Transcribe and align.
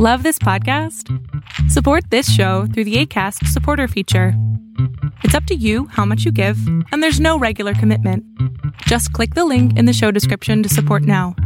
Love 0.00 0.24
this 0.24 0.40
podcast? 0.40 1.08
Support 1.70 2.10
this 2.10 2.28
show 2.28 2.66
through 2.66 2.82
the 2.82 2.96
ACAST 3.06 3.46
supporter 3.46 3.86
feature. 3.86 4.34
It's 5.22 5.36
up 5.36 5.44
to 5.44 5.54
you 5.54 5.86
how 5.86 6.04
much 6.04 6.24
you 6.24 6.32
give, 6.32 6.58
and 6.90 7.00
there's 7.00 7.20
no 7.20 7.38
regular 7.38 7.74
commitment. 7.74 8.24
Just 8.88 9.12
click 9.12 9.34
the 9.34 9.44
link 9.44 9.78
in 9.78 9.84
the 9.84 9.92
show 9.92 10.10
description 10.10 10.64
to 10.64 10.68
support 10.68 11.04
now. 11.04 11.36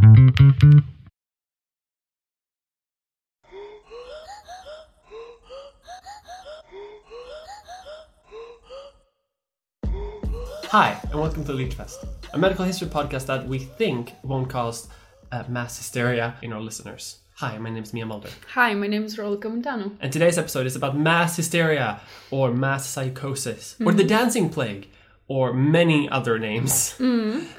Hi, 10.71 10.99
and 11.11 11.21
welcome 11.21 11.45
to 11.45 11.53
Leechfest, 11.53 12.07
a 12.33 12.39
medical 12.39 12.65
history 12.65 12.89
podcast 12.89 13.27
that 13.27 13.47
we 13.47 13.59
think 13.59 14.15
won't 14.23 14.49
cause 14.49 14.89
uh, 15.31 15.45
mass 15.49 15.77
hysteria 15.77 16.37
in 16.41 16.55
our 16.55 16.63
listeners. 16.63 17.19
Hi, 17.39 17.57
my 17.57 17.71
name 17.71 17.85
is 17.85 17.95
Mia 17.95 18.05
Mulder, 18.05 18.31
Hi, 18.55 18.75
my 18.75 18.89
name 18.89 19.05
is 19.05 19.17
Rolka 19.17 19.45
Montano. 19.45 19.93
and 20.01 20.13
today's 20.13 20.39
episode 20.39 20.67
is 20.67 20.75
about 20.75 20.99
mass 20.99 21.37
hysteria, 21.37 22.01
or 22.33 22.53
mass 22.53 22.85
psychosis, 22.85 23.77
or 23.87 23.93
the 23.93 24.03
dancing 24.03 24.49
plague, 24.49 24.89
or 25.29 25.53
many 25.53 26.09
other 26.09 26.41
names. 26.41 27.01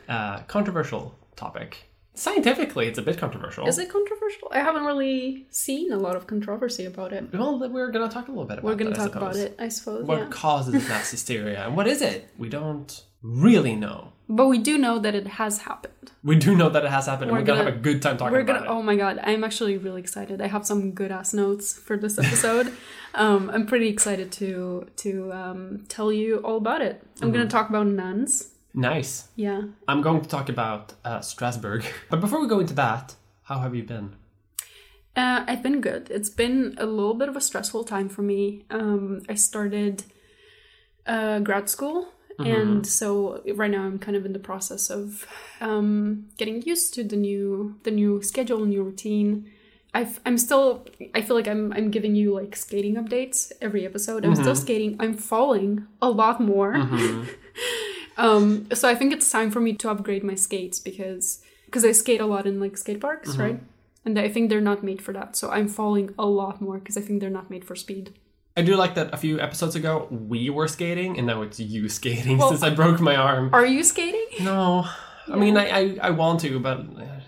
Uh, 0.10 0.40
controversial 0.48 1.18
topic. 1.38 1.90
Scientifically, 2.14 2.88
it's 2.88 3.00
a 3.00 3.02
bit 3.02 3.18
controversial. 3.18 3.70
Is 3.70 3.78
it 3.78 3.88
controversial? 3.90 4.50
I 4.52 4.60
haven't 4.60 4.84
really 4.84 5.48
seen 5.50 5.94
a 5.94 5.98
lot 5.98 6.18
of 6.18 6.28
controversy 6.28 6.84
about 6.84 7.14
it. 7.14 7.32
Well, 7.32 7.58
we're 7.58 7.92
going 7.92 8.06
to 8.06 8.14
talk 8.14 8.28
a 8.28 8.32
little 8.32 8.44
bit 8.44 8.60
about 8.60 8.66
it. 8.66 8.72
We're 8.74 8.84
going 8.84 8.94
to 8.94 9.00
talk 9.00 9.16
about 9.16 9.38
it, 9.38 9.56
I 9.58 9.70
suppose. 9.70 10.04
What 10.04 10.20
yeah. 10.20 10.28
causes 10.28 10.90
mass 10.90 11.10
hysteria, 11.10 11.66
and 11.66 11.78
what 11.78 11.88
is 11.88 12.02
it? 12.02 12.30
We 12.38 12.50
don't 12.50 13.02
really 13.22 13.76
know. 13.76 14.14
But 14.32 14.46
we 14.48 14.60
do 14.60 14.78
know 14.78 15.00
that 15.00 15.16
it 15.16 15.26
has 15.26 15.60
happened. 15.60 16.12
We 16.24 16.36
do 16.36 16.56
know 16.56 16.70
that 16.70 16.86
it 16.86 16.92
has 16.92 17.08
happened, 17.08 17.32
and 17.32 17.32
We're 17.32 17.40
we're 17.42 17.46
going 17.46 17.58
to 17.60 17.64
gonna- 17.66 17.72
have 17.78 17.80
a 17.80 17.84
good 17.84 18.02
time 18.04 18.18
talking 18.18 18.34
We're 18.34 18.42
about 18.42 18.66
gonna. 18.66 18.72
Oh 18.78 18.84
my 18.84 18.96
god, 18.96 19.20
I'm 19.24 19.44
actually 19.44 19.78
really 19.78 20.02
excited. 20.02 20.40
I 20.42 20.48
have 20.48 20.66
some 20.68 20.92
good 20.92 21.12
ass 21.12 21.34
notes 21.34 21.74
for 21.74 21.98
this 21.98 22.20
episode. 22.20 22.72
um, 23.16 23.50
I'm 23.52 23.66
pretty 23.66 23.88
excited 23.88 24.32
to 24.34 24.88
to 24.98 25.34
um, 25.34 25.86
tell 25.90 26.12
you 26.14 26.38
all 26.46 26.58
about 26.58 26.82
it. 26.82 27.02
I'm 27.02 27.30
Mm-hmm. 27.30 27.38
gonna 27.38 27.50
talk 27.50 27.70
about 27.70 27.88
nuns. 27.88 28.50
Nice. 28.76 29.30
Yeah. 29.36 29.62
I'm 29.88 30.02
going 30.04 30.22
to 30.22 30.30
talk 30.30 30.48
about 30.48 30.94
uh, 31.04 31.22
Strasbourg. 31.22 31.84
But 32.12 32.22
before 32.22 32.40
we 32.40 32.48
go 32.48 32.60
into 32.60 32.76
that, 32.76 33.16
how 33.50 33.58
have 33.60 33.74
you 33.74 33.82
been? 33.84 34.16
Uh, 35.16 35.44
I've 35.48 35.64
been 35.64 35.82
good. 35.82 36.12
It's 36.12 36.30
been 36.30 36.76
a 36.78 36.86
little 36.86 37.16
bit 37.16 37.30
of 37.30 37.36
a 37.36 37.42
stressful 37.42 37.84
time 37.86 38.10
for 38.10 38.22
me. 38.22 38.66
Um, 38.70 39.24
I 39.28 39.34
started 39.34 40.04
uh, 41.08 41.40
grad 41.40 41.68
school, 41.68 42.10
and 42.46 42.88
so 42.88 43.42
right 43.56 43.72
now 43.72 43.84
I'm 43.84 44.00
kind 44.00 44.16
of 44.16 44.26
in 44.26 44.34
the 44.34 44.40
process 44.40 44.90
of 44.90 45.28
um, 45.62 46.28
getting 46.38 46.62
used 46.62 46.94
to 46.96 47.04
the 47.04 47.16
new 47.16 47.76
the 47.84 47.92
new 47.92 48.22
schedule, 48.22 48.66
new 48.66 48.84
routine. 48.84 49.50
I've, 49.94 50.20
I'm 50.26 50.38
still. 50.38 50.86
I 51.16 51.22
feel 51.22 51.36
like 51.36 51.48
I'm. 51.48 51.74
I'm 51.74 51.90
giving 51.90 52.16
you 52.16 52.34
like 52.34 52.56
skating 52.56 52.96
updates 52.96 53.52
every 53.62 53.86
episode. 53.86 54.24
I'm 54.24 54.36
still 54.36 54.56
skating. 54.56 54.96
I'm 55.00 55.16
falling 55.16 55.88
a 56.02 56.10
lot 56.10 56.40
more. 56.40 56.76
um, 58.18 58.68
so 58.74 58.88
I 58.88 58.94
think 58.96 59.14
it's 59.14 59.30
time 59.32 59.50
for 59.50 59.60
me 59.60 59.74
to 59.74 59.90
upgrade 59.90 60.24
my 60.24 60.36
skates 60.36 60.80
because 60.80 61.42
because 61.66 61.84
I 61.84 61.92
skate 61.92 62.22
a 62.22 62.26
lot 62.26 62.46
in 62.46 62.60
like 62.60 62.78
skate 62.78 63.02
parks, 63.02 63.36
right? 63.38 63.60
And 64.06 64.18
I 64.18 64.30
think 64.30 64.50
they're 64.50 64.62
not 64.62 64.84
made 64.84 65.02
for 65.02 65.12
that. 65.14 65.36
So 65.36 65.50
I'm 65.50 65.68
falling 65.68 66.14
a 66.18 66.26
lot 66.26 66.62
more 66.62 66.78
because 66.78 66.96
I 66.96 67.02
think 67.02 67.20
they're 67.20 67.30
not 67.30 67.50
made 67.50 67.66
for 67.66 67.76
speed. 67.76 68.14
I 68.60 68.62
do 68.62 68.76
like 68.76 68.96
that 68.96 69.14
a 69.14 69.18
few 69.18 69.40
episodes 69.40 69.76
ago 69.76 70.08
we 70.10 70.50
were 70.50 70.68
skating 70.68 71.18
and 71.18 71.26
now 71.26 71.42
it's 71.44 71.60
you 71.62 71.88
skating 71.88 72.38
Well- 72.38 72.50
since 72.50 72.62
I 72.62 72.72
broke 72.72 73.00
my 73.00 73.16
arm. 73.16 73.52
Are 73.54 73.66
you 73.66 73.84
skating? 73.84 74.28
No. 74.42 74.86
I 75.32 75.36
mean, 75.36 75.56
I, 75.58 75.66
I, 75.70 75.98
I 76.02 76.10
want 76.10 76.42
to, 76.42 76.60
but 76.60 76.80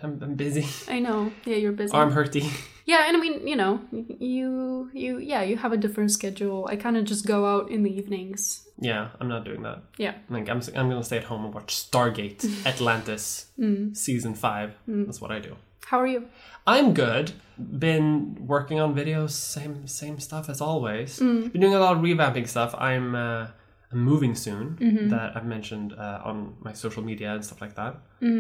I'm, 0.04 0.20
I'm 0.22 0.36
busy. 0.36 0.66
I 0.92 1.00
know. 1.00 1.32
Yeah, 1.46 1.56
you're 1.56 1.72
busy. 1.72 1.94
Arm 1.94 2.12
hurty. 2.12 2.44
Yeah, 2.84 3.06
and 3.08 3.16
I 3.16 3.20
mean, 3.20 3.48
you 3.48 3.56
know, 3.56 3.80
you 3.92 4.90
you 4.92 5.20
yeah, 5.20 5.44
you 5.44 5.56
have 5.56 5.72
a 5.72 5.78
different 5.78 6.09
schedule. 6.12 6.68
I 6.68 6.76
kind 6.78 6.98
of 6.98 7.06
just 7.06 7.28
go 7.28 7.46
out 7.46 7.70
in 7.70 7.84
the 7.84 7.96
evenings. 7.96 8.68
Yeah, 8.80 9.09
I'm 9.20 9.30
not 9.30 9.46
doing 9.46 9.62
that. 9.62 9.84
Yeah. 9.98 10.16
Like, 10.30 10.50
I'm, 10.50 10.62
I'm 10.76 10.90
going 10.90 11.00
to 11.00 11.04
stay 11.04 11.18
at 11.18 11.26
home 11.26 11.46
and 11.46 11.53
watch 11.53 11.75
Stargate 11.75 12.66
Atlantis 12.66 13.52
mm. 13.58 13.96
season 13.96 14.34
5. 14.34 14.74
Mm. 14.90 15.06
That's 15.06 15.22
what 15.22 15.31
I 15.31 15.40
do. 15.40 15.56
How 15.86 16.00
are 16.00 16.08
you? 16.08 16.28
I'm 16.66 16.94
good. 16.94 17.34
Been 17.80 18.38
working 18.47 18.80
on 18.80 18.96
videos, 18.96 19.31
same 19.31 19.88
same 19.88 20.19
stuff 20.19 20.50
as 20.50 20.62
always. 20.62 21.19
Been 21.52 21.62
doing 21.62 21.74
a 21.75 21.80
lot 21.80 21.96
of 21.97 22.02
revamping 22.02 22.47
stuff. 22.47 22.74
I'm 22.78 23.14
uh, 23.16 23.47
I'm 23.92 24.00
moving 24.00 24.36
soon. 24.36 24.78
That 25.09 25.36
I've 25.36 25.46
mentioned 25.46 25.94
uh, 25.94 26.22
on 26.24 26.56
my 26.62 26.74
social 26.74 27.03
media 27.03 27.34
and 27.34 27.44
stuff 27.44 27.59
like 27.62 27.75
that. 27.75 27.96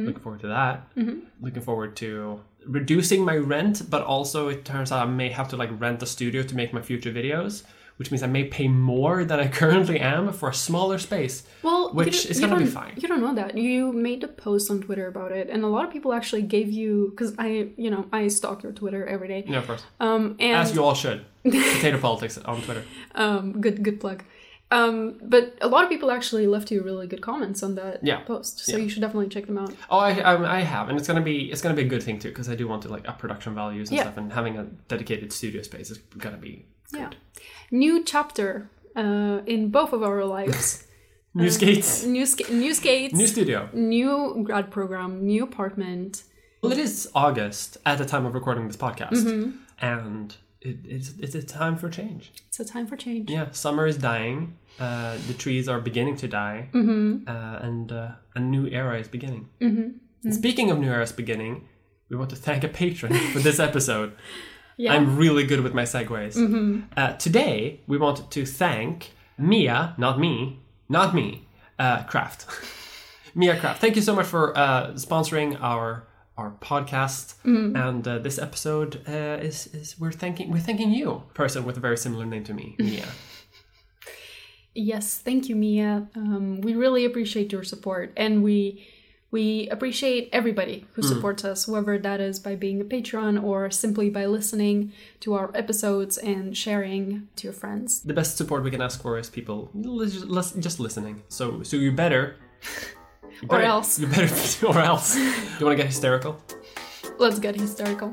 Looking 0.05 0.21
forward 0.21 0.41
to 0.41 0.47
that. 0.47 0.87
Looking 1.41 1.61
forward 1.61 1.95
to 1.97 2.39
reducing 2.65 3.25
my 3.25 3.35
rent, 3.37 3.89
but 3.89 4.01
also 4.03 4.47
it 4.47 4.63
turns 4.63 4.91
out 4.91 5.05
I 5.07 5.09
may 5.11 5.29
have 5.29 5.49
to 5.49 5.57
like 5.57 5.69
rent 5.79 6.01
a 6.03 6.05
studio 6.05 6.43
to 6.43 6.55
make 6.55 6.71
my 6.73 6.81
future 6.81 7.11
videos, 7.11 7.63
which 8.01 8.09
means 8.11 8.23
I 8.23 8.27
may 8.27 8.45
pay 8.45 8.67
more 8.67 9.23
than 9.23 9.39
I 9.39 9.47
currently 9.47 9.99
am 9.99 10.33
for 10.33 10.49
a 10.49 10.53
smaller 10.55 10.97
space. 10.97 11.43
Well, 11.61 11.93
Which 11.93 12.25
is 12.25 12.41
you 12.41 12.47
gonna 12.47 12.59
be 12.59 12.65
fine. 12.65 12.93
You 12.97 13.07
don't 13.07 13.21
know 13.21 13.35
that. 13.35 13.55
You 13.55 13.93
made 13.93 14.23
a 14.23 14.27
post 14.27 14.71
on 14.71 14.81
Twitter 14.81 15.05
about 15.07 15.31
it, 15.31 15.49
and 15.51 15.63
a 15.63 15.67
lot 15.67 15.85
of 15.85 15.91
people 15.93 16.11
actually 16.11 16.41
gave 16.41 16.71
you 16.71 17.09
because 17.11 17.35
I, 17.37 17.69
you 17.77 17.91
know, 17.91 18.07
I 18.11 18.27
stalk 18.29 18.63
your 18.63 18.71
Twitter 18.71 19.05
every 19.05 19.27
day. 19.27 19.43
Yeah, 19.47 19.59
of 19.59 19.67
course. 19.67 19.83
Um, 19.99 20.35
and 20.39 20.57
As 20.57 20.73
you 20.73 20.83
all 20.83 20.95
should. 20.95 21.19
Potato 21.43 21.99
politics 21.99 22.39
on 22.39 22.61
Twitter. 22.63 22.83
um, 23.13 23.61
good 23.61 23.83
good 23.83 23.99
plug. 23.99 24.23
Um, 24.73 25.19
but 25.21 25.57
a 25.61 25.67
lot 25.67 25.83
of 25.83 25.89
people 25.89 26.09
actually 26.11 26.47
left 26.47 26.71
you 26.71 26.81
really 26.81 27.05
good 27.05 27.21
comments 27.21 27.61
on 27.61 27.75
that 27.75 27.99
Yeah. 28.03 28.21
post, 28.21 28.59
so 28.65 28.77
you 28.77 28.87
should 28.87 29.01
definitely 29.01 29.27
check 29.27 29.45
them 29.45 29.57
out. 29.57 29.73
Oh, 29.89 29.99
I, 29.99 30.11
I, 30.31 30.57
I 30.57 30.59
have, 30.61 30.87
and 30.89 30.97
it's 30.97 31.07
gonna 31.09 31.19
be 31.33 31.51
it's 31.51 31.61
gonna 31.61 31.75
be 31.75 31.81
a 31.81 31.91
good 31.93 32.01
thing 32.01 32.19
too 32.19 32.29
because 32.29 32.47
I 32.49 32.55
do 32.55 32.67
want 32.69 32.81
to 32.83 32.89
like 32.89 33.05
up 33.09 33.19
production 33.19 33.53
values 33.53 33.89
and 33.89 33.97
Yeah. 33.97 34.03
stuff, 34.03 34.17
and 34.17 34.31
having 34.31 34.57
a 34.57 34.63
dedicated 34.87 35.33
studio 35.33 35.61
space 35.61 35.91
is 35.91 35.97
gonna 36.17 36.37
be 36.37 36.65
Yeah. 36.93 37.09
New 37.71 38.03
chapter 38.03 38.69
uh, 38.95 39.39
in 39.45 39.69
both 39.69 39.93
of 39.93 40.03
our 40.03 40.25
lives. 40.25 40.85
new 41.33 41.49
skates, 41.49 42.03
new 42.03 42.25
ska- 42.25 42.53
new 42.53 42.73
skates, 42.73 43.13
new 43.13 43.27
studio. 43.27 43.69
new 43.73 44.41
grad 44.43 44.69
program, 44.71 45.25
new 45.25 45.43
apartment. 45.43 46.23
Well, 46.61 46.71
it 46.73 46.77
is 46.77 47.09
August 47.15 47.77
at 47.85 47.97
the 47.97 48.05
time 48.05 48.25
of 48.25 48.33
recording 48.35 48.67
this 48.67 48.77
podcast, 48.77 49.11
Mm-hmm. 49.13 49.51
and 49.79 50.35
it, 50.59 50.77
it's 50.85 51.13
it's 51.19 51.33
a 51.35 51.41
time 51.41 51.77
for 51.77 51.89
change. 51.89 52.33
It's 52.49 52.59
a 52.59 52.65
time 52.65 52.85
for 52.87 52.97
change. 52.97 53.29
Yeah, 53.31 53.49
summer 53.51 53.87
is 53.87 53.97
dying. 53.97 54.57
Uh, 54.79 55.17
the 55.27 55.33
trees 55.33 55.67
are 55.69 55.79
beginning 55.79 56.17
to 56.17 56.27
die, 56.27 56.69
Mm-hmm. 56.73 57.27
uh, 57.27 57.65
and 57.67 57.91
uh, 57.91 58.09
a 58.35 58.39
new 58.39 58.67
era 58.67 58.99
is 58.99 59.07
beginning. 59.07 59.47
And 59.61 60.35
speaking 60.35 60.69
of 60.69 60.77
new 60.79 60.91
eras 60.91 61.11
beginning, 61.13 61.67
we 62.09 62.15
want 62.17 62.29
to 62.31 62.35
thank 62.35 62.63
a 62.63 62.67
patron 62.67 63.13
for 63.33 63.39
this 63.39 63.59
episode. 63.69 64.11
Yeah. 64.81 64.95
I'm 64.95 65.15
really 65.15 65.45
good 65.45 65.61
with 65.61 65.75
my 65.75 65.83
segues. 65.83 66.35
Uh, 66.97 67.13
today, 67.17 67.81
we 67.85 67.99
want 67.99 68.31
to 68.31 68.45
thank 68.47 69.11
Mia, 69.37 69.93
not 69.99 70.19
me, 70.19 70.59
not 70.89 71.13
me, 71.13 71.47
uh, 71.77 72.01
Kraft. 72.03 72.47
Mia 73.35 73.59
Kraft. 73.59 73.79
Thank 73.79 73.95
you 73.95 74.01
so 74.01 74.15
much 74.15 74.25
for 74.25 74.57
uh, 74.57 74.93
sponsoring 74.93 75.61
our 75.61 76.07
our 76.35 76.51
podcast. 76.61 77.35
And 77.75 78.07
uh, 78.07 78.17
this 78.17 78.39
episode 78.39 79.03
uh, 79.07 79.37
is 79.47 79.67
is 79.67 79.99
we're 79.99 80.11
thanking 80.11 80.49
we're 80.51 80.65
thanking 80.69 80.91
you, 80.91 81.23
person 81.35 81.63
with 81.63 81.77
a 81.77 81.79
very 81.79 81.97
similar 81.97 82.25
name 82.25 82.43
to 82.45 82.53
me, 82.55 82.75
Mia. 82.79 83.05
Yes, 84.73 85.19
thank 85.19 85.47
you, 85.47 85.55
Mia. 85.55 86.07
Um, 86.15 86.61
we 86.61 86.73
really 86.73 87.05
appreciate 87.05 87.51
your 87.51 87.63
support, 87.63 88.13
and 88.17 88.41
we 88.41 88.83
we 89.31 89.69
appreciate 89.69 90.29
everybody 90.33 90.85
who 90.93 91.01
mm. 91.01 91.07
supports 91.07 91.45
us, 91.45 91.67
whether 91.67 91.97
that 91.97 92.19
is 92.19 92.39
by 92.39 92.55
being 92.55 92.81
a 92.81 92.83
patron 92.83 93.37
or 93.37 93.71
simply 93.71 94.09
by 94.09 94.25
listening 94.25 94.91
to 95.21 95.33
our 95.33 95.49
episodes 95.55 96.17
and 96.17 96.55
sharing 96.55 97.29
to 97.37 97.47
your 97.47 97.53
friends. 97.53 98.01
the 98.01 98.13
best 98.13 98.37
support 98.37 98.63
we 98.63 98.71
can 98.71 98.81
ask 98.81 99.01
for 99.01 99.17
is 99.17 99.29
people 99.29 99.71
just 100.59 100.79
listening. 100.79 101.23
So 101.29 101.63
so 101.63 101.77
you 101.77 101.91
better. 101.91 102.35
you 103.41 103.47
Or 103.49 103.61
else. 103.61 103.97
You 103.97 104.07
better, 104.07 104.67
or 104.67 104.79
else. 104.79 105.15
Do 105.15 105.21
you 105.21 105.65
want 105.65 105.77
to 105.77 105.83
get 105.83 105.87
hysterical? 105.87 106.37
Let's 107.17 107.39
get 107.39 107.55
hysterical. 107.55 108.11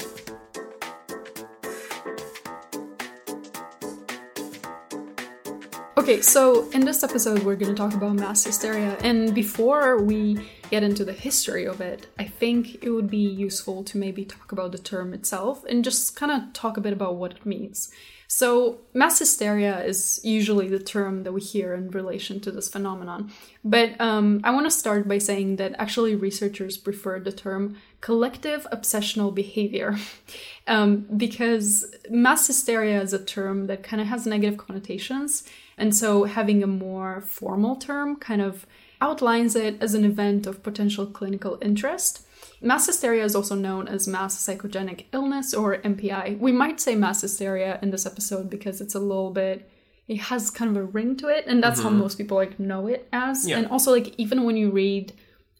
Okay, 6.08 6.22
so 6.22 6.70
in 6.70 6.86
this 6.86 7.04
episode, 7.04 7.42
we're 7.42 7.54
going 7.54 7.74
to 7.74 7.76
talk 7.76 7.92
about 7.92 8.14
mass 8.14 8.42
hysteria. 8.42 8.96
And 9.02 9.34
before 9.34 10.00
we 10.00 10.48
get 10.70 10.82
into 10.82 11.04
the 11.04 11.12
history 11.12 11.66
of 11.66 11.82
it, 11.82 12.06
I 12.18 12.24
think 12.24 12.82
it 12.82 12.88
would 12.88 13.10
be 13.10 13.18
useful 13.18 13.84
to 13.84 13.98
maybe 13.98 14.24
talk 14.24 14.50
about 14.50 14.72
the 14.72 14.78
term 14.78 15.12
itself 15.12 15.66
and 15.66 15.84
just 15.84 16.16
kind 16.16 16.32
of 16.32 16.54
talk 16.54 16.78
a 16.78 16.80
bit 16.80 16.94
about 16.94 17.16
what 17.16 17.32
it 17.32 17.44
means. 17.44 17.90
So, 18.26 18.78
mass 18.94 19.18
hysteria 19.18 19.84
is 19.84 20.20
usually 20.22 20.68
the 20.68 20.78
term 20.78 21.24
that 21.24 21.32
we 21.32 21.42
hear 21.42 21.74
in 21.74 21.90
relation 21.90 22.40
to 22.40 22.50
this 22.50 22.70
phenomenon. 22.70 23.30
But 23.62 24.00
um, 24.00 24.40
I 24.44 24.50
want 24.50 24.64
to 24.64 24.70
start 24.70 25.08
by 25.08 25.18
saying 25.18 25.56
that 25.56 25.74
actually 25.78 26.14
researchers 26.14 26.78
prefer 26.78 27.20
the 27.20 27.32
term 27.32 27.76
collective 28.00 28.66
obsessional 28.72 29.34
behavior 29.34 29.98
um, 30.66 31.06
because 31.18 31.84
mass 32.08 32.46
hysteria 32.46 33.02
is 33.02 33.12
a 33.12 33.22
term 33.22 33.66
that 33.66 33.82
kind 33.82 34.00
of 34.00 34.08
has 34.08 34.26
negative 34.26 34.56
connotations. 34.56 35.44
And 35.78 35.94
so, 35.94 36.24
having 36.24 36.62
a 36.62 36.66
more 36.66 37.20
formal 37.20 37.76
term 37.76 38.16
kind 38.16 38.42
of 38.42 38.66
outlines 39.00 39.54
it 39.54 39.80
as 39.80 39.94
an 39.94 40.04
event 40.04 40.46
of 40.46 40.62
potential 40.62 41.06
clinical 41.06 41.58
interest. 41.62 42.26
Mass 42.60 42.86
hysteria 42.86 43.24
is 43.24 43.36
also 43.36 43.54
known 43.54 43.86
as 43.86 44.08
mass 44.08 44.36
psychogenic 44.36 45.04
illness 45.12 45.54
or 45.54 45.78
MPI. 45.78 46.38
We 46.38 46.50
might 46.50 46.80
say 46.80 46.94
mass 46.96 47.20
hysteria 47.20 47.78
in 47.82 47.90
this 47.90 48.06
episode 48.06 48.50
because 48.50 48.80
it's 48.80 48.94
a 48.94 49.00
little 49.00 49.30
bit 49.30 49.70
it 50.08 50.16
has 50.22 50.50
kind 50.50 50.70
of 50.70 50.76
a 50.82 50.86
ring 50.86 51.16
to 51.18 51.28
it 51.28 51.44
and 51.46 51.62
that's 51.62 51.82
how 51.82 51.90
most 51.90 52.16
people 52.16 52.36
like 52.36 52.58
know 52.58 52.86
it 52.86 53.06
as. 53.12 53.46
Yeah. 53.46 53.58
And 53.58 53.66
also 53.68 53.92
like 53.92 54.14
even 54.18 54.44
when 54.44 54.56
you 54.56 54.70
read 54.70 55.12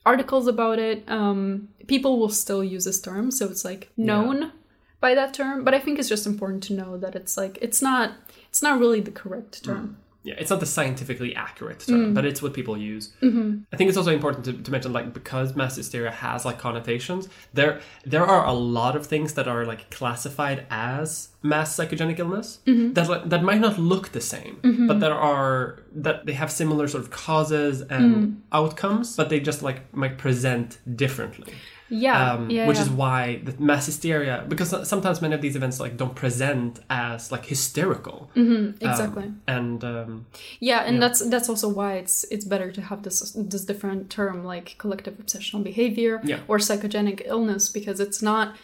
articles 0.07 0.47
about 0.47 0.79
it, 0.79 1.05
um 1.09 1.69
people 1.87 2.19
will 2.19 2.31
still 2.31 2.65
use 2.65 2.85
this 2.85 3.01
term, 3.01 3.31
so 3.31 3.47
it's 3.47 3.65
like 3.65 3.91
known 3.97 4.53
by 5.01 5.15
that 5.15 5.35
term, 5.35 5.65
but 5.65 5.75
I 5.75 5.79
think 5.79 5.99
it's 5.99 6.09
just 6.09 6.27
important 6.27 6.63
to 6.65 6.73
know 6.73 6.97
that 6.97 7.15
it's 7.15 7.37
like 7.37 7.59
it's 7.61 7.83
not 7.83 8.13
it's 8.49 8.63
not 8.63 8.81
really 8.81 9.01
the 9.01 9.11
correct 9.11 9.63
term. 9.63 9.99
Yeah, 10.25 10.35
it's 10.37 10.51
not 10.51 10.61
the 10.61 10.67
scientifically 10.67 11.35
accurate 11.35 11.81
term, 11.89 12.13
but 12.13 12.25
it's 12.25 12.43
what 12.43 12.53
people 12.53 12.77
use. 12.77 13.13
Mm-hmm. 13.23 13.61
I 13.73 13.77
think 13.77 13.89
it's 13.89 13.97
also 13.97 14.11
important 14.13 14.45
to, 14.47 14.53
to 14.53 14.71
mention, 14.71 14.93
like, 14.93 15.15
because 15.15 15.55
mass 15.57 15.77
hysteria 15.77 16.11
has 16.11 16.45
like 16.45 16.59
connotations, 16.59 17.29
there 17.55 17.81
there 18.05 18.25
are 18.27 18.45
a 18.45 18.53
lot 18.53 18.95
of 18.97 19.07
things 19.07 19.35
that 19.35 19.47
are 19.49 19.65
like 19.65 19.89
classified 19.91 20.67
as 20.71 21.29
mass 21.43 21.75
psychogenic 21.77 22.19
illness 22.19 22.59
Mm-hmm. 22.67 22.93
that 22.95 23.09
like, 23.09 23.29
that 23.29 23.43
might 23.45 23.61
not 23.61 23.79
look 23.79 24.11
the 24.13 24.21
same, 24.21 24.59
but 24.89 24.99
there 25.01 25.15
are 25.15 25.79
that 25.95 26.27
they 26.27 26.33
have 26.35 26.51
similar 26.51 26.89
sort 26.89 27.05
of 27.05 27.11
causes 27.11 27.81
and 27.83 28.09
Mm. 28.09 28.37
outcomes, 28.53 29.17
but 29.17 29.29
they 29.29 29.39
just 29.41 29.63
like 29.63 29.79
might 29.95 30.19
present 30.19 30.79
differently. 30.97 31.53
Yeah, 31.91 32.33
Um, 32.35 32.51
yeah, 32.51 32.67
which 32.69 32.77
yeah. 32.77 32.83
is 32.83 32.91
why 32.91 33.41
the 33.45 33.55
mass 33.59 33.87
hysteria, 33.87 34.45
because 34.49 34.71
sometimes 34.89 35.23
many 35.23 35.35
of 35.35 35.41
these 35.41 35.57
events 35.57 35.81
like 35.81 35.97
don't 35.97 36.15
present 36.15 36.81
as 36.91 37.33
like 37.33 37.47
hysterical, 37.47 38.31
Mm-hmm. 38.37 38.85
exactly. 38.87 39.25
Um, 39.25 39.41
and 39.47 39.85
um, 39.85 40.27
Yeah, 40.61 40.81
and 40.89 41.01
that's 41.03 41.21
that's 41.31 41.49
also 41.49 41.69
why 41.69 41.95
it's 41.95 42.25
it's 42.31 42.45
better 42.45 42.71
to 42.73 42.81
have 42.83 43.03
this 43.03 43.33
this 43.53 43.65
different 43.65 44.11
term 44.11 44.45
like 44.45 44.75
collective 44.79 45.15
obsessional 45.23 45.63
behavior 45.63 46.21
Yeah. 46.25 46.41
or 46.49 46.59
psychogenic 46.59 47.23
illness 47.27 47.69
because 47.69 48.01
it's 48.01 48.21
not 48.23 48.55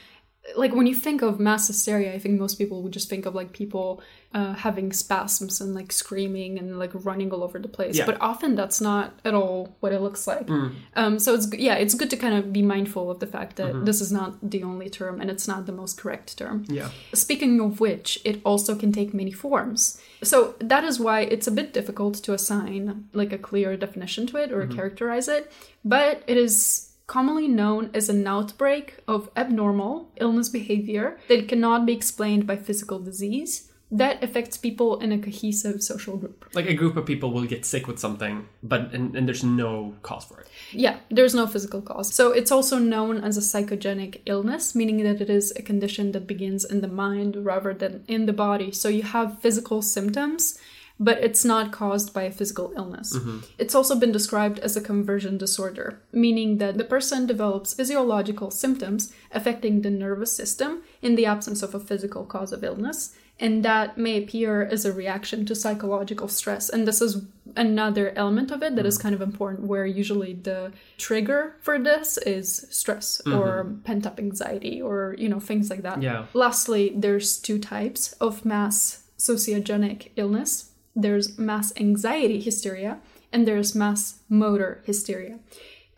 like 0.56 0.74
when 0.74 0.86
you 0.86 0.94
think 0.94 1.22
of 1.22 1.40
mass 1.40 1.66
hysteria, 1.66 2.12
I 2.12 2.18
think 2.18 2.38
most 2.38 2.56
people 2.56 2.82
would 2.82 2.92
just 2.92 3.08
think 3.08 3.24
of 3.26 3.34
like 3.34 3.52
people 3.52 4.02
uh, 4.34 4.52
having 4.52 4.92
spasms 4.92 5.60
and 5.60 5.74
like 5.74 5.90
screaming 5.92 6.58
and 6.58 6.78
like 6.78 6.90
running 6.92 7.30
all 7.32 7.42
over 7.42 7.58
the 7.58 7.68
place. 7.68 7.96
Yeah. 7.96 8.04
But 8.04 8.20
often 8.20 8.54
that's 8.54 8.80
not 8.80 9.18
at 9.24 9.32
all 9.32 9.74
what 9.80 9.92
it 9.92 10.00
looks 10.00 10.26
like. 10.26 10.48
Um, 10.50 11.18
so 11.18 11.34
it's 11.34 11.52
yeah, 11.54 11.76
it's 11.76 11.94
good 11.94 12.10
to 12.10 12.16
kind 12.16 12.34
of 12.34 12.52
be 12.52 12.60
mindful 12.60 13.10
of 13.10 13.20
the 13.20 13.26
fact 13.26 13.56
that 13.56 13.84
this 13.86 14.00
is 14.00 14.12
not 14.12 14.50
the 14.50 14.62
only 14.62 14.90
term 14.90 15.20
and 15.20 15.30
it's 15.30 15.48
not 15.48 15.66
the 15.66 15.72
most 15.72 15.96
correct 15.96 16.36
term. 16.36 16.64
yeah. 16.68 16.90
Speaking 17.14 17.60
of 17.60 17.80
which, 17.80 18.20
it 18.24 18.40
also 18.44 18.74
can 18.74 18.92
take 18.92 19.14
many 19.14 19.32
forms. 19.32 20.00
So 20.22 20.56
that 20.58 20.84
is 20.84 21.00
why 21.00 21.20
it's 21.20 21.46
a 21.46 21.52
bit 21.52 21.72
difficult 21.72 22.14
to 22.24 22.34
assign 22.34 23.08
like 23.12 23.32
a 23.32 23.38
clear 23.38 23.76
definition 23.76 24.26
to 24.28 24.36
it 24.38 24.52
or 24.52 24.66
characterize 24.66 25.28
it, 25.28 25.50
but 25.84 26.22
it 26.26 26.36
is 26.36 26.90
commonly 27.06 27.48
known 27.48 27.90
as 27.94 28.08
an 28.08 28.26
outbreak 28.26 28.98
of 29.06 29.30
abnormal 29.36 30.10
illness 30.16 30.48
behavior 30.48 31.18
that 31.28 31.48
cannot 31.48 31.84
be 31.86 31.92
explained 31.92 32.46
by 32.46 32.56
physical 32.56 32.98
disease 32.98 33.70
that 33.90 34.24
affects 34.24 34.56
people 34.56 34.98
in 35.00 35.12
a 35.12 35.18
cohesive 35.18 35.82
social 35.82 36.16
group. 36.16 36.46
like 36.54 36.66
a 36.66 36.74
group 36.74 36.96
of 36.96 37.04
people 37.04 37.30
will 37.30 37.44
get 37.44 37.64
sick 37.64 37.86
with 37.86 37.98
something 37.98 38.48
but 38.62 38.92
and, 38.94 39.14
and 39.14 39.28
there's 39.28 39.44
no 39.44 39.94
cause 40.02 40.24
for 40.24 40.40
it 40.40 40.48
Yeah, 40.72 40.98
there's 41.10 41.34
no 41.34 41.46
physical 41.46 41.80
cause. 41.82 42.12
So 42.12 42.32
it's 42.32 42.50
also 42.50 42.78
known 42.78 43.22
as 43.22 43.36
a 43.36 43.40
psychogenic 43.40 44.20
illness, 44.26 44.74
meaning 44.74 45.02
that 45.04 45.20
it 45.20 45.30
is 45.30 45.52
a 45.56 45.62
condition 45.62 46.12
that 46.12 46.26
begins 46.26 46.64
in 46.64 46.80
the 46.80 46.88
mind 46.88 47.36
rather 47.44 47.72
than 47.72 48.04
in 48.08 48.26
the 48.26 48.32
body. 48.32 48.72
So 48.72 48.88
you 48.88 49.02
have 49.02 49.40
physical 49.40 49.82
symptoms, 49.82 50.58
but 50.98 51.18
it's 51.18 51.44
not 51.44 51.72
caused 51.72 52.14
by 52.14 52.22
a 52.22 52.30
physical 52.30 52.72
illness. 52.76 53.16
Mm-hmm. 53.16 53.40
It's 53.58 53.74
also 53.74 53.98
been 53.98 54.12
described 54.12 54.58
as 54.60 54.76
a 54.76 54.80
conversion 54.80 55.36
disorder, 55.36 56.00
meaning 56.12 56.58
that 56.58 56.78
the 56.78 56.84
person 56.84 57.26
develops 57.26 57.74
physiological 57.74 58.50
symptoms 58.50 59.12
affecting 59.32 59.82
the 59.82 59.90
nervous 59.90 60.32
system 60.32 60.82
in 61.02 61.16
the 61.16 61.26
absence 61.26 61.62
of 61.62 61.74
a 61.74 61.80
physical 61.80 62.24
cause 62.24 62.52
of 62.52 62.62
illness. 62.62 63.14
And 63.40 63.64
that 63.64 63.98
may 63.98 64.22
appear 64.22 64.62
as 64.62 64.84
a 64.84 64.92
reaction 64.92 65.44
to 65.46 65.56
psychological 65.56 66.28
stress. 66.28 66.68
And 66.68 66.86
this 66.86 67.00
is 67.00 67.24
another 67.56 68.12
element 68.14 68.52
of 68.52 68.62
it 68.62 68.76
that 68.76 68.86
is 68.86 68.96
mm-hmm. 68.96 69.02
kind 69.02 69.14
of 69.16 69.20
important, 69.20 69.66
where 69.66 69.84
usually 69.84 70.34
the 70.34 70.72
trigger 70.98 71.56
for 71.60 71.80
this 71.80 72.16
is 72.18 72.66
stress 72.70 73.20
or 73.26 73.64
mm-hmm. 73.64 73.80
pent 73.80 74.06
up 74.06 74.20
anxiety 74.20 74.80
or, 74.80 75.16
you 75.18 75.28
know, 75.28 75.40
things 75.40 75.68
like 75.68 75.82
that. 75.82 76.00
Yeah. 76.00 76.26
Lastly, 76.32 76.92
there's 76.94 77.36
two 77.36 77.58
types 77.58 78.12
of 78.20 78.44
mass 78.44 79.02
sociogenic 79.18 80.10
illness 80.14 80.70
there's 80.94 81.38
mass 81.38 81.72
anxiety 81.76 82.40
hysteria, 82.40 82.98
and 83.32 83.46
there's 83.46 83.74
mass 83.74 84.20
motor 84.28 84.82
hysteria. 84.84 85.38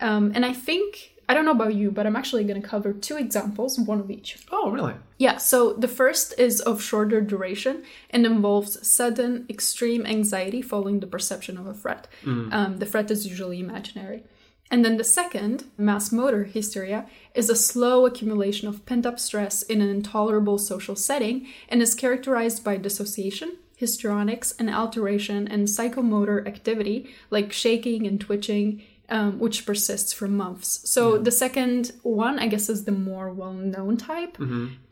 Um, 0.01 0.33
and 0.35 0.45
I 0.45 0.53
think, 0.53 1.15
I 1.29 1.35
don't 1.35 1.45
know 1.45 1.53
about 1.53 1.75
you, 1.75 1.91
but 1.91 2.07
I'm 2.07 2.17
actually 2.17 2.45
going 2.45 2.61
to 2.61 2.67
cover 2.67 2.93
two 2.93 3.17
examples, 3.17 3.79
one 3.79 4.01
of 4.01 4.11
each. 4.11 4.39
oh 4.53 4.71
really 4.71 4.95
Yeah, 5.19 5.39
so 5.39 5.73
the 5.73 5.89
first 5.89 6.35
is 6.39 6.61
of 6.61 6.83
shorter 6.83 7.21
duration 7.21 7.85
and 8.11 8.25
involves 8.27 8.87
sudden 8.87 9.47
extreme 9.49 10.07
anxiety 10.07 10.63
following 10.63 11.01
the 11.01 11.07
perception 11.07 11.59
of 11.59 11.67
a 11.67 11.75
threat. 11.75 12.09
Um, 12.53 12.79
the 12.79 12.87
threat 12.87 13.11
is 13.11 13.27
usually 13.27 13.61
imaginary. 13.61 14.25
And 14.71 14.85
then 14.85 14.97
the 14.97 15.05
second, 15.05 15.65
mass 15.79 16.11
motor 16.11 16.45
hysteria, 16.45 17.07
is 17.35 17.49
a 17.49 17.55
slow 17.55 18.05
accumulation 18.05 18.67
of 18.67 18.85
pent 18.85 19.07
up 19.07 19.21
stress 19.21 19.63
in 19.63 19.81
an 19.81 19.89
intolerable 19.89 20.59
social 20.59 20.97
setting 20.97 21.47
and 21.69 21.81
is 21.81 21.95
characterized 21.95 22.65
by 22.65 22.77
dissociation, 22.77 23.57
histrionics, 23.77 24.53
and 24.59 24.69
alteration 24.71 25.47
in 25.49 25.65
psychomotor 25.67 26.47
activity 26.47 27.11
like 27.31 27.53
shaking 27.53 28.07
and 28.07 28.21
twitching, 28.21 28.83
um, 29.09 29.39
which 29.39 29.65
persists 29.67 30.13
for 30.13 30.27
months. 30.27 30.81
So 30.91 31.19
the 31.19 31.31
second 31.31 31.93
one, 32.03 32.39
I 32.39 32.47
guess, 32.49 32.69
is 32.69 32.85
the 32.85 32.93
more 32.93 33.31
well 33.33 33.53
known 33.53 33.97
type. 33.97 34.37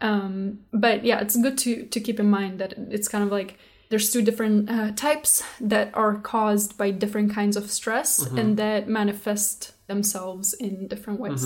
Um, 0.00 0.60
but 0.72 1.04
yeah, 1.04 1.20
it's 1.20 1.36
good 1.36 1.56
to 1.64 1.86
to 1.86 1.98
keep 2.00 2.20
in 2.20 2.28
mind 2.30 2.58
that 2.60 2.74
it's 2.90 3.08
kind 3.08 3.24
of 3.24 3.30
like 3.32 3.58
there's 3.90 4.10
two 4.12 4.22
different 4.22 4.70
uh, 4.70 4.90
types 4.92 5.42
that 5.60 5.90
are 5.94 6.14
caused 6.16 6.76
by 6.76 6.90
different 6.90 7.32
kinds 7.34 7.56
of 7.56 7.70
stress 7.70 8.26
and 8.38 8.56
that 8.56 8.88
manifest 8.88 9.72
themselves 9.86 10.54
in 10.54 10.88
different 10.88 11.20
ways. 11.20 11.44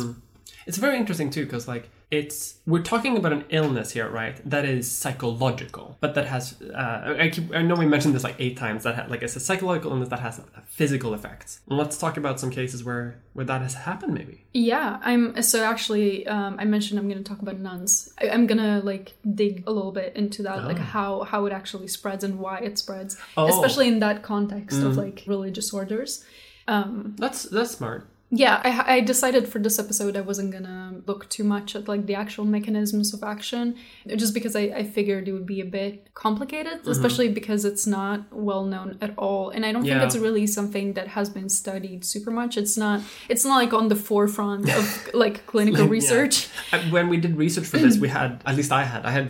it's 0.66 0.78
very 0.78 0.96
interesting 0.96 1.30
too 1.30 1.44
because 1.44 1.66
like 1.68 1.88
it's 2.10 2.54
we're 2.64 2.82
talking 2.82 3.18
about 3.18 3.32
an 3.34 3.44
illness 3.50 3.90
here 3.90 4.08
right 4.08 4.40
that 4.48 4.64
is 4.64 4.90
psychological 4.90 5.96
but 6.00 6.14
that 6.14 6.26
has 6.26 6.56
uh, 6.62 7.16
I, 7.20 7.28
keep, 7.28 7.54
I 7.54 7.60
know 7.60 7.74
we 7.74 7.84
mentioned 7.84 8.14
this 8.14 8.24
like 8.24 8.36
eight 8.38 8.56
times 8.56 8.84
that 8.84 8.94
ha- 8.94 9.06
like 9.08 9.22
it's 9.22 9.36
a 9.36 9.40
psychological 9.40 9.90
illness 9.90 10.08
that 10.08 10.20
has 10.20 10.40
physical 10.66 11.12
effects 11.12 11.60
and 11.68 11.76
let's 11.78 11.98
talk 11.98 12.16
about 12.16 12.40
some 12.40 12.50
cases 12.50 12.82
where 12.82 13.20
where 13.34 13.44
that 13.44 13.60
has 13.60 13.74
happened 13.74 14.14
maybe 14.14 14.44
Yeah, 14.54 14.98
I'm 15.02 15.42
so 15.42 15.62
actually 15.64 16.26
um, 16.26 16.56
I 16.58 16.64
mentioned 16.64 16.98
I'm 16.98 17.08
going 17.08 17.22
to 17.22 17.28
talk 17.28 17.42
about 17.42 17.58
nuns. 17.58 18.12
I, 18.20 18.30
I'm 18.30 18.46
going 18.46 18.58
to 18.58 18.80
like 18.84 19.12
dig 19.34 19.64
a 19.66 19.70
little 19.70 19.92
bit 19.92 20.16
into 20.16 20.42
that, 20.44 20.64
like 20.64 20.78
how 20.78 21.22
how 21.24 21.44
it 21.46 21.52
actually 21.52 21.88
spreads 21.88 22.24
and 22.24 22.38
why 22.38 22.58
it 22.58 22.78
spreads, 22.78 23.16
Oh. 23.36 23.48
especially 23.48 23.86
in 23.88 23.98
that 24.00 24.22
context 24.22 24.80
of 24.82 24.96
like 24.96 25.24
religious 25.26 25.72
orders. 25.72 26.24
that's 26.66 27.42
that's 27.44 27.72
smart 27.72 28.06
Yeah, 28.30 28.60
I, 28.62 28.96
I 28.96 29.00
decided 29.00 29.48
for 29.48 29.58
this 29.58 29.78
episode 29.78 30.14
I 30.14 30.20
wasn't 30.20 30.50
gonna 30.52 31.00
look 31.06 31.30
too 31.30 31.44
much 31.44 31.74
at 31.74 31.88
like 31.88 32.04
the 32.04 32.14
actual 32.14 32.44
mechanisms 32.44 33.14
of 33.14 33.22
action, 33.22 33.76
just 34.16 34.34
because 34.34 34.54
I, 34.54 34.60
I 34.80 34.84
figured 34.84 35.28
it 35.28 35.32
would 35.32 35.46
be 35.46 35.62
a 35.62 35.64
bit 35.64 36.12
complicated, 36.12 36.80
mm-hmm. 36.80 36.90
especially 36.90 37.28
because 37.30 37.64
it's 37.64 37.86
not 37.86 38.30
well 38.30 38.64
known 38.66 38.98
at 39.00 39.14
all, 39.16 39.48
and 39.48 39.64
I 39.64 39.72
don't 39.72 39.84
Yeah. 39.84 40.00
think 40.00 40.04
it's 40.08 40.16
really 40.18 40.46
something 40.46 40.92
that 40.92 41.08
has 41.08 41.30
been 41.30 41.48
studied 41.48 42.04
super 42.04 42.30
much. 42.30 42.58
It's 42.58 42.76
not 42.76 43.00
it's 43.30 43.44
not 43.46 43.56
like 43.56 43.72
on 43.72 43.88
the 43.88 43.96
forefront 43.96 44.68
of 44.68 45.08
like 45.14 45.46
clinical 45.46 45.84
Yeah. 45.84 45.90
research. 45.90 46.48
When 46.90 47.08
we 47.08 47.16
did 47.16 47.36
research 47.36 47.66
for 47.66 47.78
this 47.78 47.96
we 47.96 48.08
had 48.18 48.42
at 48.44 48.56
least 48.56 48.72
i 48.72 48.84
had 48.84 49.04
i 49.06 49.10
had 49.10 49.26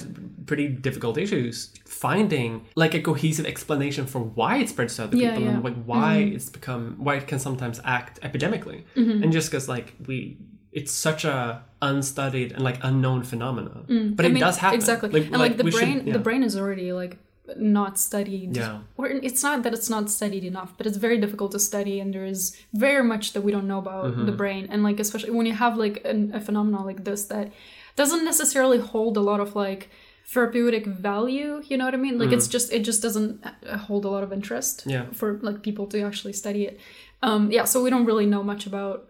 pretty 0.46 0.68
difficult 0.68 1.18
issues 1.18 1.70
finding 2.04 2.50
like 2.82 2.94
a 3.00 3.02
cohesive 3.10 3.46
explanation 3.54 4.04
for 4.12 4.20
why 4.38 4.52
it 4.62 4.68
spreads 4.72 4.94
to 4.96 5.04
other 5.04 5.16
Yeah, 5.16 5.30
people 5.30 5.44
yeah. 5.44 5.50
and 5.54 5.64
like 5.68 5.78
why 5.92 6.14
mm-hmm. 6.18 6.36
it's 6.36 6.48
become 6.58 6.84
why 7.06 7.14
it 7.20 7.26
can 7.30 7.38
sometimes 7.46 7.76
act 7.96 8.14
epidemically 8.28 8.80
mm-hmm. 9.00 9.22
and 9.22 9.28
just 9.36 9.46
because 9.50 9.66
like 9.76 9.88
we 10.08 10.16
it's 10.80 10.92
such 11.08 11.22
a 11.24 11.36
unstudied 11.90 12.50
and 12.54 12.62
like 12.68 12.78
unknown 12.90 13.20
phenomenon 13.32 13.84
mm. 13.88 14.08
but 14.16 14.22
I 14.24 14.28
it 14.28 14.32
mean, 14.34 14.44
does 14.46 14.58
happen 14.64 14.78
exactly, 14.80 15.20
and 15.22 15.38
like, 15.44 15.56
the 15.56 15.64
we 15.64 15.70
should- 15.72 15.80
brain, 15.80 15.98
yeah. 16.06 16.12
the 16.12 16.24
brain 16.28 16.42
is 16.48 16.54
already 16.56 16.92
like 17.02 17.14
not 17.56 17.98
studied. 17.98 18.50
Yeah. 18.56 18.80
or 18.98 19.06
it's 19.28 19.42
not 19.42 19.62
that 19.64 19.72
it's 19.78 19.88
not 19.88 20.04
studied 20.10 20.44
enough, 20.52 20.70
but 20.76 20.84
it's 20.88 20.98
very 21.06 21.18
difficult 21.24 21.50
to 21.56 21.58
study, 21.70 21.98
and 22.02 22.12
there 22.14 22.26
is 22.34 22.40
very 22.86 23.02
much 23.12 23.24
that 23.32 23.42
we 23.46 23.50
don't 23.54 23.66
know 23.72 23.78
about 23.86 24.04
Mm-hmm. 24.04 24.26
the 24.26 24.36
brain, 24.42 24.62
and 24.70 24.82
like 24.88 24.98
especially 25.00 25.30
when 25.38 25.46
you 25.50 25.54
have 25.64 25.74
like 25.84 25.96
an, 26.12 26.20
a 26.38 26.40
phenomenon 26.46 26.82
like 26.90 27.00
this 27.08 27.22
that 27.32 27.46
doesn't 28.00 28.22
necessarily 28.32 28.78
hold 28.92 29.16
a 29.16 29.24
lot 29.30 29.40
of 29.40 29.50
like 29.64 29.82
therapeutic 30.32 30.84
value 30.86 31.62
you 31.68 31.76
know 31.78 31.84
what 31.86 31.94
i 31.94 31.96
mean 31.96 32.18
like 32.18 32.32
it's 32.32 32.48
just 32.48 32.70
it 32.72 32.80
just 32.90 33.00
doesn't 33.02 33.42
uh, 33.46 33.76
hold 33.78 34.04
a 34.04 34.08
lot 34.08 34.22
of 34.22 34.30
interest 34.32 34.84
Mm. 34.86 34.90
Yeah. 34.92 35.04
for 35.12 35.38
like 35.48 35.62
people 35.62 35.86
to 35.92 36.00
actually 36.02 36.34
study 36.34 36.62
it 36.68 36.78
um 37.22 37.50
yeah 37.50 37.64
so 37.64 37.82
we 37.82 37.88
don't 37.90 38.04
really 38.04 38.26
know 38.26 38.42
much 38.42 38.66
about 38.66 39.08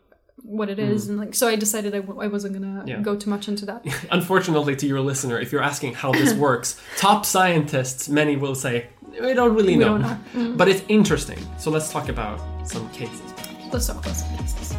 what 0.58 0.68
it 0.70 0.78
is 0.78 1.08
and 1.08 1.18
like 1.18 1.34
so 1.34 1.48
i 1.48 1.56
decided 1.56 1.92
I 1.94 2.00
w- 2.00 2.20
I 2.20 2.28
wasn't 2.28 2.52
gonna 2.54 2.82
Mm. 2.84 2.88
Yeah. 2.88 3.00
go 3.08 3.16
too 3.16 3.30
much 3.30 3.48
into 3.48 3.66
that 3.66 3.80
unfortunately 4.18 4.76
to 4.76 4.86
your 4.86 5.00
listener 5.00 5.36
if 5.40 5.50
you're 5.52 5.66
asking 5.72 5.94
how 5.94 6.12
this 6.12 6.32
works 6.46 6.80
top 6.96 7.26
scientists 7.26 8.08
many 8.08 8.36
will 8.36 8.54
say 8.54 8.74
we 9.20 9.34
don't 9.34 9.54
really 9.58 9.76
We 9.76 9.82
know, 9.84 9.98
don't 9.98 10.02
know. 10.02 10.18
Mm. 10.36 10.56
but 10.56 10.68
it's 10.68 10.84
interesting 10.88 11.38
so 11.58 11.66
let's 11.72 11.90
talk 11.94 12.08
about 12.08 12.38
some 12.74 12.88
cases 12.90 13.20
let's 13.72 13.86
talk 13.88 13.98
about 14.04 14.14
some 14.22 14.30
cases 14.38 14.76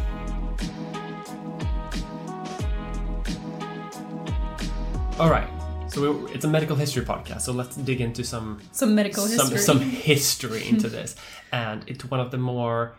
All 5.18 5.28
right. 5.30 5.46
So 5.90 6.12
we, 6.12 6.32
it's 6.32 6.44
a 6.44 6.48
medical 6.48 6.76
history 6.76 7.04
podcast. 7.04 7.42
So 7.42 7.52
let's 7.52 7.76
dig 7.76 8.00
into 8.00 8.22
some 8.24 8.60
Some 8.72 8.94
medical 8.94 9.24
some 9.26 9.50
history. 9.50 9.58
some 9.58 9.80
history 9.80 10.68
into 10.68 10.88
this, 10.96 11.16
and 11.52 11.82
it's 11.86 12.04
one 12.04 12.20
of 12.20 12.30
the 12.30 12.38
more 12.38 12.94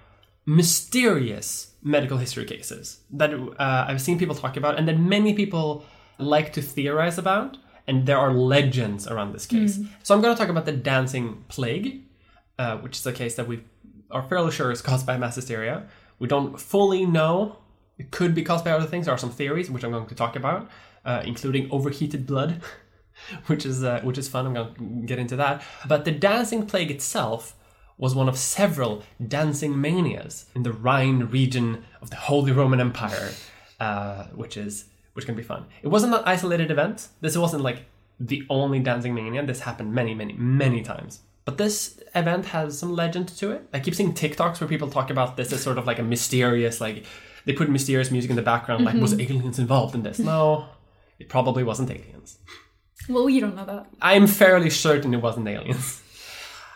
mysterious 0.46 1.74
medical 1.84 2.18
history 2.18 2.46
cases 2.46 3.00
that 3.12 3.34
uh, 3.34 3.86
I've 3.88 4.02
seen 4.02 4.20
people 4.20 4.36
talk 4.36 4.58
about, 4.58 4.78
and 4.78 4.88
that 4.88 5.00
many 5.00 5.34
people 5.34 5.86
like 6.20 6.54
to 6.54 6.62
theorize 6.62 7.18
about. 7.18 7.58
And 7.88 8.06
there 8.06 8.18
are 8.20 8.32
legends 8.32 9.08
around 9.08 9.34
this 9.34 9.46
case. 9.48 9.80
So 10.04 10.14
I'm 10.14 10.22
going 10.22 10.34
to 10.34 10.40
talk 10.40 10.50
about 10.50 10.66
the 10.66 10.72
dancing 10.72 11.44
plague, 11.50 12.04
uh, 12.60 12.78
which 12.78 12.96
is 13.00 13.06
a 13.08 13.12
case 13.12 13.36
that 13.36 13.48
we 13.48 13.64
are 14.12 14.22
fairly 14.22 14.52
sure 14.52 14.72
is 14.72 14.82
caused 14.84 15.06
by 15.06 15.18
mass 15.18 15.36
hysteria. 15.36 15.88
We 16.20 16.28
don't 16.28 16.60
fully 16.60 17.06
know. 17.08 17.58
It 17.98 18.12
could 18.12 18.34
be 18.36 18.44
caused 18.44 18.64
by 18.64 18.72
other 18.72 18.86
things. 18.86 19.08
There 19.08 19.16
are 19.16 19.18
some 19.18 19.32
theories, 19.32 19.70
which 19.72 19.84
I'm 19.84 19.92
going 19.92 20.06
to 20.08 20.16
talk 20.16 20.36
about, 20.36 20.70
uh, 21.06 21.22
including 21.26 21.70
overheated 21.72 22.26
blood, 22.26 22.62
which 23.48 23.66
is 23.66 23.84
uh, 23.84 24.02
which 24.04 24.18
is 24.18 24.28
fun. 24.28 24.46
I'm 24.46 24.54
going 24.54 24.74
to 24.74 25.08
get 25.08 25.20
into 25.20 25.36
that. 25.38 25.64
But 25.88 26.06
the 26.06 26.12
dancing 26.12 26.66
plague 26.66 26.92
itself 26.92 27.56
was 27.98 28.16
one 28.16 28.28
of 28.28 28.38
several 28.38 29.04
dancing 29.28 29.80
manias 29.80 30.46
in 30.56 30.64
the 30.64 30.74
Rhine 30.74 31.26
region 31.26 31.86
of 32.02 32.10
the 32.10 32.16
Holy 32.16 32.52
Roman 32.52 32.80
Empire, 32.80 33.32
uh, 33.80 34.26
which 34.34 34.58
is 34.58 34.86
which 35.14 35.26
can 35.26 35.36
be 35.36 35.44
fun. 35.44 35.66
It 35.84 35.90
wasn't 35.90 36.14
an 36.14 36.22
isolated 36.26 36.72
event. 36.72 37.10
This 37.22 37.38
wasn't 37.38 37.64
like 37.64 37.86
the 38.20 38.44
only 38.50 38.80
dancing 38.80 39.14
mania. 39.14 39.46
This 39.46 39.62
happened 39.62 39.94
many, 39.94 40.14
many, 40.14 40.34
many 40.34 40.82
times. 40.82 41.22
But 41.44 41.58
this 41.58 42.00
event 42.14 42.46
has 42.48 42.78
some 42.78 42.96
legend 42.96 43.30
to 43.30 43.52
it. 43.52 43.68
I 43.74 43.80
keep 43.80 43.96
seeing 43.96 44.14
TikToks 44.14 44.62
where 44.62 44.68
people 44.68 44.90
talk 44.90 45.10
about 45.10 45.38
this 45.38 45.52
as 45.52 45.62
sort 45.62 45.78
of 45.78 45.88
like 45.88 45.98
a 45.98 46.04
mysterious, 46.04 46.80
like 46.80 47.04
they 47.46 47.54
put 47.54 47.70
mysterious 47.70 48.12
music 48.12 48.30
in 48.30 48.36
the 48.36 48.44
background, 48.44 48.86
like 48.86 48.96
was 48.96 49.20
aliens 49.20 49.58
involved 49.58 49.96
in 49.96 50.04
this? 50.04 50.20
No, 50.20 50.68
it 51.22 51.30
probably 51.30 51.64
wasn't 51.64 51.92
aliens. 51.92 52.40
well, 53.08 53.30
you 53.30 53.42
don't 53.42 53.56
know 53.56 53.66
that. 53.66 53.86
I'm 54.02 54.26
fairly 54.26 54.72
certain 54.72 55.14
it 55.14 55.22
wasn't 55.22 55.48
aliens. 55.48 56.02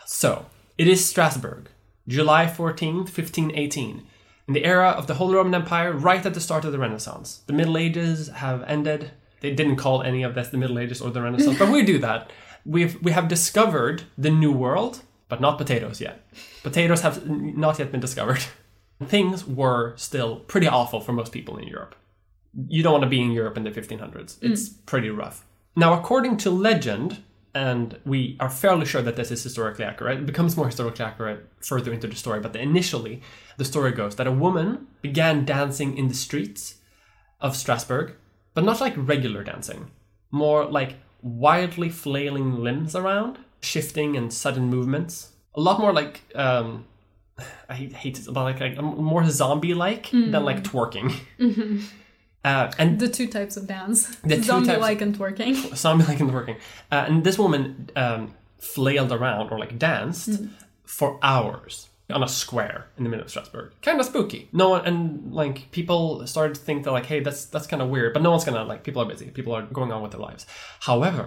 So, 0.06 0.46
it 0.78 0.88
is 0.88 1.04
Strasbourg, 1.04 1.68
July 2.08 2.46
14th, 2.46 3.10
1518, 3.10 4.06
in 4.48 4.54
the 4.54 4.64
era 4.64 4.90
of 4.90 5.08
the 5.08 5.16
Holy 5.16 5.36
Roman 5.36 5.56
Empire, 5.56 5.92
right 5.92 6.24
at 6.24 6.36
the 6.36 6.40
start 6.40 6.64
of 6.64 6.72
the 6.72 6.78
Renaissance. 6.78 7.42
The 7.48 7.54
Middle 7.54 7.76
Ages 7.76 8.28
have 8.28 8.62
ended. 8.64 9.12
They 9.42 9.54
didn't 9.54 9.78
call 9.78 10.04
any 10.04 10.22
of 10.22 10.36
this 10.36 10.50
the 10.50 10.58
Middle 10.58 10.78
Ages 10.78 11.02
or 11.02 11.10
the 11.10 11.24
Renaissance, 11.24 11.58
but 11.58 11.70
we 11.70 11.82
do 11.82 11.98
that. 12.00 12.30
We've, 12.66 13.02
we 13.02 13.12
have 13.12 13.28
discovered 13.28 14.04
the 14.16 14.30
New 14.30 14.52
World, 14.52 15.02
but 15.28 15.42
not 15.42 15.58
potatoes 15.58 16.00
yet. 16.00 16.24
Potatoes 16.62 17.02
have 17.02 17.28
not 17.28 17.80
yet 17.80 17.92
been 17.92 18.00
discovered. 18.00 18.44
Things 19.04 19.44
were 19.44 19.98
still 19.98 20.38
pretty 20.42 20.68
awful 20.68 21.02
for 21.02 21.14
most 21.14 21.32
people 21.32 21.58
in 21.58 21.68
Europe 21.68 21.96
you 22.68 22.84
don't 22.84 22.94
want 22.94 23.04
to 23.04 23.10
be 23.10 23.22
in 23.22 23.32
Europe 23.32 23.58
in 23.58 23.64
the 23.64 23.72
1500s. 23.72 24.40
Mm. 24.40 24.52
It's 24.52 24.70
pretty 24.70 25.10
rough. 25.10 25.46
Now, 25.76 25.94
according 25.94 26.38
to 26.38 26.50
legend, 26.50 27.22
and 27.54 27.98
we 28.06 28.38
are 28.40 28.50
fairly 28.50 28.86
sure 28.86 29.02
that 29.02 29.16
this 29.16 29.32
is 29.32 29.44
historically 29.44 29.86
accurate, 29.86 30.20
it 30.20 30.26
becomes 30.26 30.56
more 30.56 30.68
historically 30.68 31.06
accurate 31.06 31.48
further 31.62 31.92
into 31.92 32.08
the 32.08 32.16
story, 32.16 32.40
but 32.40 32.56
initially, 32.56 33.22
the 33.58 33.66
story 33.66 33.92
goes 33.92 34.16
that 34.16 34.28
a 34.28 34.32
woman 34.32 34.88
began 35.02 35.46
dancing 35.46 35.98
in 35.98 36.08
the 36.08 36.14
streets 36.14 36.76
of 37.42 37.56
Strasbourg, 37.56 38.14
but 38.54 38.64
not 38.64 38.82
like 38.82 38.94
regular 38.96 39.44
dancing, 39.44 39.92
more 40.32 40.66
like 40.66 40.96
wildly 41.22 41.90
flailing 41.90 42.58
limbs 42.58 42.96
around, 42.96 43.38
shifting 43.60 44.16
and 44.16 44.32
sudden 44.32 44.70
movements. 44.70 45.32
A 45.56 45.62
lot 45.62 45.80
more 45.80 45.94
like, 45.94 46.22
um, 46.36 46.86
I 47.70 47.76
hate 47.76 48.20
it, 48.20 48.26
but 48.32 48.44
like, 48.44 48.60
like 48.60 48.82
more 48.82 49.26
zombie 49.30 49.74
like 49.74 50.08
mm. 50.08 50.32
than 50.32 50.46
like 50.46 50.64
twerking. 50.64 51.14
Mm-hmm. 51.40 51.80
Uh, 52.46 52.72
and 52.78 53.00
The 53.00 53.10
two 53.10 53.28
types 53.28 53.58
of 53.58 53.66
dance. 53.68 54.00
The 54.24 54.36
two 54.38 54.44
Zombie 54.44 54.68
types- 54.68 54.82
like 54.82 55.02
and 55.02 55.18
twerking. 55.18 55.76
zombie 55.84 56.06
like 56.06 56.20
in 56.20 56.28
the 56.28 56.34
working. 56.34 56.58
Uh, 56.92 57.06
and 57.08 57.24
this 57.24 57.38
woman 57.40 57.90
um, 57.96 58.22
flailed 58.60 59.12
around 59.12 59.50
or 59.52 59.58
like 59.60 59.80
danced 59.80 60.30
for 60.86 61.20
hours 61.24 61.90
on 62.12 62.22
a 62.22 62.28
square 62.28 62.86
in 62.98 63.04
the 63.04 63.10
middle 63.10 63.26
of 63.26 63.32
Strasbourg. 63.32 63.72
Kind 63.82 64.00
of 64.00 64.06
spooky. 64.06 64.48
No 64.54 64.70
one 64.70 64.86
and 64.86 65.34
like 65.34 65.72
people 65.72 66.26
started 66.28 66.54
to 66.56 66.62
think 66.62 66.84
that 66.84 66.92
like, 66.92 67.08
hey, 67.08 67.20
that's 67.22 67.46
that's 67.46 67.66
kind 67.66 67.82
of 67.82 67.90
weird. 67.90 68.14
But 68.14 68.22
no 68.22 68.30
one's 68.30 68.46
gonna 68.46 68.64
like. 68.64 68.84
People 68.84 69.02
are 69.02 69.10
busy. 69.14 69.26
People 69.32 69.54
are 69.58 69.64
going 69.64 69.92
on 69.92 70.04
with 70.04 70.12
their 70.12 70.22
lives. 70.22 70.46
However, 70.82 71.26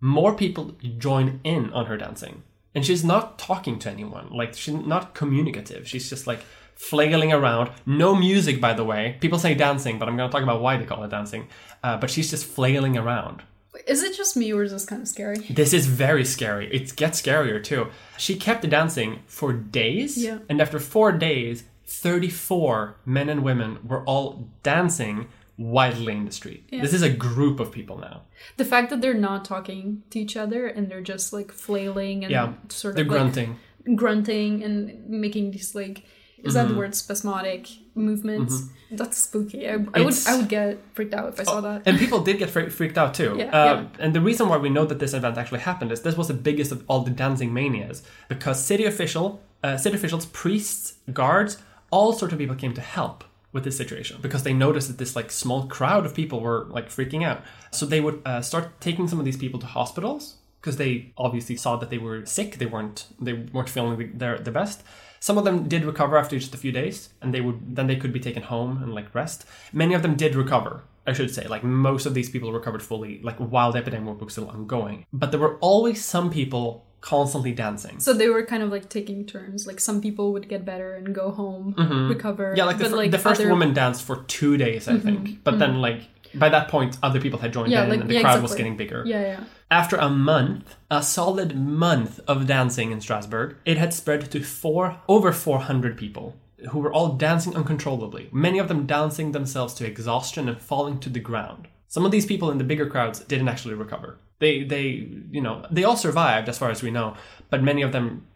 more 0.00 0.34
people 0.34 0.64
join 0.98 1.38
in 1.44 1.72
on 1.72 1.86
her 1.86 1.96
dancing, 1.96 2.42
and 2.74 2.84
she's 2.84 3.04
not 3.04 3.38
talking 3.38 3.78
to 3.78 3.90
anyone. 3.90 4.26
Like 4.40 4.54
she's 4.54 4.74
not 4.74 5.14
communicative. 5.14 5.86
She's 5.86 6.10
just 6.10 6.26
like 6.26 6.40
flailing 6.78 7.32
around. 7.32 7.70
No 7.84 8.14
music, 8.14 8.60
by 8.60 8.72
the 8.72 8.84
way. 8.84 9.16
People 9.20 9.38
say 9.38 9.54
dancing, 9.54 9.98
but 9.98 10.08
I'm 10.08 10.16
gonna 10.16 10.32
talk 10.32 10.42
about 10.42 10.62
why 10.62 10.76
they 10.76 10.84
call 10.86 11.02
it 11.04 11.10
dancing. 11.10 11.48
Uh, 11.82 11.96
but 11.98 12.08
she's 12.10 12.30
just 12.30 12.46
flailing 12.46 12.96
around. 12.96 13.42
Is 13.86 14.02
it 14.02 14.16
just 14.16 14.36
me 14.36 14.52
or 14.52 14.62
is 14.62 14.72
this 14.72 14.84
kind 14.86 15.02
of 15.02 15.08
scary? 15.08 15.38
This 15.50 15.72
is 15.72 15.86
very 15.86 16.24
scary. 16.24 16.66
It 16.72 16.96
gets 16.96 17.20
scarier 17.22 17.62
too. 17.62 17.88
She 18.16 18.34
kept 18.36 18.68
dancing 18.68 19.20
for 19.26 19.52
days, 19.52 20.16
Yeah. 20.16 20.38
and 20.48 20.60
after 20.60 20.78
four 20.80 21.12
days, 21.12 21.64
34 21.86 22.96
men 23.04 23.28
and 23.28 23.42
women 23.42 23.78
were 23.84 24.02
all 24.04 24.48
dancing 24.62 25.26
wildly 25.56 26.14
in 26.14 26.24
the 26.24 26.32
street. 26.32 26.64
This 26.70 26.92
is 26.94 27.02
a 27.02 27.10
group 27.10 27.58
of 27.60 27.72
people 27.72 27.98
now. 27.98 28.22
The 28.56 28.64
fact 28.64 28.90
that 28.90 29.00
they're 29.00 29.14
not 29.14 29.44
talking 29.44 30.02
to 30.10 30.18
each 30.20 30.36
other 30.36 30.66
and 30.68 30.88
they're 30.88 31.02
just 31.02 31.32
like 31.32 31.50
flailing 31.52 32.24
and 32.24 32.30
Yeah, 32.30 32.52
sort 32.68 32.94
They're 32.94 33.04
of 33.04 33.10
like, 33.10 33.18
grunting. 33.18 33.56
grunting 33.96 34.62
and 34.62 35.08
making 35.08 35.50
these 35.50 35.74
like 35.74 36.04
is 36.44 36.54
that 36.54 36.64
the 36.64 36.68
Mm-hmm. 36.70 36.78
word 36.78 36.94
spasmodic 36.94 37.68
movements? 37.94 38.68
That's 38.90 39.18
spooky. 39.18 39.68
I, 39.68 39.74
I 39.94 40.00
would 40.00 40.14
I 40.26 40.36
would 40.36 40.48
get 40.48 40.78
freaked 40.94 41.12
out 41.14 41.28
if 41.30 41.40
I 41.40 41.44
saw 41.44 41.60
that. 41.60 41.82
And 41.86 41.98
people 41.98 42.20
did 42.20 42.38
get 42.38 42.48
fre- 42.50 42.70
freaked 42.70 42.96
out 42.98 43.12
too. 43.14 43.34
Yeah, 43.38 43.44
uh, 43.50 43.64
yeah. 43.82 43.86
And 43.98 44.14
the 44.14 44.20
reason 44.20 44.48
why 44.48 44.56
we 44.56 44.70
know 44.70 44.86
that 44.86 44.98
this 44.98 45.12
event 45.14 45.36
actually 45.36 45.60
happened 45.60 45.92
is 45.92 46.00
this 46.02 46.16
was 46.16 46.28
the 46.28 46.34
biggest 46.34 46.72
of 46.72 46.84
all 46.88 47.00
the 47.00 47.10
dancing 47.10 47.52
manias 47.52 48.02
because 48.28 48.62
city 48.64 48.84
official, 48.84 49.42
uh, 49.62 49.76
city 49.76 49.96
officials, 49.96 50.26
priests, 50.26 50.94
guards, 51.12 51.58
all 51.90 52.12
sorts 52.12 52.32
of 52.32 52.38
people 52.38 52.56
came 52.56 52.72
to 52.74 52.80
help 52.80 53.24
with 53.52 53.64
this 53.64 53.76
situation 53.76 54.18
because 54.22 54.42
they 54.42 54.52
noticed 54.52 54.88
that 54.88 54.98
this 54.98 55.16
like 55.16 55.30
small 55.30 55.66
crowd 55.66 56.04
of 56.06 56.14
people 56.14 56.40
were 56.40 56.66
like 56.70 56.88
freaking 56.88 57.24
out. 57.24 57.42
So 57.72 57.84
they 57.86 58.00
would 58.00 58.20
uh, 58.24 58.40
start 58.42 58.80
taking 58.80 59.08
some 59.08 59.18
of 59.18 59.24
these 59.24 59.36
people 59.38 59.58
to 59.60 59.66
hospitals 59.66 60.36
because 60.60 60.76
they 60.76 61.12
obviously 61.16 61.56
saw 61.56 61.76
that 61.76 61.90
they 61.90 61.98
were 61.98 62.24
sick. 62.26 62.56
They 62.58 62.66
weren't 62.66 63.06
they 63.20 63.32
weren't 63.32 63.68
feeling 63.70 63.98
the, 63.98 64.06
their 64.06 64.38
the 64.38 64.50
best. 64.50 64.82
Some 65.20 65.38
of 65.38 65.44
them 65.44 65.68
did 65.68 65.84
recover 65.84 66.16
after 66.16 66.38
just 66.38 66.54
a 66.54 66.58
few 66.58 66.72
days, 66.72 67.10
and 67.22 67.32
they 67.34 67.40
would 67.40 67.76
then 67.76 67.86
they 67.86 67.96
could 67.96 68.12
be 68.12 68.20
taken 68.20 68.42
home 68.42 68.82
and 68.82 68.94
like 68.94 69.14
rest. 69.14 69.44
Many 69.72 69.94
of 69.94 70.02
them 70.02 70.14
did 70.16 70.34
recover. 70.34 70.82
I 71.06 71.12
should 71.14 71.34
say, 71.34 71.46
like 71.48 71.64
most 71.64 72.04
of 72.06 72.12
these 72.14 72.28
people 72.28 72.52
recovered 72.52 72.82
fully, 72.82 73.20
like 73.22 73.36
while 73.38 73.72
the 73.72 73.78
epidemic 73.78 74.20
was 74.20 74.32
still 74.32 74.48
ongoing. 74.50 75.06
But 75.12 75.30
there 75.30 75.40
were 75.40 75.56
always 75.60 76.04
some 76.04 76.30
people 76.30 76.84
constantly 77.00 77.52
dancing. 77.52 77.98
So 78.00 78.12
they 78.12 78.28
were 78.28 78.44
kind 78.44 78.62
of 78.62 78.70
like 78.70 78.88
taking 78.90 79.24
turns. 79.24 79.66
Like 79.66 79.80
some 79.80 80.00
people 80.02 80.32
would 80.34 80.48
get 80.48 80.64
better 80.64 80.94
and 80.94 81.14
go 81.14 81.30
home, 81.30 81.74
recover. 82.10 82.48
Mm-hmm. 82.48 82.56
Yeah, 82.56 82.64
like 82.64 82.78
the, 82.78 82.90
fir- 82.90 83.08
the 83.08 83.18
first 83.18 83.40
other- 83.40 83.48
woman 83.50 83.72
danced 83.72 84.02
for 84.04 84.24
two 84.24 84.56
days, 84.56 84.86
I 84.88 84.98
think. 84.98 85.42
But 85.44 85.58
then, 85.58 85.80
like 85.80 86.02
by 86.34 86.48
that 86.48 86.68
point, 86.68 86.96
other 87.02 87.20
people 87.20 87.38
had 87.38 87.52
joined 87.52 87.70
Yeah, 87.72 87.84
in, 87.84 87.90
like- 87.90 88.00
and 88.00 88.10
the 88.10 88.14
yeah, 88.14 88.20
crowd 88.22 88.42
was 88.42 88.54
getting 88.54 88.76
bigger. 88.76 89.02
Yeah, 89.06 89.20
yeah. 89.20 89.40
After 89.70 89.96
a 89.96 90.08
month, 90.08 90.76
a 90.90 91.02
solid 91.02 91.54
month 91.56 92.20
of 92.26 92.46
dancing 92.46 92.90
in 92.90 93.00
Strasbourg, 93.00 93.56
it 93.64 93.76
had 93.76 93.92
spread 93.92 94.30
to 94.30 94.42
four 94.42 95.00
over 95.08 95.32
400 95.32 95.96
people 95.96 96.36
who 96.70 96.78
were 96.80 96.92
all 96.92 97.10
dancing 97.14 97.54
uncontrollably, 97.54 98.28
many 98.32 98.58
of 98.58 98.68
them 98.68 98.86
dancing 98.86 99.32
themselves 99.32 99.74
to 99.74 99.86
exhaustion 99.86 100.48
and 100.48 100.60
falling 100.60 100.98
to 101.00 101.08
the 101.10 101.20
ground. 101.20 101.68
Some 101.86 102.04
of 102.04 102.10
these 102.10 102.26
people 102.26 102.50
in 102.50 102.58
the 102.58 102.64
bigger 102.64 102.86
crowds 102.86 103.20
didn't 103.20 103.48
actually 103.48 103.74
recover. 103.74 104.18
They 104.40 104.64
they, 104.64 105.08
you 105.30 105.40
know, 105.40 105.64
they 105.70 105.84
all 105.84 105.96
survived 105.96 106.48
as 106.48 106.58
far 106.58 106.70
as 106.70 106.82
we 106.82 106.90
know, 106.90 107.14
but 107.50 107.62
many 107.62 107.82
of 107.82 107.92
them 107.92 108.26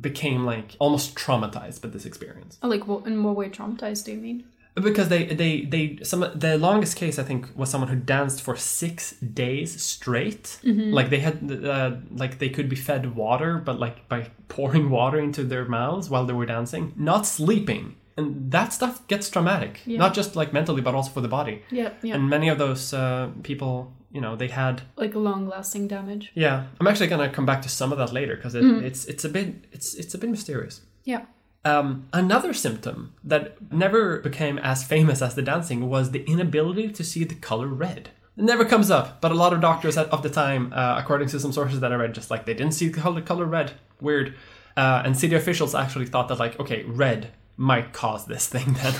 became 0.00 0.44
like 0.44 0.76
almost 0.78 1.14
traumatized 1.16 1.82
by 1.82 1.88
this 1.88 2.06
experience 2.06 2.56
Oh, 2.62 2.68
like 2.68 2.86
what, 2.86 3.04
in 3.06 3.22
what 3.24 3.34
way 3.34 3.48
traumatized 3.48 4.04
do 4.04 4.12
you 4.12 4.18
mean? 4.18 4.44
Because 4.74 5.08
they 5.08 5.26
they 5.26 5.62
they 5.62 5.98
some 6.02 6.20
the 6.34 6.56
longest 6.56 6.96
case 6.96 7.18
I 7.18 7.22
think 7.24 7.46
was 7.54 7.68
someone 7.70 7.90
who 7.90 7.96
danced 7.96 8.40
for 8.42 8.56
six 8.56 9.12
days 9.20 9.82
straight. 9.82 10.58
Like 10.64 11.10
they 11.10 11.20
had 11.20 11.36
uh, 11.64 11.96
like 12.16 12.38
they 12.38 12.48
could 12.48 12.68
be 12.68 12.76
fed 12.76 13.14
water, 13.14 13.58
but 13.58 13.78
like 13.78 14.08
by 14.08 14.30
pouring 14.48 14.88
water 14.90 15.18
into 15.20 15.44
their 15.44 15.66
mouths 15.66 16.08
while 16.08 16.24
they 16.26 16.32
were 16.32 16.46
dancing, 16.46 16.92
not 16.96 17.26
sleeping, 17.26 17.96
and 18.16 18.50
that 18.50 18.72
stuff 18.72 19.06
gets 19.08 19.28
traumatic, 19.30 19.80
not 19.86 20.14
just 20.14 20.36
like 20.36 20.52
mentally 20.52 20.80
but 20.80 20.94
also 20.94 21.10
for 21.10 21.20
the 21.20 21.28
body. 21.28 21.62
Yeah, 21.70 21.90
yeah. 22.02 22.14
And 22.14 22.28
many 22.30 22.48
of 22.48 22.58
those 22.58 22.94
uh, 22.94 23.28
people, 23.42 23.92
you 24.10 24.20
know, 24.20 24.36
they 24.36 24.48
had 24.48 24.82
like 24.96 25.14
long 25.14 25.48
lasting 25.48 25.88
damage. 25.88 26.32
yeah. 26.34 26.64
I'm 26.80 26.86
actually 26.86 27.08
gonna 27.08 27.28
come 27.30 27.46
back 27.46 27.60
to 27.62 27.68
some 27.68 27.92
of 27.92 27.98
that 27.98 28.12
later 28.12 28.36
because 28.36 28.54
it, 28.54 28.64
it's 28.64 29.04
it's 29.04 29.24
a 29.24 29.28
bit 29.28 29.48
it's 29.72 29.94
it's 29.94 30.14
a 30.14 30.18
bit 30.18 30.30
mysterious. 30.30 30.80
Yeah. 31.04 31.24
Um, 31.64 32.08
another 32.12 32.52
symptom 32.52 33.14
that 33.22 33.72
never 33.72 34.18
became 34.18 34.58
as 34.58 34.82
famous 34.82 35.22
as 35.22 35.34
the 35.34 35.42
dancing 35.42 35.88
was 35.88 36.10
the 36.10 36.24
inability 36.24 36.90
to 36.90 37.04
see 37.04 37.24
the 37.24 37.36
color 37.36 37.68
red. 37.68 38.10
It 38.36 38.44
never 38.44 38.64
comes 38.64 38.90
up, 38.90 39.20
but 39.20 39.30
a 39.30 39.34
lot 39.34 39.52
of 39.52 39.60
doctors 39.60 39.96
at, 39.96 40.08
of 40.08 40.22
the 40.22 40.30
time, 40.30 40.72
uh, 40.72 40.96
according 40.98 41.28
to 41.28 41.38
some 41.40 41.52
sources 41.52 41.80
that 41.80 41.92
I 41.92 41.96
read, 41.96 42.14
just 42.14 42.30
like 42.30 42.46
they 42.46 42.54
didn't 42.54 42.72
see 42.72 42.88
the 42.88 43.00
color, 43.00 43.20
color 43.20 43.44
red. 43.44 43.72
Weird. 44.00 44.34
Uh, 44.76 45.02
and 45.04 45.16
city 45.16 45.34
officials 45.36 45.74
actually 45.74 46.06
thought 46.06 46.28
that, 46.28 46.38
like, 46.38 46.58
okay, 46.58 46.82
red 46.84 47.32
might 47.56 47.92
cause 47.92 48.26
this 48.26 48.48
thing 48.48 48.72
then. 48.82 48.94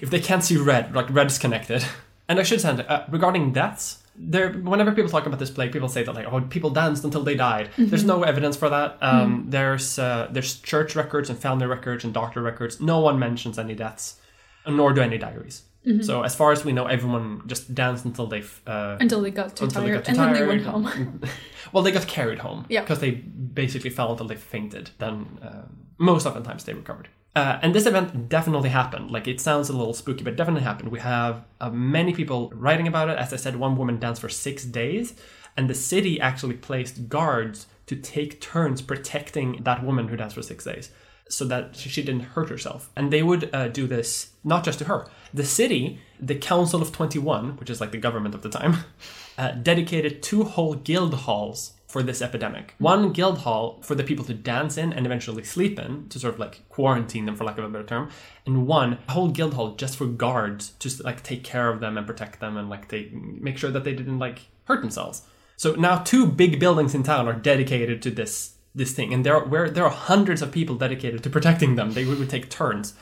if 0.00 0.10
they 0.10 0.20
can't 0.20 0.44
see 0.44 0.56
red, 0.56 0.94
like, 0.94 1.08
red 1.10 1.28
is 1.28 1.38
connected. 1.38 1.84
And 2.28 2.40
I 2.40 2.42
should 2.42 2.60
say, 2.60 2.70
uh, 2.70 3.04
regarding 3.08 3.52
deaths, 3.52 4.01
there 4.14 4.50
whenever 4.52 4.92
people 4.92 5.10
talk 5.10 5.26
about 5.26 5.38
this 5.38 5.50
plague 5.50 5.72
people 5.72 5.88
say 5.88 6.02
that 6.02 6.14
like 6.14 6.26
oh 6.30 6.40
people 6.42 6.70
danced 6.70 7.04
until 7.04 7.22
they 7.22 7.34
died. 7.34 7.70
There's 7.78 8.04
no 8.04 8.22
evidence 8.22 8.56
for 8.56 8.68
that. 8.68 8.98
Um, 9.00 9.46
there's 9.48 9.98
uh, 9.98 10.28
there's 10.30 10.60
church 10.60 10.94
records 10.96 11.30
and 11.30 11.38
family 11.38 11.66
records 11.66 12.04
and 12.04 12.12
doctor 12.12 12.42
records. 12.42 12.80
No 12.80 13.00
one 13.00 13.18
mentions 13.18 13.58
any 13.58 13.74
deaths 13.74 14.20
nor 14.66 14.92
do 14.92 15.00
any 15.00 15.18
diaries. 15.18 15.62
So 16.02 16.22
as 16.22 16.36
far 16.36 16.52
as 16.52 16.64
we 16.64 16.72
know 16.72 16.86
everyone 16.86 17.42
just 17.48 17.74
danced 17.74 18.04
until 18.04 18.26
they 18.28 18.44
uh, 18.68 18.98
Until 19.00 19.20
they 19.20 19.32
got 19.32 19.56
too 19.56 19.64
until 19.64 19.82
they 19.82 19.90
got 19.90 20.04
too 20.04 20.10
and 20.10 20.18
then 20.20 20.32
they 20.34 20.46
went 20.46 20.62
tired. 20.64 20.84
home. 20.84 21.20
well 21.72 21.82
they 21.82 21.90
got 21.90 22.06
carried 22.06 22.38
home 22.38 22.66
Yeah. 22.68 22.82
because 22.82 23.00
they 23.00 23.10
basically 23.10 23.90
fell 23.90 24.12
until 24.12 24.26
they 24.28 24.36
fainted. 24.36 24.90
Then 24.98 25.40
uh, 25.42 25.62
most 25.98 26.24
often 26.26 26.44
times 26.44 26.62
they 26.64 26.74
recovered 26.74 27.08
uh, 27.34 27.58
and 27.62 27.74
this 27.74 27.86
event 27.86 28.28
definitely 28.28 28.68
happened 28.68 29.10
like 29.10 29.26
it 29.26 29.40
sounds 29.40 29.68
a 29.68 29.76
little 29.76 29.94
spooky 29.94 30.24
but 30.24 30.36
definitely 30.36 30.62
happened 30.62 30.90
we 30.90 31.00
have 31.00 31.44
uh, 31.60 31.70
many 31.70 32.12
people 32.12 32.50
writing 32.54 32.86
about 32.86 33.08
it 33.08 33.18
as 33.18 33.32
i 33.32 33.36
said 33.36 33.56
one 33.56 33.76
woman 33.76 33.98
danced 33.98 34.20
for 34.20 34.28
six 34.28 34.64
days 34.64 35.14
and 35.56 35.68
the 35.68 35.74
city 35.74 36.20
actually 36.20 36.54
placed 36.54 37.08
guards 37.08 37.66
to 37.86 37.96
take 37.96 38.40
turns 38.40 38.80
protecting 38.80 39.62
that 39.64 39.84
woman 39.84 40.08
who 40.08 40.16
danced 40.16 40.34
for 40.34 40.42
six 40.42 40.64
days 40.64 40.90
so 41.28 41.44
that 41.46 41.74
she 41.76 42.02
didn't 42.02 42.20
hurt 42.20 42.50
herself. 42.50 42.90
And 42.94 43.12
they 43.12 43.22
would 43.22 43.54
uh, 43.54 43.68
do 43.68 43.86
this 43.86 44.32
not 44.44 44.64
just 44.64 44.78
to 44.80 44.84
her. 44.84 45.06
The 45.32 45.44
city, 45.44 46.00
the 46.20 46.34
Council 46.34 46.82
of 46.82 46.92
21, 46.92 47.56
which 47.56 47.70
is 47.70 47.80
like 47.80 47.90
the 47.90 47.98
government 47.98 48.34
of 48.34 48.42
the 48.42 48.50
time, 48.50 48.76
uh, 49.38 49.52
dedicated 49.52 50.22
two 50.22 50.44
whole 50.44 50.74
guild 50.74 51.14
halls 51.14 51.72
for 51.92 52.02
this 52.02 52.22
epidemic. 52.22 52.74
One 52.78 53.12
guild 53.12 53.38
hall 53.40 53.78
for 53.82 53.94
the 53.94 54.02
people 54.02 54.24
to 54.24 54.32
dance 54.32 54.78
in 54.78 54.94
and 54.94 55.04
eventually 55.04 55.44
sleep 55.44 55.78
in, 55.78 56.08
to 56.08 56.18
sort 56.18 56.32
of 56.32 56.40
like 56.40 56.66
quarantine 56.70 57.26
them, 57.26 57.36
for 57.36 57.44
lack 57.44 57.58
of 57.58 57.64
a 57.64 57.68
better 57.68 57.84
term, 57.84 58.08
and 58.46 58.66
one 58.66 58.98
whole 59.10 59.28
guild 59.28 59.52
hall 59.52 59.74
just 59.74 59.98
for 59.98 60.06
guards 60.06 60.70
to 60.78 60.90
like 61.02 61.22
take 61.22 61.44
care 61.44 61.68
of 61.68 61.80
them 61.80 61.98
and 61.98 62.06
protect 62.06 62.40
them 62.40 62.56
and 62.56 62.70
like 62.70 62.88
they 62.88 63.10
make 63.12 63.58
sure 63.58 63.70
that 63.70 63.84
they 63.84 63.92
didn't 63.92 64.18
like 64.18 64.46
hurt 64.64 64.80
themselves. 64.80 65.20
So 65.58 65.74
now 65.74 65.98
two 65.98 66.26
big 66.26 66.58
buildings 66.58 66.94
in 66.94 67.02
town 67.02 67.28
are 67.28 67.34
dedicated 67.34 68.00
to 68.02 68.10
this 68.10 68.54
this 68.74 68.92
thing, 68.92 69.12
and 69.12 69.26
there 69.26 69.36
are 69.36 69.44
where 69.44 69.68
there 69.68 69.84
are 69.84 69.90
hundreds 69.90 70.40
of 70.40 70.50
people 70.50 70.76
dedicated 70.76 71.22
to 71.22 71.28
protecting 71.28 71.76
them. 71.76 71.92
They 71.92 72.06
would 72.06 72.30
take 72.30 72.48
turns. 72.48 72.94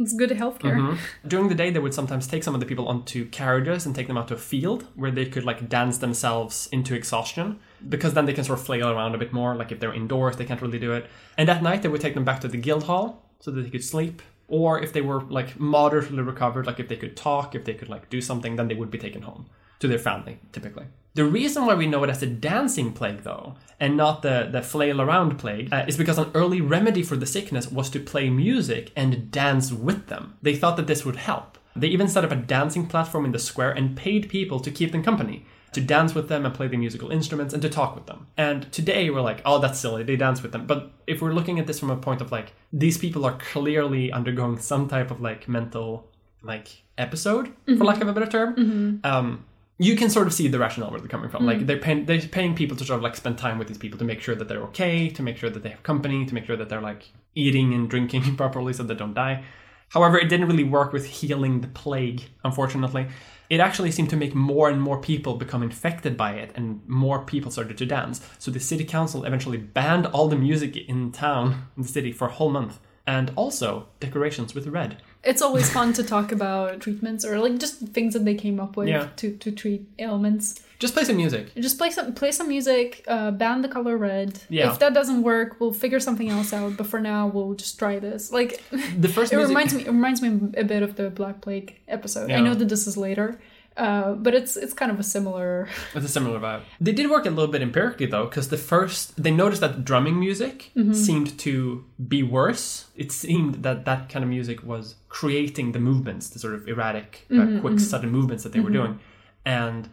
It's 0.00 0.12
good 0.12 0.30
healthcare. 0.30 0.76
Mm-hmm. 0.76 1.28
During 1.28 1.48
the 1.48 1.54
day, 1.54 1.70
they 1.70 1.78
would 1.78 1.94
sometimes 1.94 2.26
take 2.26 2.42
some 2.42 2.54
of 2.54 2.60
the 2.60 2.66
people 2.66 2.88
onto 2.88 3.24
carriages 3.26 3.86
and 3.86 3.94
take 3.94 4.08
them 4.08 4.18
out 4.18 4.26
to 4.28 4.34
a 4.34 4.48
field 4.52 4.88
where 4.96 5.12
they 5.12 5.26
could 5.26 5.44
like 5.44 5.68
dance 5.68 5.98
themselves 5.98 6.68
into 6.72 6.92
exhaustion 6.96 7.60
because 7.88 8.14
then 8.14 8.26
they 8.26 8.32
can 8.32 8.44
sort 8.44 8.58
of 8.58 8.64
flail 8.64 8.88
around 8.88 9.14
a 9.14 9.18
bit 9.18 9.32
more. 9.32 9.54
Like 9.54 9.72
if 9.72 9.80
they're 9.80 9.94
indoors, 9.94 10.36
they 10.36 10.44
can't 10.44 10.62
really 10.62 10.78
do 10.78 10.92
it. 10.92 11.06
And 11.36 11.48
at 11.48 11.62
night, 11.62 11.82
they 11.82 11.88
would 11.88 12.00
take 12.00 12.14
them 12.14 12.24
back 12.24 12.40
to 12.40 12.48
the 12.48 12.56
guild 12.56 12.84
hall 12.84 13.24
so 13.40 13.50
that 13.50 13.62
they 13.62 13.70
could 13.70 13.84
sleep. 13.84 14.22
Or 14.48 14.80
if 14.80 14.92
they 14.92 15.00
were 15.00 15.22
like 15.22 15.58
moderately 15.58 16.22
recovered, 16.22 16.66
like 16.66 16.78
if 16.78 16.88
they 16.88 16.96
could 16.96 17.16
talk, 17.16 17.54
if 17.54 17.64
they 17.64 17.74
could 17.74 17.88
like 17.88 18.08
do 18.10 18.20
something, 18.20 18.56
then 18.56 18.68
they 18.68 18.74
would 18.74 18.90
be 18.90 18.98
taken 18.98 19.22
home 19.22 19.46
to 19.80 19.88
their 19.88 19.98
family, 19.98 20.38
typically. 20.52 20.86
The 21.14 21.24
reason 21.24 21.64
why 21.64 21.74
we 21.74 21.86
know 21.86 22.04
it 22.04 22.10
as 22.10 22.22
a 22.22 22.26
dancing 22.26 22.92
plague, 22.92 23.22
though, 23.22 23.54
and 23.80 23.96
not 23.96 24.20
the, 24.20 24.48
the 24.52 24.60
flail 24.62 25.00
around 25.00 25.38
plague, 25.38 25.72
uh, 25.72 25.84
is 25.88 25.96
because 25.96 26.18
an 26.18 26.30
early 26.34 26.60
remedy 26.60 27.02
for 27.02 27.16
the 27.16 27.24
sickness 27.24 27.70
was 27.70 27.88
to 27.90 28.00
play 28.00 28.28
music 28.28 28.92
and 28.94 29.30
dance 29.30 29.72
with 29.72 30.08
them. 30.08 30.36
They 30.42 30.54
thought 30.54 30.76
that 30.76 30.86
this 30.86 31.06
would 31.06 31.16
help. 31.16 31.56
They 31.74 31.88
even 31.88 32.08
set 32.08 32.24
up 32.24 32.32
a 32.32 32.36
dancing 32.36 32.86
platform 32.86 33.24
in 33.24 33.32
the 33.32 33.38
square 33.38 33.70
and 33.70 33.96
paid 33.96 34.28
people 34.28 34.60
to 34.60 34.70
keep 34.70 34.92
them 34.92 35.02
company, 35.02 35.46
to 35.72 35.80
dance 35.80 36.14
with 36.14 36.28
them 36.28 36.46
and 36.46 36.54
play 36.54 36.68
the 36.68 36.76
musical 36.76 37.10
instruments 37.10 37.52
and 37.52 37.62
to 37.62 37.68
talk 37.68 37.94
with 37.94 38.06
them. 38.06 38.26
And 38.36 38.70
today 38.72 39.10
we're 39.10 39.20
like, 39.20 39.42
oh, 39.44 39.58
that's 39.58 39.78
silly, 39.78 40.02
they 40.02 40.16
dance 40.16 40.42
with 40.42 40.52
them. 40.52 40.66
But 40.66 40.90
if 41.06 41.20
we're 41.20 41.32
looking 41.32 41.58
at 41.58 41.66
this 41.66 41.80
from 41.80 41.90
a 41.90 41.96
point 41.96 42.20
of 42.20 42.32
like, 42.32 42.52
these 42.72 42.98
people 42.98 43.24
are 43.24 43.36
clearly 43.38 44.10
undergoing 44.10 44.58
some 44.58 44.88
type 44.88 45.10
of 45.10 45.20
like 45.20 45.48
mental 45.48 46.10
like 46.42 46.68
episode, 46.96 47.48
for 47.48 47.72
mm-hmm. 47.72 47.82
lack 47.82 48.00
of 48.00 48.08
a 48.08 48.12
better 48.12 48.26
term. 48.26 48.54
Mm-hmm. 48.54 49.06
Um, 49.06 49.44
you 49.78 49.96
can 49.96 50.08
sort 50.08 50.26
of 50.26 50.32
see 50.32 50.48
the 50.48 50.58
rationale 50.58 50.90
where 50.90 51.00
they're 51.00 51.08
coming 51.08 51.28
from. 51.28 51.44
Like 51.44 51.58
mm. 51.58 51.66
they're 51.66 51.78
paying, 51.78 52.06
they're 52.06 52.20
paying 52.20 52.54
people 52.54 52.76
to 52.78 52.84
sort 52.84 52.98
of 52.98 53.02
like 53.02 53.14
spend 53.14 53.36
time 53.36 53.58
with 53.58 53.68
these 53.68 53.76
people 53.76 53.98
to 53.98 54.04
make 54.04 54.22
sure 54.22 54.34
that 54.34 54.48
they're 54.48 54.62
okay, 54.62 55.10
to 55.10 55.22
make 55.22 55.36
sure 55.36 55.50
that 55.50 55.62
they 55.62 55.68
have 55.68 55.82
company, 55.82 56.24
to 56.24 56.34
make 56.34 56.46
sure 56.46 56.56
that 56.56 56.70
they're 56.70 56.80
like 56.80 57.10
eating 57.34 57.74
and 57.74 57.90
drinking 57.90 58.36
properly 58.38 58.72
so 58.72 58.82
they 58.82 58.94
don't 58.94 59.14
die. 59.14 59.44
However, 59.90 60.18
it 60.18 60.28
didn't 60.28 60.48
really 60.48 60.64
work 60.64 60.92
with 60.92 61.06
healing 61.06 61.60
the 61.60 61.68
plague, 61.68 62.22
unfortunately. 62.42 63.06
It 63.48 63.60
actually 63.60 63.90
seemed 63.92 64.10
to 64.10 64.16
make 64.16 64.34
more 64.34 64.68
and 64.68 64.80
more 64.82 65.00
people 65.00 65.34
become 65.36 65.62
infected 65.62 66.16
by 66.16 66.32
it, 66.32 66.50
and 66.56 66.80
more 66.88 67.20
people 67.24 67.50
started 67.50 67.78
to 67.78 67.86
dance. 67.86 68.20
So 68.38 68.50
the 68.50 68.60
city 68.60 68.84
council 68.84 69.24
eventually 69.24 69.58
banned 69.58 70.06
all 70.06 70.28
the 70.28 70.36
music 70.36 70.76
in 70.76 71.12
town, 71.12 71.66
in 71.76 71.82
the 71.82 71.88
city, 71.88 72.12
for 72.12 72.26
a 72.28 72.32
whole 72.32 72.50
month, 72.50 72.80
and 73.06 73.30
also 73.36 73.86
decorations 74.00 74.54
with 74.54 74.66
red. 74.66 75.00
It's 75.22 75.42
always 75.42 75.70
fun 75.70 75.92
to 75.94 76.02
talk 76.04 76.32
about 76.32 76.80
treatments 76.80 77.24
or 77.24 77.38
like 77.38 77.58
just 77.58 77.78
things 77.80 78.14
that 78.14 78.24
they 78.24 78.34
came 78.34 78.58
up 78.60 78.76
with 78.76 78.88
Yeah. 78.88 79.08
to, 79.16 79.36
to 79.36 79.50
treat 79.52 79.88
ailments. 79.98 80.60
Just 80.78 80.92
play 80.94 81.04
some 81.04 81.16
music. 81.16 81.54
Just 81.54 81.78
play 81.78 81.90
some 81.90 82.12
play 82.14 82.32
some 82.32 82.48
music, 82.48 83.04
uh, 83.08 83.30
ban 83.30 83.62
the 83.62 83.68
color 83.68 83.96
red. 83.96 84.40
Yeah. 84.50 84.70
If 84.70 84.78
that 84.80 84.92
doesn't 84.94 85.22
work, 85.22 85.58
we'll 85.58 85.72
figure 85.72 86.00
something 86.00 86.28
else 86.28 86.52
out. 86.52 86.76
But 86.76 86.86
for 86.86 87.00
now, 87.00 87.26
we'll 87.28 87.54
just 87.54 87.78
try 87.78 87.98
this. 87.98 88.30
Like 88.30 88.62
The 88.98 89.08
first 89.08 89.32
it 89.32 89.36
music. 89.36 89.48
reminds 89.48 89.74
me 89.74 89.82
it 89.82 89.90
reminds 89.90 90.20
me 90.22 90.28
a 90.58 90.64
bit 90.64 90.82
of 90.82 90.96
the 90.96 91.10
Black 91.10 91.40
Plague 91.40 91.80
episode. 91.88 92.30
I 92.30 92.40
know 92.40 92.54
that 92.54 92.68
this 92.68 92.86
is 92.86 92.96
later, 92.96 93.38
uh, 93.78 94.12
but 94.14 94.34
it's 94.34 94.56
it's 94.56 94.74
kind 94.74 94.90
of 94.90 94.98
a 95.00 95.02
similar. 95.02 95.68
It's 95.94 96.04
a 96.04 96.08
similar 96.08 96.38
vibe. 96.40 96.62
They 96.78 96.92
did 96.92 97.08
work 97.10 97.24
a 97.24 97.30
little 97.30 97.50
bit 97.50 97.62
empirically 97.62 98.06
though, 98.06 98.26
because 98.26 98.48
the 98.50 98.58
first 98.58 99.22
they 99.22 99.30
noticed 99.30 99.62
that 99.62 99.76
the 99.76 99.82
drumming 99.82 100.20
music 100.20 100.72
seemed 100.92 101.38
to 101.38 101.84
be 102.14 102.22
worse. 102.22 102.86
It 102.96 103.12
seemed 103.12 103.62
that 103.62 103.86
that 103.86 104.10
kind 104.10 104.22
of 104.22 104.28
music 104.28 104.62
was 104.62 104.96
creating 105.08 105.72
the 105.72 105.78
movements, 105.80 106.28
the 106.28 106.38
sort 106.38 106.54
of 106.54 106.68
erratic, 106.68 107.26
uh, 107.30 107.60
quick, 107.62 107.80
sudden 107.80 108.10
movements 108.10 108.42
that 108.44 108.52
they 108.52 108.60
were 108.60 108.70
doing, 108.70 108.98
and 109.46 109.88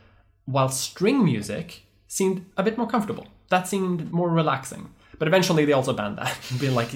while 0.45 0.69
string 0.69 1.23
music 1.23 1.83
seemed 2.07 2.45
a 2.57 2.63
bit 2.63 2.77
more 2.77 2.87
comfortable. 2.87 3.27
That 3.49 3.67
seemed 3.67 4.11
more 4.11 4.29
relaxing. 4.29 4.89
But 5.19 5.27
eventually, 5.27 5.65
they 5.65 5.73
also 5.73 5.93
banned 5.93 6.17
that, 6.17 6.37
being 6.59 6.75
like, 6.75 6.89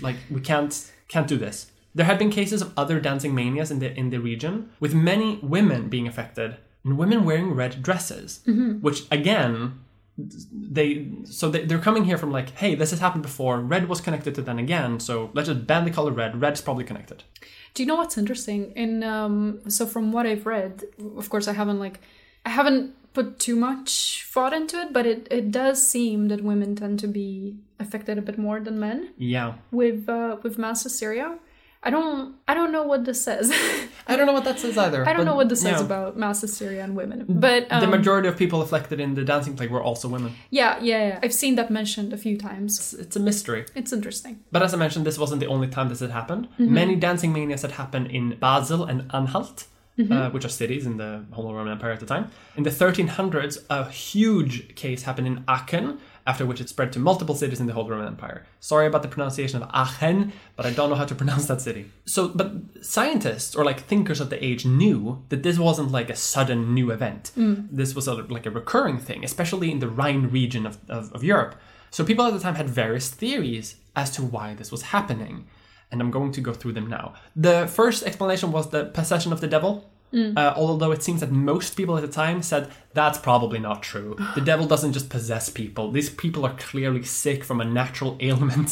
like 0.00 0.16
we 0.30 0.40
can't 0.40 0.92
can't 1.08 1.26
do 1.26 1.36
this. 1.36 1.70
There 1.94 2.06
had 2.06 2.18
been 2.18 2.30
cases 2.30 2.60
of 2.60 2.72
other 2.76 3.00
dancing 3.00 3.34
manias 3.34 3.70
in 3.70 3.78
the 3.78 3.96
in 3.98 4.10
the 4.10 4.18
region, 4.18 4.70
with 4.80 4.94
many 4.94 5.38
women 5.42 5.88
being 5.88 6.06
affected 6.06 6.56
and 6.84 6.98
women 6.98 7.24
wearing 7.24 7.52
red 7.52 7.82
dresses, 7.82 8.40
which 8.80 9.04
again, 9.10 9.80
they 10.18 11.08
so 11.24 11.50
they, 11.50 11.64
they're 11.64 11.78
coming 11.78 12.04
here 12.04 12.18
from 12.18 12.30
like, 12.30 12.50
hey, 12.50 12.74
this 12.74 12.90
has 12.90 13.00
happened 13.00 13.22
before. 13.22 13.60
Red 13.60 13.88
was 13.88 14.00
connected 14.00 14.34
to 14.34 14.42
then 14.42 14.58
again, 14.58 15.00
so 15.00 15.30
let's 15.32 15.48
just 15.48 15.66
ban 15.66 15.84
the 15.84 15.90
color 15.90 16.12
red. 16.12 16.40
Red's 16.40 16.60
probably 16.60 16.84
connected. 16.84 17.24
Do 17.72 17.82
you 17.82 17.86
know 17.86 17.96
what's 17.96 18.16
interesting? 18.18 18.72
In 18.76 19.02
um, 19.02 19.60
so 19.68 19.86
from 19.86 20.12
what 20.12 20.26
I've 20.26 20.46
read, 20.46 20.84
of 21.16 21.28
course, 21.30 21.48
I 21.48 21.54
haven't 21.54 21.80
like 21.80 22.00
I 22.44 22.50
haven't 22.50 22.94
put 23.12 23.38
too 23.38 23.56
much 23.56 24.26
thought 24.28 24.52
into 24.52 24.76
it, 24.80 24.92
but 24.92 25.06
it 25.06 25.28
it 25.30 25.50
does 25.50 25.86
seem 25.86 26.28
that 26.28 26.42
women 26.42 26.76
tend 26.76 26.98
to 27.00 27.06
be 27.06 27.56
affected 27.78 28.18
a 28.18 28.22
bit 28.22 28.38
more 28.38 28.60
than 28.60 28.78
men 28.78 29.10
Yeah, 29.16 29.54
with 29.70 30.08
uh, 30.08 30.36
with 30.42 30.58
mass 30.58 30.82
hysteria. 30.82 31.38
I 31.86 31.90
don't 31.90 32.34
I 32.48 32.54
don't 32.54 32.72
know 32.72 32.82
what 32.82 33.04
this 33.04 33.22
says. 33.22 33.52
I 34.06 34.16
don't 34.16 34.26
know 34.26 34.32
what 34.32 34.44
that 34.44 34.58
says 34.58 34.76
either. 34.78 35.06
I 35.06 35.12
don't 35.12 35.26
know 35.26 35.34
what 35.34 35.48
this 35.50 35.60
says 35.60 35.80
yeah. 35.80 35.86
about 35.86 36.16
mass 36.16 36.40
hysteria 36.40 36.82
and 36.82 36.96
women. 36.96 37.26
But 37.28 37.70
um, 37.70 37.80
the 37.80 37.86
majority 37.86 38.26
of 38.28 38.36
people 38.36 38.62
affected 38.62 39.00
in 39.00 39.14
the 39.14 39.24
dancing 39.24 39.54
plague 39.54 39.70
were 39.70 39.82
also 39.82 40.08
women. 40.08 40.34
yeah, 40.50 40.78
yeah, 40.80 41.08
yeah, 41.08 41.18
I've 41.22 41.34
seen 41.34 41.54
that 41.56 41.70
mentioned 41.70 42.12
a 42.12 42.16
few 42.16 42.36
times. 42.38 42.78
It's, 42.78 42.94
it's 42.94 43.16
a 43.16 43.20
mystery. 43.20 43.66
It's 43.74 43.92
interesting. 43.92 44.40
But 44.50 44.62
as 44.62 44.72
I 44.72 44.78
mentioned, 44.78 45.06
this 45.06 45.18
wasn't 45.18 45.40
the 45.40 45.46
only 45.46 45.68
time 45.68 45.88
this 45.90 46.00
had 46.00 46.10
happened. 46.10 46.48
Mm-hmm. 46.52 46.74
Many 46.74 46.96
dancing 46.96 47.32
manias 47.32 47.62
had 47.62 47.72
happened 47.72 48.06
in 48.10 48.36
Basel 48.40 48.84
and 48.84 49.10
Anhalt, 49.12 49.66
Mm-hmm. 49.96 50.12
uh, 50.12 50.30
which 50.30 50.44
are 50.44 50.48
cities 50.48 50.86
in 50.86 50.96
the 50.96 51.24
Holy 51.30 51.54
Roman 51.54 51.70
Empire 51.70 51.92
at 51.92 52.00
the 52.00 52.06
time. 52.06 52.28
In 52.56 52.64
the 52.64 52.70
1300s, 52.70 53.64
a 53.70 53.88
huge 53.88 54.74
case 54.74 55.04
happened 55.04 55.28
in 55.28 55.44
Aachen, 55.46 56.00
after 56.26 56.44
which 56.44 56.60
it 56.60 56.68
spread 56.68 56.92
to 56.94 56.98
multiple 56.98 57.36
cities 57.36 57.60
in 57.60 57.68
the 57.68 57.74
Holy 57.74 57.92
Roman 57.92 58.08
Empire. 58.08 58.44
Sorry 58.58 58.88
about 58.88 59.02
the 59.02 59.08
pronunciation 59.08 59.62
of 59.62 59.70
Aachen, 59.72 60.32
but 60.56 60.66
I 60.66 60.72
don't 60.72 60.88
know 60.90 60.96
how 60.96 61.04
to 61.04 61.14
pronounce 61.22 61.46
that 61.46 61.60
city. 61.60 61.92
So, 62.06 62.26
but 62.26 62.54
scientists 62.80 63.54
or 63.54 63.64
like 63.64 63.78
thinkers 63.82 64.20
of 64.20 64.30
the 64.30 64.44
age 64.44 64.66
knew 64.66 65.22
that 65.28 65.44
this 65.44 65.60
wasn't 65.60 65.92
like 65.92 66.10
a 66.10 66.16
sudden 66.16 66.74
new 66.74 66.90
event. 66.90 67.30
This 67.70 67.94
was 67.94 68.08
a, 68.08 68.14
like 68.14 68.46
a 68.46 68.50
recurring 68.50 68.98
thing, 68.98 69.24
especially 69.24 69.70
in 69.70 69.78
the 69.78 69.88
Rhine 69.88 70.28
region 70.28 70.66
of, 70.66 70.78
of, 70.88 71.12
of 71.12 71.22
Europe. 71.22 71.54
So 71.92 72.04
people 72.04 72.24
at 72.26 72.32
the 72.32 72.40
time 72.40 72.56
had 72.56 72.68
various 72.68 73.10
theories 73.10 73.76
as 73.94 74.10
to 74.16 74.24
why 74.24 74.54
this 74.54 74.72
was 74.72 74.82
happening 74.82 75.46
and 75.94 76.02
I'm 76.02 76.10
going 76.10 76.32
to 76.32 76.40
go 76.40 76.52
through 76.52 76.72
them 76.72 76.88
now. 76.88 77.14
The 77.36 77.68
first 77.68 78.02
explanation 78.02 78.50
was 78.50 78.70
the 78.70 78.86
possession 78.86 79.32
of 79.32 79.40
the 79.40 79.46
devil. 79.46 79.88
Uh, 80.14 80.52
although 80.56 80.92
it 80.92 81.02
seems 81.02 81.18
that 81.22 81.32
most 81.32 81.76
people 81.76 81.96
at 81.96 82.02
the 82.02 82.06
time 82.24 82.40
said 82.40 82.70
that's 82.92 83.18
probably 83.18 83.58
not 83.58 83.82
true. 83.82 84.16
The 84.36 84.40
devil 84.52 84.64
doesn't 84.64 84.92
just 84.92 85.08
possess 85.08 85.48
people. 85.48 85.90
These 85.90 86.10
people 86.10 86.46
are 86.46 86.54
clearly 86.54 87.02
sick 87.02 87.42
from 87.42 87.60
a 87.60 87.64
natural 87.64 88.16
ailment. 88.20 88.70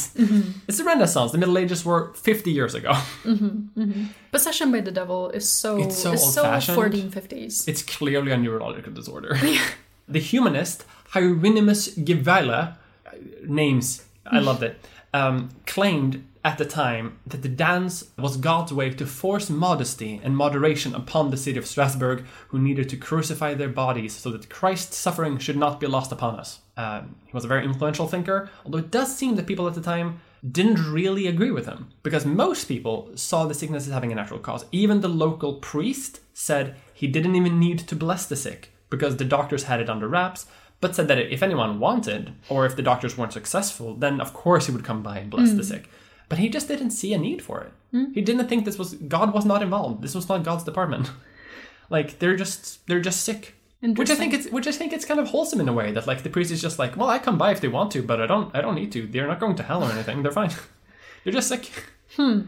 It's 0.69 0.77
the 0.77 0.85
Renaissance. 0.85 1.33
The 1.33 1.37
Middle 1.37 1.57
Ages 1.57 1.83
were 1.83 2.13
50 2.13 2.49
years 2.49 2.73
ago. 2.75 2.93
Possession 4.31 4.71
by 4.71 4.79
the 4.79 4.91
devil 4.91 5.31
is 5.31 5.47
so 5.49 5.81
It's 5.83 5.97
so 5.97 6.13
is 6.13 6.33
so 6.33 6.43
old-fashioned. 6.43 6.77
1450s. 6.77 7.67
It's 7.67 7.83
clearly 7.83 8.31
a 8.31 8.37
neurological 8.37 8.93
disorder. 8.93 9.37
the 10.07 10.19
humanist 10.19 10.85
Hieronymus 11.09 11.95
Gebwiler, 11.97 12.77
uh, 13.05 13.11
names, 13.45 14.05
I 14.25 14.39
loved 14.39 14.63
it, 14.63 14.79
um, 15.13 15.49
claimed 15.65 16.23
at 16.43 16.57
the 16.57 16.65
time 16.65 17.19
that 17.25 17.41
the 17.41 17.49
dance 17.49 18.11
was 18.17 18.35
God's 18.35 18.73
way 18.73 18.89
to 18.89 19.05
force 19.05 19.49
modesty 19.49 20.19
and 20.23 20.35
moderation 20.35 20.93
upon 20.93 21.31
the 21.31 21.37
city 21.37 21.57
of 21.57 21.65
Strasbourg, 21.65 22.25
who 22.49 22.59
needed 22.59 22.89
to 22.89 22.97
crucify 22.97 23.53
their 23.53 23.69
bodies 23.69 24.13
so 24.13 24.29
that 24.31 24.49
Christ's 24.49 24.97
suffering 24.97 25.37
should 25.37 25.57
not 25.57 25.79
be 25.79 25.87
lost 25.87 26.11
upon 26.11 26.37
us. 26.37 26.59
Um, 26.75 27.15
he 27.25 27.31
was 27.31 27.45
a 27.45 27.47
very 27.47 27.63
influential 27.63 28.07
thinker, 28.07 28.49
although 28.65 28.79
it 28.79 28.91
does 28.91 29.15
seem 29.15 29.35
that 29.35 29.47
people 29.47 29.67
at 29.67 29.73
the 29.73 29.81
time 29.81 30.19
didn't 30.51 30.91
really 30.91 31.27
agree 31.27 31.51
with 31.51 31.65
him 31.65 31.89
because 32.03 32.25
most 32.25 32.65
people 32.65 33.09
saw 33.15 33.45
the 33.45 33.53
sickness 33.53 33.87
as 33.87 33.93
having 33.93 34.11
a 34.11 34.15
natural 34.15 34.39
cause. 34.39 34.65
Even 34.73 34.99
the 34.99 35.07
local 35.07 35.53
priest 35.55 36.19
said 36.33 36.75
he 36.93 37.07
didn't 37.07 37.35
even 37.35 37.59
need 37.59 37.79
to 37.79 37.95
bless 37.95 38.25
the 38.25 38.35
sick 38.35 38.71
because 38.89 39.15
the 39.15 39.25
doctors 39.25 39.63
had 39.63 39.79
it 39.79 39.89
under 39.89 40.09
wraps, 40.09 40.45
but 40.81 40.93
said 40.93 41.07
that 41.07 41.17
if 41.17 41.41
anyone 41.41 41.79
wanted, 41.79 42.33
or 42.49 42.65
if 42.65 42.75
the 42.75 42.81
doctors 42.81 43.17
weren't 43.17 43.31
successful, 43.31 43.95
then 43.95 44.19
of 44.19 44.33
course 44.33 44.65
he 44.65 44.73
would 44.73 44.83
come 44.83 45.01
by 45.01 45.19
and 45.19 45.31
bless 45.31 45.53
the 45.53 45.63
sick. 45.63 45.89
But 46.29 46.39
he 46.39 46.49
just 46.49 46.67
didn't 46.67 46.91
see 46.91 47.13
a 47.13 47.17
need 47.17 47.41
for 47.41 47.61
it. 47.61 47.73
He 48.13 48.21
didn't 48.21 48.47
think 48.47 48.65
this 48.65 48.79
was 48.79 48.95
God 48.95 49.33
was 49.33 49.45
not 49.45 49.61
involved. 49.61 50.01
This 50.01 50.15
was 50.15 50.27
not 50.27 50.43
God's 50.43 50.63
department. 50.63 51.11
like 51.91 52.17
they're 52.19 52.35
just 52.35 52.85
they're 52.87 52.99
just 52.99 53.21
sick. 53.21 53.55
Which 53.81 54.09
I 54.09 54.15
think 54.15 54.33
it's 54.33 54.49
which 54.49 54.65
I 54.65 54.71
think 54.71 54.93
it's 54.93 55.05
kind 55.05 55.19
of 55.19 55.27
wholesome 55.27 55.59
in 55.61 55.69
a 55.69 55.73
way 55.73 55.91
that 55.91 56.07
like 56.07 56.23
the 56.23 56.29
priest 56.29 56.49
is 56.51 56.61
just 56.61 56.79
like, 56.79 56.97
well, 56.97 57.09
I 57.09 57.19
come 57.19 57.37
by 57.37 57.51
if 57.51 57.61
they 57.61 57.67
want 57.67 57.91
to, 57.91 58.01
but 58.01 58.19
I 58.19 58.25
don't 58.25 58.55
I 58.55 58.61
don't 58.61 58.75
need 58.75 58.91
to. 58.93 59.05
They're 59.05 59.27
not 59.27 59.39
going 59.39 59.55
to 59.57 59.63
hell 59.63 59.83
or 59.83 59.91
anything. 59.91 60.23
They're 60.23 60.31
fine. 60.31 60.51
they're 61.23 61.33
just 61.33 61.49
sick. 61.49 61.69
Hmm 62.15 62.41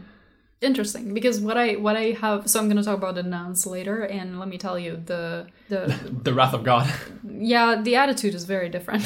interesting, 0.60 1.12
because 1.12 1.40
what 1.40 1.56
I 1.56 1.74
what 1.74 1.96
I 1.96 2.12
have 2.12 2.48
so 2.48 2.60
I'm 2.60 2.66
going 2.66 2.76
to 2.76 2.82
talk 2.82 2.96
about 2.96 3.14
the 3.14 3.22
nuns 3.22 3.66
later, 3.66 4.02
and 4.02 4.38
let 4.38 4.48
me 4.48 4.58
tell 4.58 4.78
you 4.78 5.00
the 5.04 5.46
the 5.68 5.94
The 6.22 6.34
wrath 6.34 6.54
of 6.54 6.64
God. 6.64 6.92
yeah 7.24 7.80
the 7.80 7.96
attitude 7.96 8.34
is 8.34 8.44
very 8.44 8.68
different. 8.68 9.04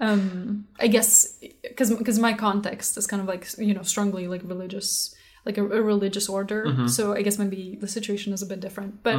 Um, 0.00 0.66
I 0.80 0.86
guess 0.88 1.38
because 1.62 1.90
because 1.94 2.18
my 2.18 2.32
context 2.32 2.96
is 2.96 3.06
kind 3.06 3.20
of 3.22 3.28
like 3.28 3.46
you 3.58 3.74
know 3.74 3.82
strongly 3.82 4.26
like 4.28 4.42
religious 4.44 5.14
like 5.44 5.58
a, 5.58 5.62
a 5.64 5.80
religious 5.82 6.28
order, 6.28 6.88
so 6.88 7.12
I 7.14 7.22
guess 7.22 7.38
maybe 7.38 7.76
the 7.80 7.88
situation 7.88 8.32
is 8.32 8.42
a 8.42 8.46
bit 8.46 8.60
different, 8.60 9.02
but 9.02 9.16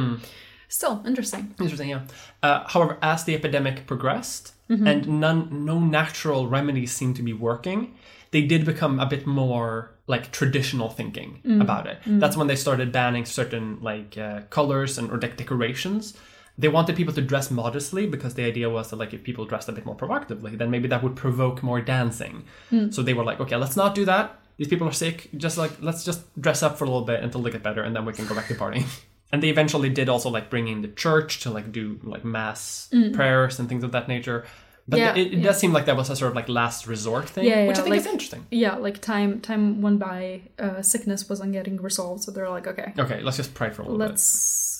still 0.68 1.02
interesting. 1.06 1.54
Interesting, 1.58 1.88
yeah. 1.88 2.02
Uh, 2.42 2.64
however, 2.68 2.98
as 3.00 3.24
the 3.24 3.34
epidemic 3.34 3.86
progressed 3.86 4.52
and 4.68 5.08
none, 5.08 5.64
no 5.64 5.80
natural 5.80 6.46
remedies 6.46 6.92
seemed 6.92 7.16
to 7.16 7.22
be 7.22 7.32
working, 7.32 7.94
they 8.32 8.42
did 8.42 8.66
become 8.66 9.00
a 9.00 9.06
bit 9.06 9.26
more 9.26 9.94
like 10.06 10.30
traditional 10.30 10.90
thinking 10.90 11.40
about 11.62 11.86
it. 11.86 11.98
That's 12.06 12.36
when 12.36 12.46
they 12.46 12.56
started 12.56 12.92
banning 12.92 13.24
certain 13.24 13.78
like 13.80 14.18
uh, 14.18 14.40
colors 14.50 14.98
and 14.98 15.10
or 15.10 15.18
like 15.18 15.36
decorations. 15.38 16.14
They 16.58 16.68
wanted 16.68 16.96
people 16.96 17.14
to 17.14 17.22
dress 17.22 17.50
modestly 17.50 18.06
because 18.06 18.34
the 18.34 18.44
idea 18.44 18.68
was 18.68 18.90
that 18.90 18.96
like 18.96 19.14
if 19.14 19.22
people 19.22 19.44
dressed 19.46 19.68
a 19.68 19.72
bit 19.72 19.86
more 19.86 19.94
provocatively, 19.94 20.56
then 20.56 20.70
maybe 20.70 20.88
that 20.88 21.02
would 21.04 21.14
provoke 21.14 21.62
more 21.62 21.80
dancing. 21.80 22.44
So 22.90 23.02
they 23.02 23.14
were 23.14 23.24
like, 23.24 23.38
okay, 23.40 23.56
let's 23.56 23.76
not 23.76 23.94
do 23.94 24.04
that. 24.06 24.40
These 24.56 24.68
people 24.68 24.88
are 24.88 24.92
sick. 24.92 25.28
Just 25.36 25.56
like 25.56 25.70
let's 25.80 26.04
just 26.04 26.20
dress 26.40 26.62
up 26.64 26.76
for 26.76 26.84
a 26.84 26.88
little 26.88 27.04
bit 27.06 27.22
until 27.22 27.42
they 27.42 27.50
get 27.52 27.62
better, 27.62 27.82
and 27.82 27.94
then 27.94 28.04
we 28.04 28.12
can 28.12 28.26
go 28.26 28.34
back 28.34 28.48
to 28.48 28.54
partying. 28.54 28.86
and 29.32 29.40
they 29.42 29.50
eventually 29.50 29.88
did 29.88 30.08
also 30.08 30.30
like 30.30 30.50
bring 30.50 30.66
in 30.66 30.82
the 30.82 30.88
church 30.88 31.40
to 31.40 31.50
like 31.50 31.70
do 31.70 32.00
like 32.02 32.24
mass 32.24 32.88
prayers 33.14 33.60
and 33.60 33.68
things 33.68 33.84
of 33.84 33.92
that 33.92 34.08
nature. 34.08 34.44
But 34.90 34.98
Yeah, 35.00 35.14
it, 35.14 35.34
it 35.34 35.42
does 35.42 35.58
seem 35.58 35.72
like 35.74 35.84
that 35.84 35.96
was 35.98 36.08
a 36.10 36.16
sort 36.16 36.30
of 36.30 36.34
like 36.36 36.48
last 36.48 36.86
resort 36.86 37.28
thing, 37.28 37.44
Yeah, 37.44 37.66
which 37.68 37.76
I 37.76 37.80
yeah, 37.80 37.84
think 37.84 37.96
is 37.96 38.06
interesting. 38.06 38.46
Yeah, 38.50 38.74
like 38.76 39.00
time 39.02 39.40
time 39.40 39.80
went 39.82 39.98
by, 40.00 40.40
uh, 40.58 40.80
sickness 40.82 41.28
wasn't 41.28 41.52
getting 41.52 41.76
resolved, 41.76 42.24
so 42.24 42.32
they're 42.32 42.48
like, 42.48 42.66
okay, 42.66 42.94
Okay, 42.98 43.20
let's 43.20 43.36
just 43.36 43.52
pray 43.54 43.70
for 43.70 43.82
a 43.82 43.84
little 43.84 43.98
bit. 43.98 44.08
let's. 44.08 44.77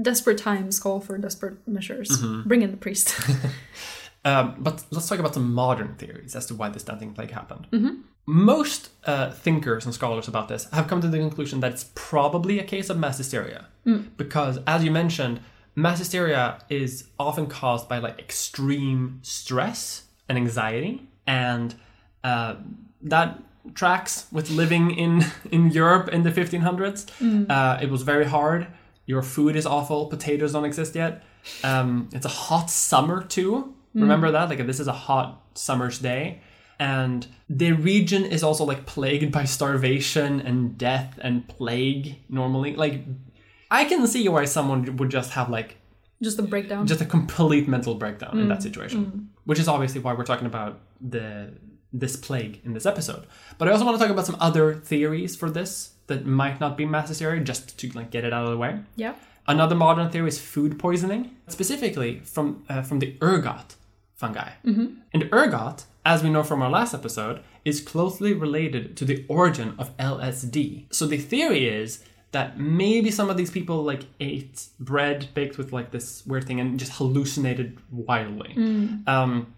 Desperate 0.00 0.38
times 0.38 0.78
call 0.78 1.00
for 1.00 1.18
desperate 1.18 1.66
measures. 1.66 2.10
Mm-hmm. 2.10 2.48
Bring 2.48 2.62
in 2.62 2.70
the 2.70 2.76
priest. 2.76 3.18
Um, 4.24 4.54
but 4.58 4.84
let's 4.90 5.08
talk 5.08 5.18
about 5.18 5.34
some 5.34 5.52
modern 5.52 5.94
theories 5.96 6.36
as 6.36 6.46
to 6.46 6.54
why 6.54 6.68
the 6.68 6.78
dancing 6.78 7.12
plague 7.12 7.32
happened. 7.32 7.66
Most 8.24 8.90
uh, 9.04 9.32
thinkers 9.32 9.84
and 9.84 9.92
scholars 9.92 10.28
about 10.28 10.46
this 10.46 10.70
have 10.72 10.86
come 10.86 11.00
to 11.00 11.08
the 11.08 11.18
conclusion 11.18 11.58
that 11.60 11.72
it's 11.72 11.90
probably 11.96 12.60
a 12.60 12.64
case 12.64 12.88
of 12.88 12.96
mass 12.98 13.18
hysteria. 13.18 13.66
Because, 14.16 14.60
as 14.64 14.84
you 14.84 14.92
mentioned, 14.92 15.40
mass 15.74 15.98
hysteria 15.98 16.62
is 16.68 17.08
often 17.18 17.48
caused 17.48 17.88
by 17.88 17.98
like 17.98 18.16
extreme 18.20 19.18
stress 19.22 20.04
and 20.28 20.38
anxiety, 20.38 21.08
and 21.26 21.74
uh, 22.22 22.54
that 23.02 23.40
tracks 23.74 24.26
with 24.30 24.50
living 24.50 24.92
in 24.92 25.24
in 25.50 25.70
Europe 25.70 26.08
in 26.10 26.22
the 26.22 26.30
1500s. 26.30 27.08
Uh, 27.50 27.78
it 27.82 27.90
was 27.90 28.02
very 28.02 28.24
hard. 28.26 28.68
Your 29.06 29.22
food 29.22 29.56
is 29.56 29.66
awful. 29.66 30.06
Potatoes 30.06 30.52
don't 30.52 30.64
exist 30.64 30.94
yet. 30.94 31.24
Um, 31.64 32.08
it's 32.12 32.26
a 32.26 32.30
hot 32.30 32.70
summer 32.70 33.22
too. 33.22 33.74
Remember 33.94 34.28
mm. 34.28 34.32
that? 34.32 34.48
Like 34.48 34.66
this 34.66 34.80
is 34.80 34.88
a 34.88 34.92
hot 34.92 35.42
summer's 35.54 35.98
day. 35.98 36.40
And 36.78 37.26
the 37.48 37.72
region 37.72 38.24
is 38.24 38.42
also 38.42 38.64
like 38.64 38.86
plagued 38.86 39.30
by 39.30 39.44
starvation 39.44 40.40
and 40.40 40.76
death 40.76 41.18
and 41.22 41.46
plague 41.46 42.16
normally. 42.28 42.74
Like 42.74 43.04
I 43.70 43.84
can 43.84 44.06
see 44.06 44.28
why 44.28 44.44
someone 44.46 44.96
would 44.96 45.10
just 45.10 45.32
have 45.32 45.48
like 45.48 45.76
Just 46.20 46.38
a 46.38 46.42
breakdown. 46.42 46.86
just 46.86 47.00
a 47.00 47.04
complete 47.04 47.68
mental 47.68 47.94
breakdown 47.94 48.38
in 48.38 48.48
that 48.48 48.58
mm, 48.58 48.62
situation, 48.62 49.04
mm. 49.04 49.26
which 49.44 49.58
is 49.58 49.68
obviously 49.68 50.00
why 50.00 50.14
we're 50.14 50.24
talking 50.24 50.46
about 50.46 50.80
the 51.00 51.52
this 51.92 52.16
plague 52.16 52.60
in 52.64 52.72
this 52.72 52.86
episode. 52.86 53.26
But 53.58 53.68
I 53.68 53.72
also 53.72 53.84
want 53.84 53.98
to 53.98 54.02
talk 54.02 54.10
about 54.10 54.26
some 54.26 54.36
other 54.40 54.74
theories 54.74 55.36
for 55.36 55.50
this 55.50 55.91
that 56.08 56.26
might 56.26 56.60
not 56.60 56.76
be 56.76 56.84
necessary 56.84 57.40
just 57.40 57.78
to 57.78 57.88
like 57.90 58.10
get 58.10 58.24
it 58.24 58.32
out 58.32 58.44
of 58.44 58.50
the 58.50 58.58
way. 58.58 58.80
yeah. 58.96 59.14
Another 59.48 59.74
modern 59.74 60.08
theory 60.08 60.28
is 60.28 60.40
food 60.40 60.78
poisoning, 60.78 61.34
specifically 61.48 62.20
from 62.24 62.64
uh, 62.68 62.82
from 62.82 63.00
the 63.00 63.16
ergot 63.20 63.74
fungi. 64.14 64.50
And 64.64 65.28
ergot, 65.32 65.84
as 66.04 66.22
we 66.22 66.30
know 66.30 66.44
from 66.44 66.62
our 66.62 66.70
last 66.70 66.94
episode, 66.94 67.40
is 67.64 67.80
closely 67.80 68.32
related 68.34 68.96
to 68.98 69.04
the 69.04 69.24
origin 69.28 69.74
of 69.80 69.96
LSD. 69.96 70.86
So 70.94 71.06
the 71.06 71.18
theory 71.18 71.66
is 71.66 72.04
that 72.30 72.58
maybe 72.58 73.10
some 73.10 73.28
of 73.30 73.36
these 73.36 73.50
people 73.50 73.82
like 73.82 74.04
ate 74.20 74.66
bread 74.78 75.26
baked 75.34 75.58
with 75.58 75.72
like 75.72 75.90
this 75.90 76.24
weird 76.24 76.46
thing 76.46 76.60
and 76.60 76.78
just 76.78 76.92
hallucinated 76.92 77.78
wildly. 77.90 78.52
Um, 79.08 79.54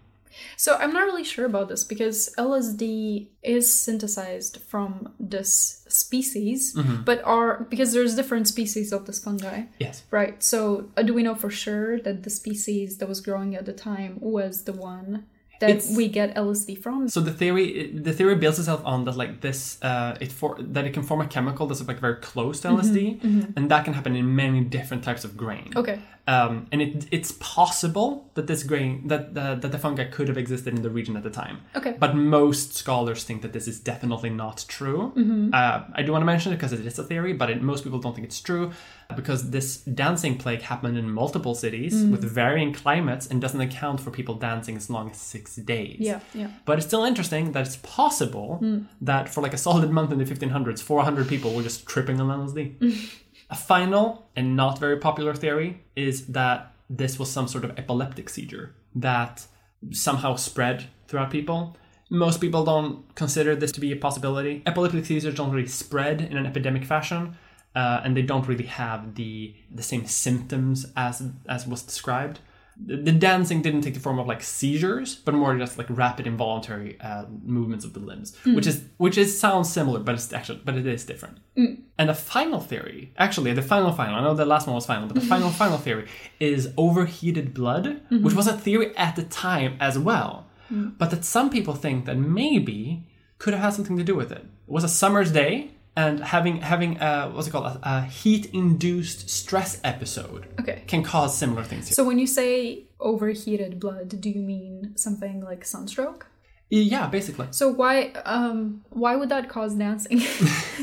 So 0.57 0.75
I'm 0.75 0.91
not 0.91 1.03
really 1.05 1.23
sure 1.23 1.45
about 1.45 1.69
this 1.69 1.83
because 1.85 2.33
LSD 2.37 3.27
is 3.43 3.71
synthesized 3.71 4.57
from 4.67 5.13
this 5.19 5.84
species, 5.95 6.73
Mm-hmm. 6.75 7.03
but 7.03 7.23
are 7.23 7.65
because 7.69 7.93
there's 7.93 8.15
different 8.15 8.47
species 8.47 8.91
of 8.91 9.05
this 9.05 9.19
fungi. 9.19 9.63
yes. 9.79 10.03
Right. 10.11 10.41
So 10.43 10.89
uh, 10.97 11.03
do 11.03 11.13
we 11.13 11.23
know 11.23 11.35
for 11.35 11.49
sure 11.49 11.99
that 12.01 12.23
the 12.23 12.29
species 12.29 12.97
that 12.97 13.07
was 13.09 13.21
growing 13.21 13.55
at 13.55 13.65
the 13.65 13.73
time 13.73 14.17
was 14.19 14.63
the 14.63 14.73
one 14.73 15.25
that 15.59 15.69
It's- 15.69 15.95
we 15.95 16.07
get 16.07 16.35
LSD 16.35 16.75
from? 16.75 17.07
So 17.09 17.21
the 17.21 17.31
theory, 17.31 17.91
the 17.93 18.13
theory 18.13 18.35
builds 18.35 18.59
itself 18.59 18.81
on 18.85 19.05
that 19.05 19.15
like 19.15 19.41
this, 19.41 19.77
uh, 19.81 20.15
it 20.19 20.31
for 20.31 20.57
that 20.59 20.85
it 20.85 20.93
can 20.93 21.03
form 21.03 21.21
a 21.21 21.27
chemical 21.27 21.67
that's 21.67 21.85
like 21.87 21.99
very 21.99 22.15
close 22.15 22.59
to 22.61 22.69
LSD, 22.69 23.19
and 23.55 23.69
that 23.71 23.85
can 23.85 23.93
happen 23.93 24.15
in 24.15 24.35
many 24.35 24.61
different 24.61 25.03
types 25.03 25.23
of 25.23 25.37
grain. 25.37 25.71
Okay. 25.75 25.99
Um, 26.27 26.65
and 26.71 26.81
it, 26.81 27.05
it's 27.11 27.33
possible 27.33 28.31
that 28.33 28.47
this 28.47 28.63
grain 28.63 29.07
that 29.07 29.37
uh, 29.37 29.55
that 29.55 29.71
the 29.71 29.77
fungi 29.77 30.05
could 30.05 30.27
have 30.27 30.39
existed 30.39 30.73
in 30.73 30.81
the 30.81 30.89
region 30.89 31.15
at 31.15 31.23
the 31.23 31.29
time. 31.29 31.59
Okay. 31.75 31.95
But 31.99 32.15
most 32.15 32.73
scholars 32.73 33.23
think 33.23 33.41
that 33.43 33.53
this 33.53 33.67
is 33.67 33.79
definitely 33.79 34.31
not 34.31 34.65
true. 34.67 35.13
Uh, 35.53 35.83
I 35.93 36.01
do 36.01 36.11
want 36.11 36.23
to 36.23 36.25
mention 36.25 36.51
it 36.51 36.55
because 36.55 36.73
it 36.73 36.85
is 36.85 36.97
a 36.97 37.03
theory, 37.03 37.33
but 37.33 37.49
it, 37.51 37.61
most 37.61 37.83
people 37.83 37.99
don't 37.99 38.15
think 38.15 38.25
it's 38.25 38.41
true 38.41 38.71
because 39.15 39.51
this 39.51 39.77
dancing 39.77 40.37
plague 40.37 40.61
happened 40.61 40.97
in 40.97 41.09
multiple 41.09 41.53
cities 41.53 41.93
mm. 41.93 42.11
with 42.11 42.23
varying 42.23 42.73
climates 42.73 43.27
and 43.27 43.41
doesn't 43.41 43.61
account 43.61 43.99
for 43.99 44.11
people 44.11 44.35
dancing 44.35 44.75
as 44.75 44.89
long 44.89 45.11
as 45.11 45.17
six 45.17 45.55
days. 45.55 45.97
Yeah. 45.99 46.19
Yeah. 46.33 46.47
But 46.65 46.79
it's 46.79 46.87
still 46.87 47.03
interesting 47.03 47.51
that 47.51 47.67
it's 47.67 47.77
possible 47.77 48.59
mm. 48.61 48.85
that 49.01 49.29
for 49.29 49.41
like 49.41 49.53
a 49.53 49.57
solid 49.57 49.91
month 49.91 50.11
in 50.11 50.17
the 50.17 50.25
1500s, 50.25 50.81
400 50.81 51.27
people 51.27 51.53
were 51.53 51.63
just 51.63 51.85
tripping 51.85 52.19
on 52.19 52.27
LSD. 52.27 53.09
a 53.49 53.55
final 53.55 54.29
and 54.35 54.55
not 54.55 54.79
very 54.79 54.97
popular 54.97 55.33
theory 55.33 55.83
is 55.95 56.27
that 56.27 56.73
this 56.89 57.19
was 57.19 57.31
some 57.31 57.47
sort 57.47 57.63
of 57.63 57.77
epileptic 57.77 58.29
seizure 58.29 58.75
that 58.95 59.45
somehow 59.91 60.35
spread 60.35 60.85
throughout 61.07 61.29
people. 61.29 61.77
Most 62.09 62.39
people 62.39 62.63
don't 62.63 63.13
consider 63.15 63.55
this 63.55 63.71
to 63.73 63.79
be 63.79 63.91
a 63.91 63.95
possibility. 63.95 64.63
Epileptic 64.65 65.05
seizures 65.05 65.35
don't 65.35 65.51
really 65.51 65.67
spread 65.67 66.21
in 66.21 66.37
an 66.37 66.45
epidemic 66.45 66.85
fashion, 66.85 67.35
uh, 67.75 68.01
and 68.03 68.15
they 68.15 68.21
don't 68.21 68.47
really 68.47 68.65
have 68.65 69.15
the 69.15 69.53
the 69.71 69.83
same 69.83 70.05
symptoms 70.05 70.85
as 70.95 71.29
as 71.47 71.67
was 71.67 71.81
described. 71.81 72.39
The, 72.77 72.97
the 72.97 73.11
dancing 73.13 73.61
didn't 73.61 73.81
take 73.81 73.93
the 73.93 74.01
form 74.01 74.19
of 74.19 74.27
like 74.27 74.43
seizures, 74.43 75.15
but 75.15 75.33
more 75.33 75.57
just 75.57 75.77
like 75.77 75.87
rapid 75.89 76.27
involuntary 76.27 76.99
uh, 76.99 77.25
movements 77.43 77.85
of 77.85 77.93
the 77.93 77.99
limbs, 77.99 78.35
hmm. 78.43 78.55
which 78.55 78.67
is 78.67 78.83
which 78.97 79.17
is 79.17 79.37
sounds 79.39 79.71
similar, 79.71 79.99
but 79.99 80.15
it's 80.15 80.31
actually 80.33 80.61
but 80.63 80.75
it 80.75 80.85
is 80.85 81.05
different. 81.05 81.39
Hmm. 81.55 81.75
And 81.97 82.09
the 82.09 82.13
final 82.13 82.59
theory, 82.59 83.13
actually, 83.17 83.53
the 83.53 83.61
final 83.61 83.91
final, 83.91 84.15
I 84.15 84.21
know 84.21 84.33
the 84.33 84.45
last 84.45 84.67
one 84.67 84.75
was 84.75 84.85
final, 84.85 85.07
but 85.07 85.15
the 85.15 85.21
hmm. 85.21 85.27
final 85.27 85.49
final 85.49 85.77
theory 85.77 86.07
is 86.39 86.73
overheated 86.77 87.53
blood, 87.53 88.01
which 88.09 88.33
was 88.33 88.47
a 88.47 88.57
theory 88.57 88.95
at 88.97 89.15
the 89.15 89.23
time 89.23 89.77
as 89.79 89.97
well, 89.99 90.47
but 90.69 91.11
that 91.11 91.23
some 91.23 91.49
people 91.49 91.75
think 91.75 92.05
that 92.05 92.17
maybe 92.17 93.05
could 93.37 93.53
have 93.53 93.63
had 93.63 93.73
something 93.73 93.97
to 93.97 94.03
do 94.03 94.15
with 94.15 94.31
it. 94.31 94.39
It 94.39 94.71
was 94.71 94.83
a 94.83 94.89
summer's 94.89 95.31
day, 95.31 95.74
and 95.95 96.19
having 96.19 96.61
having 96.61 96.99
uh, 96.99 97.29
what's 97.31 97.47
it 97.47 97.51
called 97.51 97.65
a, 97.77 97.79
a 97.83 98.01
heat 98.03 98.47
induced 98.53 99.29
stress 99.29 99.79
episode 99.83 100.47
Okay. 100.59 100.83
can 100.87 101.03
cause 101.03 101.37
similar 101.37 101.63
things. 101.63 101.87
Here. 101.87 101.93
So 101.95 102.03
when 102.03 102.19
you 102.19 102.27
say 102.27 102.83
overheated 102.99 103.79
blood, 103.79 104.19
do 104.21 104.29
you 104.29 104.41
mean 104.41 104.93
something 104.95 105.41
like 105.41 105.63
sunstroke? 105.65 106.27
Yeah, 106.69 107.07
basically. 107.07 107.47
So 107.51 107.69
why 107.69 108.11
um 108.25 108.83
why 108.89 109.15
would 109.15 109.29
that 109.29 109.49
cause 109.49 109.73
dancing? 109.75 110.21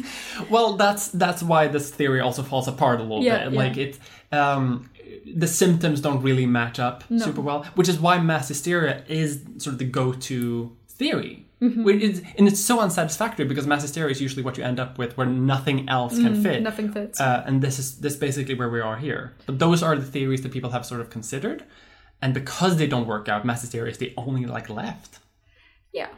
Well, 0.50 0.74
that's 0.76 1.08
that's 1.08 1.42
why 1.42 1.68
this 1.68 1.90
theory 1.90 2.20
also 2.20 2.42
falls 2.42 2.68
apart 2.68 3.00
a 3.00 3.02
little 3.02 3.22
Yeah, 3.22 3.44
bit. 3.44 3.52
yeah. 3.52 3.58
Like 3.58 3.76
it, 3.76 3.98
um, 4.32 4.88
the 5.34 5.46
symptoms 5.46 6.00
don't 6.00 6.22
really 6.22 6.46
match 6.46 6.78
up 6.78 7.04
super 7.18 7.40
well, 7.40 7.64
which 7.74 7.88
is 7.88 7.98
why 8.00 8.18
mass 8.20 8.48
hysteria 8.48 9.04
is 9.08 9.42
sort 9.58 9.74
of 9.74 9.78
the 9.78 9.84
go-to 9.84 10.74
theory. 10.88 11.46
Mm-hmm. 11.62 11.88
Is, 11.88 12.22
and 12.36 12.48
it's 12.48 12.58
so 12.60 12.80
unsatisfactory 12.80 13.46
because 13.46 13.66
mass 13.68 13.82
hysteria 13.82 14.10
is 14.10 14.20
usually 14.20 14.42
what 14.42 14.58
you 14.58 14.64
end 14.64 14.80
up 14.80 14.98
with, 14.98 15.16
where 15.16 15.28
nothing 15.28 15.88
else 15.88 16.14
can 16.18 16.42
fit. 16.42 16.58
Mm, 16.60 16.62
Nothing 16.62 16.92
fits. 16.92 17.20
Uh, 17.20 17.44
and 17.46 17.62
this 17.62 17.78
is 17.78 17.98
this 18.00 18.14
is 18.14 18.18
basically 18.18 18.54
where 18.54 18.68
we 18.68 18.80
are 18.80 18.96
here. 18.96 19.34
But 19.46 19.58
those 19.60 19.80
are 19.82 19.94
the 19.96 20.04
theories 20.16 20.42
that 20.42 20.50
people 20.52 20.70
have 20.70 20.84
sort 20.84 21.00
of 21.00 21.08
considered, 21.08 21.64
and 22.20 22.34
because 22.34 22.76
they 22.78 22.88
don't 22.88 23.06
work 23.06 23.28
out, 23.28 23.44
mass 23.44 23.60
hysteria 23.60 23.92
is 23.92 23.98
the 23.98 24.12
only 24.16 24.44
like 24.46 24.68
left. 24.68 25.18
yeah. 25.92 26.08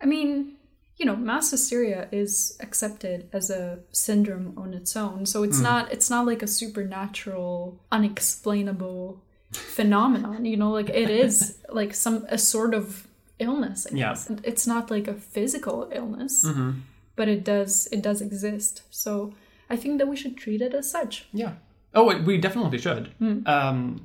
I 0.00 0.06
mean, 0.06 0.56
you 0.96 1.06
know, 1.06 1.14
mass 1.14 1.52
hysteria 1.52 2.08
is 2.10 2.56
accepted 2.58 3.28
as 3.32 3.50
a 3.50 3.78
syndrome 3.92 4.54
on 4.56 4.74
its 4.74 4.96
own. 4.96 5.26
So 5.26 5.44
it's 5.44 5.60
not 5.60 5.92
it's 5.92 6.10
not 6.10 6.26
like 6.26 6.42
a 6.42 6.48
supernatural, 6.48 7.80
unexplainable 7.92 9.22
phenomenon. 9.52 10.44
You 10.44 10.56
know, 10.56 10.70
like 10.70 10.88
it 10.90 11.10
is 11.10 11.58
like 11.68 11.94
some 11.94 12.26
a 12.28 12.36
sort 12.38 12.74
of 12.74 13.06
illness. 13.46 13.86
I 13.90 13.94
Yeah. 13.94 14.10
guess. 14.10 14.30
It's 14.50 14.66
not 14.66 14.84
like 14.94 15.06
a 15.08 15.14
physical 15.34 15.88
illness, 15.98 16.34
Mm-hmm. 16.46 16.70
but 17.16 17.26
it 17.28 17.42
does 17.52 17.88
it 17.94 18.00
does 18.08 18.20
exist. 18.28 18.82
So 18.90 19.10
I 19.72 19.76
think 19.76 19.98
that 19.98 20.08
we 20.12 20.16
should 20.16 20.36
treat 20.44 20.60
it 20.66 20.74
as 20.80 20.86
such. 20.96 21.12
Yeah. 21.42 21.52
Oh, 21.94 22.04
we- 22.26 22.38
definitely 22.46 22.78
should. 22.78 23.04
Um, 23.54 24.04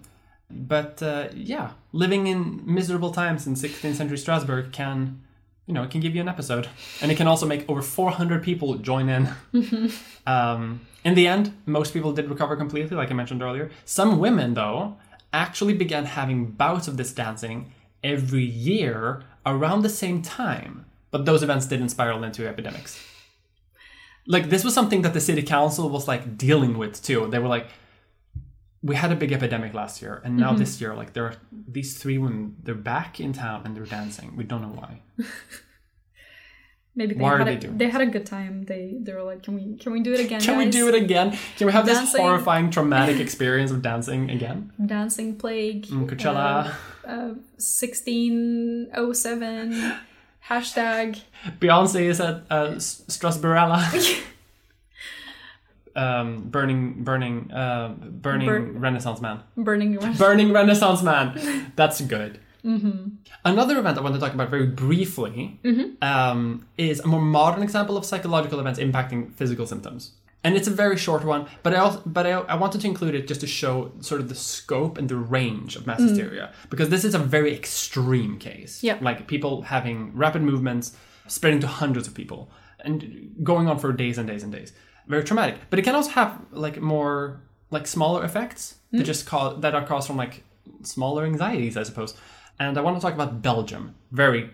but 0.50 1.02
uh, 1.12 1.28
yeah, 1.54 1.68
living 1.92 2.28
in 2.28 2.62
miserable 2.66 3.12
times 3.12 3.48
in 3.48 3.54
16th 3.56 3.96
century 3.96 4.18
Strasbourg 4.18 4.66
can, 4.72 5.22
you 5.68 5.74
know, 5.74 5.84
it 5.84 5.92
can 5.92 6.02
give 6.02 6.14
you 6.16 6.22
an 6.22 6.30
episode, 6.36 6.66
and 7.02 7.12
it 7.12 7.16
can 7.18 7.28
also 7.28 7.46
make 7.46 7.64
over 7.70 7.82
400 7.82 8.42
people 8.44 8.70
join 8.92 9.10
in. 9.10 9.24
um, 10.26 10.82
in 11.04 11.16
the 11.16 11.28
end, 11.28 11.54
most 11.66 11.94
people 11.94 12.12
did 12.14 12.30
recover 12.30 12.56
completely, 12.56 12.96
like 12.98 13.12
I 13.12 13.14
mentioned 13.14 13.42
earlier. 13.42 13.70
Some 13.86 14.20
women, 14.20 14.54
though, 14.54 14.98
actually 15.34 15.74
began 15.74 16.06
having 16.06 16.46
bouts 16.52 16.88
of 16.88 16.96
this 16.98 17.12
dancing 17.14 17.72
every 18.04 18.46
year 18.46 19.24
around 19.46 19.82
the 19.82 19.90
same 19.90 20.22
time. 20.22 20.86
But 21.10 21.26
those 21.26 21.42
events 21.42 21.66
didn't 21.66 21.90
spiral 21.90 22.24
into 22.24 22.48
epidemics 22.48 23.02
like 24.28 24.50
this 24.50 24.64
was 24.64 24.74
something 24.74 25.02
that 25.04 25.14
the 25.14 25.22
city 25.22 25.42
council 25.42 25.90
was 25.90 26.08
like 26.08 26.38
dealing 26.38 26.78
with 26.78 27.02
too. 27.02 27.28
They 27.28 27.40
were 27.40 27.48
like, 27.48 27.68
we 28.84 28.96
had 28.96 29.12
a 29.12 29.16
big 29.16 29.32
epidemic 29.32 29.74
last 29.74 30.02
year, 30.02 30.22
and 30.24 30.38
now 30.38 30.54
this 30.54 30.80
year, 30.80 30.94
like 30.94 31.14
there 31.14 31.26
are 31.26 31.36
these 31.52 31.98
three 31.98 32.18
women, 32.18 32.56
they're 32.62 32.76
back 32.76 33.20
in 33.20 33.34
town 33.34 33.64
and 33.66 33.76
they're 33.76 33.86
dancing. 33.86 34.36
We 34.36 34.44
don't 34.44 34.62
know 34.62 34.76
why. 34.80 35.02
Maybe 36.96 37.14
they 37.14 37.22
Why 37.24 37.34
are 37.34 37.38
had 37.38 37.48
they 37.48 37.54
a, 37.54 37.60
doing 37.60 37.78
they 37.78 37.90
had 37.90 38.02
a 38.02 38.08
good 38.08 38.26
time. 38.26 38.64
They 38.64 38.96
they 39.00 39.14
were 39.14 39.22
like, 39.22 39.44
can 39.44 39.54
we 39.54 39.78
can 39.78 39.92
we 39.92 40.02
do 40.02 40.14
it 40.14 40.20
again? 40.20 40.42
Can 40.42 40.58
we 40.58 40.68
do 40.68 40.88
it 40.88 40.96
again? 40.96 41.38
Can 41.56 41.68
we 41.68 41.74
have 41.74 41.86
this 41.86 42.16
horrifying, 42.16 42.72
traumatic 42.72 43.20
experience 43.26 43.70
of 43.70 43.84
dancing 43.84 44.32
again? 44.32 44.74
Dancing 44.84 45.36
plague. 45.36 45.86
Mm, 45.86 46.10
Coachella, 46.10 46.66
Uh, 46.66 46.74
sixteen 47.58 48.88
oh 48.96 49.14
seven. 49.14 49.94
Hashtag. 50.50 51.22
Beyonce 51.60 52.02
is 52.04 52.22
at 52.22 52.44
uh, 52.50 52.74
S- 52.76 53.04
Strasbourgella. 53.10 53.80
um, 55.96 56.44
burning, 56.50 57.04
burning, 57.04 57.52
uh, 57.52 57.90
burning 58.00 58.48
Burn- 58.48 58.80
Renaissance 58.80 59.20
man. 59.22 59.42
Burning. 59.58 59.98
Burning 60.18 60.54
Renaissance 60.54 61.02
Man. 61.04 61.72
That's 61.76 62.00
good. 62.02 62.40
Another 63.46 63.80
event 63.80 63.98
I 63.98 64.02
want 64.02 64.14
to 64.16 64.20
talk 64.20 64.34
about 64.34 64.50
very 64.50 64.68
briefly 64.68 65.58
um, 66.02 66.66
is 66.78 67.00
a 67.00 67.08
more 67.08 67.22
modern 67.22 67.64
example 67.64 67.96
of 67.96 68.04
psychological 68.06 68.60
events 68.60 68.78
impacting 68.80 69.34
physical 69.34 69.66
symptoms. 69.66 70.12
And 70.48 70.56
it's 70.56 70.70
a 70.70 70.72
very 70.72 70.96
short 70.96 71.26
one, 71.26 71.46
but 71.62 71.74
I 71.74 71.80
also, 71.80 72.02
but 72.06 72.26
I, 72.26 72.32
I 72.32 72.56
wanted 72.56 72.80
to 72.80 72.88
include 72.88 73.16
it 73.16 73.28
just 73.28 73.42
to 73.42 73.48
show 73.48 73.92
sort 74.00 74.22
of 74.22 74.30
the 74.30 74.36
scope 74.36 74.98
and 74.98 75.10
the 75.10 75.18
range 75.18 75.76
of 75.76 75.86
mass 75.86 76.00
mm. 76.00 76.08
hysteria 76.08 76.54
because 76.70 76.88
this 76.88 77.04
is 77.04 77.14
a 77.14 77.20
very 77.20 77.54
extreme 77.54 78.40
case. 78.40 78.82
Yeah. 78.82 78.98
like 79.02 79.28
people 79.28 79.64
having 79.64 80.16
rapid 80.16 80.42
movements, 80.42 80.96
spreading 81.28 81.60
to 81.60 81.68
hundreds 81.68 82.08
of 82.08 82.14
people, 82.14 82.50
and 82.80 83.36
going 83.44 83.68
on 83.68 83.78
for 83.78 83.92
days 83.92 84.18
and 84.18 84.26
days 84.26 84.42
and 84.42 84.54
days. 84.54 84.72
Very 85.08 85.26
traumatic, 85.26 85.58
but 85.70 85.80
it 85.80 85.82
can 85.82 85.96
also 85.96 86.12
have 86.12 86.40
like 86.52 86.80
more 86.80 87.42
like 87.70 87.86
smaller 87.86 88.24
effects 88.24 88.76
that 88.94 89.02
mm. 89.02 89.06
just 89.06 89.26
cause 89.26 89.60
that 89.60 89.76
are 89.76 89.86
caused 89.86 90.08
from 90.08 90.16
like 90.16 90.46
smaller 90.84 91.26
anxieties, 91.26 91.76
I 91.76 91.84
suppose. 91.84 92.14
And 92.58 92.78
I 92.78 92.82
want 92.82 92.96
to 92.96 93.02
talk 93.02 93.14
about 93.14 93.42
Belgium. 93.42 93.96
Very 94.14 94.50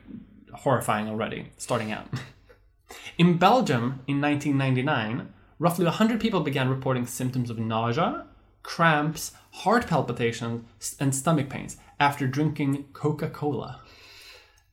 horrifying 0.54 1.08
already, 1.08 1.52
starting 1.58 1.92
out. 1.92 2.08
In 3.20 3.38
Belgium 3.38 4.02
in 4.08 4.22
1999, 4.22 5.34
roughly 5.60 5.86
100 5.86 6.20
people 6.20 6.42
began 6.42 6.70
reporting 6.70 7.06
symptoms 7.06 7.50
of 7.50 7.60
nausea, 7.60 8.26
cramps, 8.64 9.34
heart 9.52 9.88
palpitations, 9.88 10.96
and 11.00 11.14
stomach 11.14 11.50
pains 11.50 11.78
after 12.00 12.28
drinking 12.28 12.86
Coca 12.94 13.30
Cola. 13.30 13.82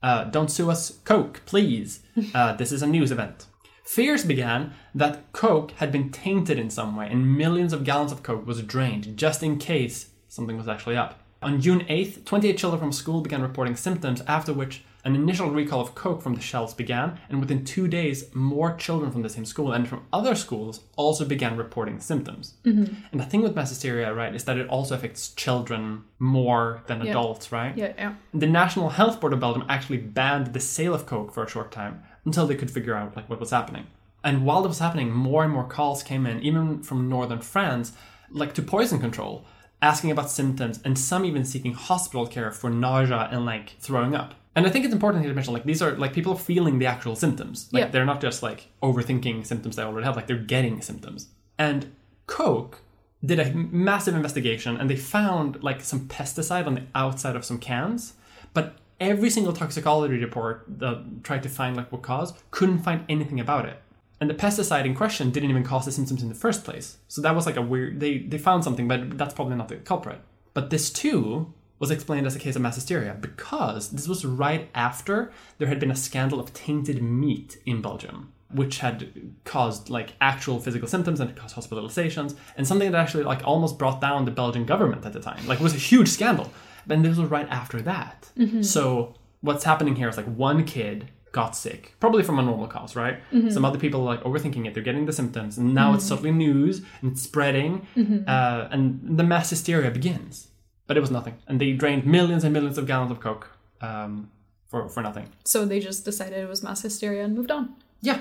Uh, 0.01 0.23
don't 0.25 0.49
sue 0.49 0.71
us, 0.71 0.99
Coke, 1.03 1.41
please. 1.45 2.01
Uh, 2.33 2.53
this 2.53 2.71
is 2.71 2.81
a 2.81 2.87
news 2.87 3.11
event. 3.11 3.45
Fears 3.83 4.23
began 4.23 4.73
that 4.93 5.31
Coke 5.33 5.71
had 5.71 5.91
been 5.91 6.11
tainted 6.11 6.57
in 6.59 6.69
some 6.69 6.95
way 6.95 7.07
and 7.09 7.37
millions 7.37 7.73
of 7.73 7.83
gallons 7.83 8.11
of 8.11 8.23
Coke 8.23 8.45
was 8.45 8.61
drained 8.61 9.17
just 9.17 9.43
in 9.43 9.57
case 9.57 10.09
something 10.27 10.55
was 10.57 10.67
actually 10.67 10.95
up. 10.95 11.19
On 11.41 11.59
June 11.59 11.81
8th, 11.89 12.23
28 12.23 12.57
children 12.57 12.79
from 12.79 12.91
school 12.91 13.21
began 13.21 13.41
reporting 13.41 13.75
symptoms, 13.75 14.21
after 14.27 14.53
which 14.53 14.83
an 15.03 15.15
initial 15.15 15.49
recall 15.49 15.81
of 15.81 15.95
Coke 15.95 16.21
from 16.21 16.35
the 16.35 16.41
shelves 16.41 16.73
began, 16.73 17.19
and 17.29 17.39
within 17.39 17.65
two 17.65 17.87
days, 17.87 18.33
more 18.35 18.75
children 18.75 19.11
from 19.11 19.21
the 19.23 19.29
same 19.29 19.45
school 19.45 19.71
and 19.73 19.87
from 19.87 20.05
other 20.13 20.35
schools 20.35 20.81
also 20.95 21.25
began 21.25 21.57
reporting 21.57 21.99
symptoms. 21.99 22.53
Mm-hmm. 22.63 22.93
And 23.11 23.19
the 23.19 23.25
thing 23.25 23.41
with 23.41 23.55
mass 23.55 23.69
hysteria, 23.69 24.13
right, 24.13 24.35
is 24.35 24.43
that 24.45 24.57
it 24.57 24.69
also 24.69 24.95
affects 24.95 25.29
children 25.33 26.03
more 26.19 26.83
than 26.87 27.01
Yeah. 27.01 27.11
adults, 27.11 27.51
right? 27.51 27.75
Yeah, 27.75 27.93
yeah. 27.97 28.13
The 28.33 28.47
National 28.47 28.89
Health 28.89 29.19
Board 29.19 29.33
of 29.33 29.39
Belgium 29.39 29.65
actually 29.67 29.97
banned 29.97 30.53
the 30.53 30.59
sale 30.59 30.93
of 30.93 31.05
Coke 31.05 31.33
for 31.33 31.43
a 31.43 31.49
short 31.49 31.71
time 31.71 32.03
until 32.25 32.45
they 32.45 32.55
could 32.55 32.69
figure 32.71 32.95
out 32.95 33.15
like 33.15 33.29
what 33.29 33.39
was 33.39 33.49
happening. 33.51 33.87
And 34.23 34.45
while 34.45 34.61
that 34.61 34.67
was 34.67 34.79
happening, 34.79 35.11
more 35.11 35.43
and 35.43 35.51
more 35.51 35.67
calls 35.67 36.03
came 36.03 36.27
in, 36.27 36.41
even 36.43 36.83
from 36.83 37.09
northern 37.09 37.41
France, 37.41 37.93
like 38.29 38.53
to 38.53 38.61
poison 38.61 38.99
control, 38.99 39.45
asking 39.81 40.11
about 40.11 40.29
symptoms, 40.29 40.79
and 40.85 40.97
some 40.97 41.25
even 41.25 41.43
seeking 41.43 41.73
hospital 41.73 42.27
care 42.27 42.51
for 42.51 42.69
nausea 42.69 43.29
and 43.31 43.45
like 43.47 43.77
throwing 43.79 44.13
up. 44.13 44.35
And 44.55 44.67
I 44.67 44.69
think 44.69 44.83
it's 44.85 44.93
important 44.93 45.23
to 45.23 45.33
mention 45.33 45.53
like 45.53 45.63
these 45.63 45.81
are 45.81 45.91
like 45.93 46.13
people 46.13 46.33
are 46.33 46.39
feeling 46.39 46.79
the 46.79 46.85
actual 46.85 47.15
symptoms. 47.15 47.69
Like 47.71 47.81
Yeah. 47.81 47.87
they're 47.89 48.05
not 48.05 48.21
just 48.21 48.43
like 48.43 48.67
overthinking 48.83 49.45
symptoms 49.45 49.75
they 49.75 49.83
already 49.83 50.05
have, 50.05 50.15
like 50.15 50.27
they're 50.27 50.37
getting 50.37 50.81
symptoms. 50.81 51.29
And 51.57 51.91
Coke 52.27 52.79
did 53.23 53.39
a 53.39 53.53
massive 53.53 54.15
investigation 54.15 54.77
and 54.77 54.89
they 54.89 54.95
found 54.95 55.63
like 55.63 55.81
some 55.81 56.01
pesticide 56.07 56.65
on 56.67 56.75
the 56.75 56.83
outside 56.95 57.35
of 57.35 57.45
some 57.45 57.59
cans, 57.59 58.13
but 58.53 58.75
every 58.99 59.29
single 59.29 59.53
toxicology 59.53 60.17
report 60.17 60.65
that 60.67 61.23
tried 61.23 61.43
to 61.43 61.49
find 61.49 61.75
like 61.77 61.91
what 61.91 62.01
caused 62.01 62.35
couldn't 62.51 62.79
find 62.79 63.05
anything 63.09 63.39
about 63.39 63.65
it. 63.65 63.77
And 64.19 64.29
the 64.29 64.33
pesticide 64.35 64.85
in 64.85 64.93
question 64.95 65.31
didn't 65.31 65.49
even 65.49 65.63
cause 65.63 65.85
the 65.85 65.91
symptoms 65.91 66.21
in 66.21 66.29
the 66.29 66.35
first 66.35 66.63
place. 66.63 66.97
So 67.07 67.21
that 67.21 67.35
was 67.35 67.45
like 67.45 67.55
a 67.57 67.61
weird 67.61 67.99
they 67.99 68.19
they 68.19 68.37
found 68.37 68.63
something, 68.63 68.87
but 68.87 69.17
that's 69.17 69.33
probably 69.33 69.55
not 69.55 69.69
the 69.69 69.77
culprit. 69.77 70.19
But 70.53 70.69
this 70.69 70.91
too 70.91 71.53
was 71.81 71.91
explained 71.91 72.27
as 72.27 72.35
a 72.35 72.39
case 72.39 72.55
of 72.55 72.61
mass 72.61 72.75
hysteria 72.75 73.17
because 73.19 73.89
this 73.89 74.07
was 74.07 74.23
right 74.23 74.69
after 74.75 75.33
there 75.57 75.67
had 75.67 75.79
been 75.79 75.89
a 75.89 75.95
scandal 75.95 76.39
of 76.39 76.53
tainted 76.53 77.01
meat 77.01 77.57
in 77.65 77.81
Belgium, 77.81 78.31
which 78.51 78.77
had 78.77 79.33
caused 79.45 79.89
like 79.89 80.13
actual 80.21 80.59
physical 80.59 80.87
symptoms 80.87 81.19
and 81.19 81.35
caused 81.35 81.55
hospitalizations, 81.55 82.35
and 82.55 82.67
something 82.67 82.91
that 82.91 83.01
actually 83.01 83.23
like 83.23 83.41
almost 83.43 83.79
brought 83.79 83.99
down 83.99 84.25
the 84.25 84.31
Belgian 84.31 84.63
government 84.63 85.03
at 85.05 85.11
the 85.11 85.19
time. 85.19 85.45
Like 85.47 85.59
it 85.59 85.63
was 85.63 85.73
a 85.73 85.79
huge 85.79 86.07
scandal. 86.07 86.53
And 86.87 87.03
this 87.03 87.17
was 87.17 87.29
right 87.29 87.47
after 87.49 87.81
that. 87.81 88.29
Mm-hmm. 88.37 88.61
So 88.61 89.15
what's 89.41 89.63
happening 89.63 89.95
here 89.95 90.07
is 90.07 90.17
like 90.17 90.27
one 90.27 90.65
kid 90.65 91.09
got 91.31 91.55
sick, 91.55 91.95
probably 91.99 92.21
from 92.21 92.37
a 92.37 92.43
normal 92.43 92.67
cause, 92.67 92.95
right? 92.95 93.19
Mm-hmm. 93.31 93.49
Some 93.49 93.65
other 93.65 93.79
people 93.79 94.01
are 94.01 94.15
like 94.15 94.23
overthinking 94.23 94.67
it. 94.67 94.75
They're 94.75 94.83
getting 94.83 95.05
the 95.05 95.13
symptoms, 95.13 95.57
and 95.57 95.73
now 95.73 95.95
it's 95.95 96.03
mm-hmm. 96.03 96.09
suddenly 96.09 96.31
news 96.31 96.83
and 97.01 97.13
it's 97.13 97.23
spreading, 97.23 97.87
uh, 98.27 98.67
and 98.69 99.17
the 99.17 99.23
mass 99.23 99.49
hysteria 99.49 99.89
begins. 99.89 100.49
But 100.91 100.97
it 100.97 101.01
was 101.07 101.11
nothing, 101.11 101.35
and 101.47 101.61
they 101.61 101.71
drained 101.71 102.05
millions 102.05 102.43
and 102.43 102.51
millions 102.51 102.77
of 102.77 102.85
gallons 102.85 103.11
of 103.11 103.19
coke 103.21 103.47
um, 103.79 104.29
for 104.67 104.89
for 104.89 105.01
nothing. 105.01 105.27
So 105.45 105.63
they 105.65 105.79
just 105.79 106.03
decided 106.03 106.37
it 106.43 106.49
was 106.49 106.61
mass 106.63 106.81
hysteria 106.81 107.23
and 107.23 107.33
moved 107.33 107.49
on. 107.51 107.75
Yeah, 108.01 108.19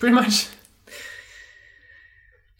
pretty 0.00 0.14
much. 0.14 0.48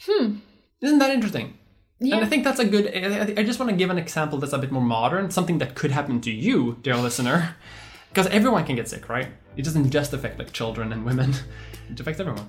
Hmm. 0.07 0.37
Isn't 0.81 0.99
that 0.99 1.11
interesting? 1.11 1.59
Yeah. 1.99 2.16
And 2.16 2.25
I 2.25 2.29
think 2.29 2.45
that's 2.45 2.61
a 2.61 2.64
good. 2.64 2.87
I, 2.95 3.21
I- 3.23 3.35
I 3.40 3.42
just 3.45 3.59
want 3.59 3.71
to 3.71 3.77
give 3.77 3.90
an 3.90 3.99
example 3.99 4.38
that's 4.38 4.53
a 4.53 4.59
bit 4.59 4.71
more 4.71 4.83
modern, 4.83 5.31
something 5.31 5.59
that 5.59 5.75
could 5.75 5.90
happen 5.90 6.21
to 6.21 6.31
you, 6.31 6.77
dear 6.83 6.97
listener, 6.97 7.57
because 8.11 8.27
everyone 8.29 8.64
can 8.66 8.77
get 8.77 8.88
sick, 8.88 9.09
right? 9.09 9.29
It 9.57 9.64
doesn't 9.64 9.90
just 9.90 10.12
affect 10.12 10.38
like 10.38 10.53
children 10.53 10.92
and 10.92 11.05
women; 11.05 11.35
it 11.90 11.99
affects 11.99 12.21
everyone. 12.21 12.49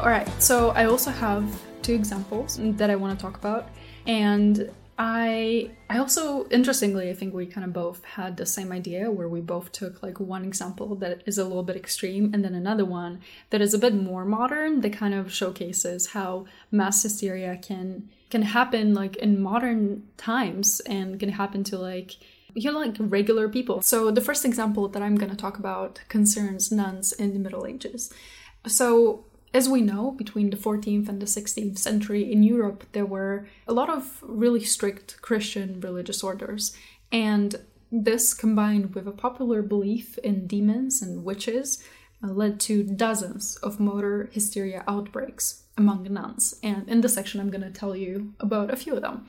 All 0.00 0.08
right. 0.08 0.28
So 0.40 0.70
I 0.70 0.84
also 0.84 1.10
have 1.10 1.44
two 1.82 1.92
examples 1.92 2.58
that 2.60 2.88
I 2.88 2.94
want 2.94 3.18
to 3.18 3.22
talk 3.22 3.36
about. 3.36 3.68
And 4.06 4.70
I 4.96 5.70
I 5.90 5.98
also 5.98 6.48
interestingly 6.50 7.10
I 7.10 7.14
think 7.14 7.34
we 7.34 7.46
kind 7.46 7.64
of 7.64 7.72
both 7.72 8.04
had 8.04 8.36
the 8.36 8.46
same 8.46 8.72
idea 8.72 9.10
where 9.10 9.28
we 9.28 9.40
both 9.40 9.70
took 9.72 10.02
like 10.02 10.18
one 10.18 10.44
example 10.44 10.94
that 10.96 11.22
is 11.26 11.38
a 11.38 11.44
little 11.44 11.62
bit 11.62 11.76
extreme 11.76 12.32
and 12.34 12.44
then 12.44 12.54
another 12.54 12.84
one 12.84 13.20
that 13.50 13.60
is 13.60 13.74
a 13.74 13.78
bit 13.78 13.94
more 13.94 14.24
modern 14.24 14.80
that 14.80 14.92
kind 14.92 15.14
of 15.14 15.32
showcases 15.32 16.08
how 16.08 16.46
mass 16.72 17.02
hysteria 17.02 17.56
can 17.56 18.08
can 18.30 18.42
happen 18.42 18.92
like 18.92 19.16
in 19.16 19.40
modern 19.40 20.02
times 20.16 20.80
and 20.80 21.20
can 21.20 21.28
happen 21.28 21.62
to 21.64 21.78
like 21.78 22.16
you 22.54 22.72
know 22.72 22.78
like 22.78 22.96
regular 22.98 23.48
people. 23.48 23.82
So 23.82 24.10
the 24.10 24.20
first 24.20 24.44
example 24.44 24.88
that 24.88 25.02
I'm 25.02 25.16
going 25.16 25.30
to 25.30 25.36
talk 25.36 25.58
about 25.58 26.00
concerns 26.08 26.72
nuns 26.72 27.12
in 27.12 27.34
the 27.34 27.38
Middle 27.38 27.66
Ages. 27.66 28.12
So 28.66 29.24
as 29.54 29.68
we 29.68 29.80
know, 29.80 30.10
between 30.10 30.50
the 30.50 30.56
14th 30.56 31.08
and 31.08 31.20
the 31.20 31.26
16th 31.26 31.78
century 31.78 32.30
in 32.30 32.42
Europe, 32.42 32.84
there 32.92 33.06
were 33.06 33.48
a 33.66 33.72
lot 33.72 33.88
of 33.88 34.22
really 34.22 34.62
strict 34.62 35.20
Christian 35.22 35.80
religious 35.80 36.22
orders. 36.22 36.76
And 37.10 37.56
this, 37.90 38.34
combined 38.34 38.94
with 38.94 39.06
a 39.06 39.12
popular 39.12 39.62
belief 39.62 40.18
in 40.18 40.46
demons 40.46 41.00
and 41.00 41.24
witches, 41.24 41.82
uh, 42.22 42.28
led 42.28 42.60
to 42.60 42.82
dozens 42.82 43.56
of 43.56 43.80
motor 43.80 44.28
hysteria 44.32 44.84
outbreaks 44.86 45.62
among 45.76 46.12
nuns. 46.12 46.54
And 46.62 46.88
in 46.88 47.00
this 47.00 47.14
section, 47.14 47.40
I'm 47.40 47.50
going 47.50 47.62
to 47.62 47.70
tell 47.70 47.96
you 47.96 48.34
about 48.40 48.72
a 48.72 48.76
few 48.76 48.94
of 48.94 49.02
them. 49.02 49.28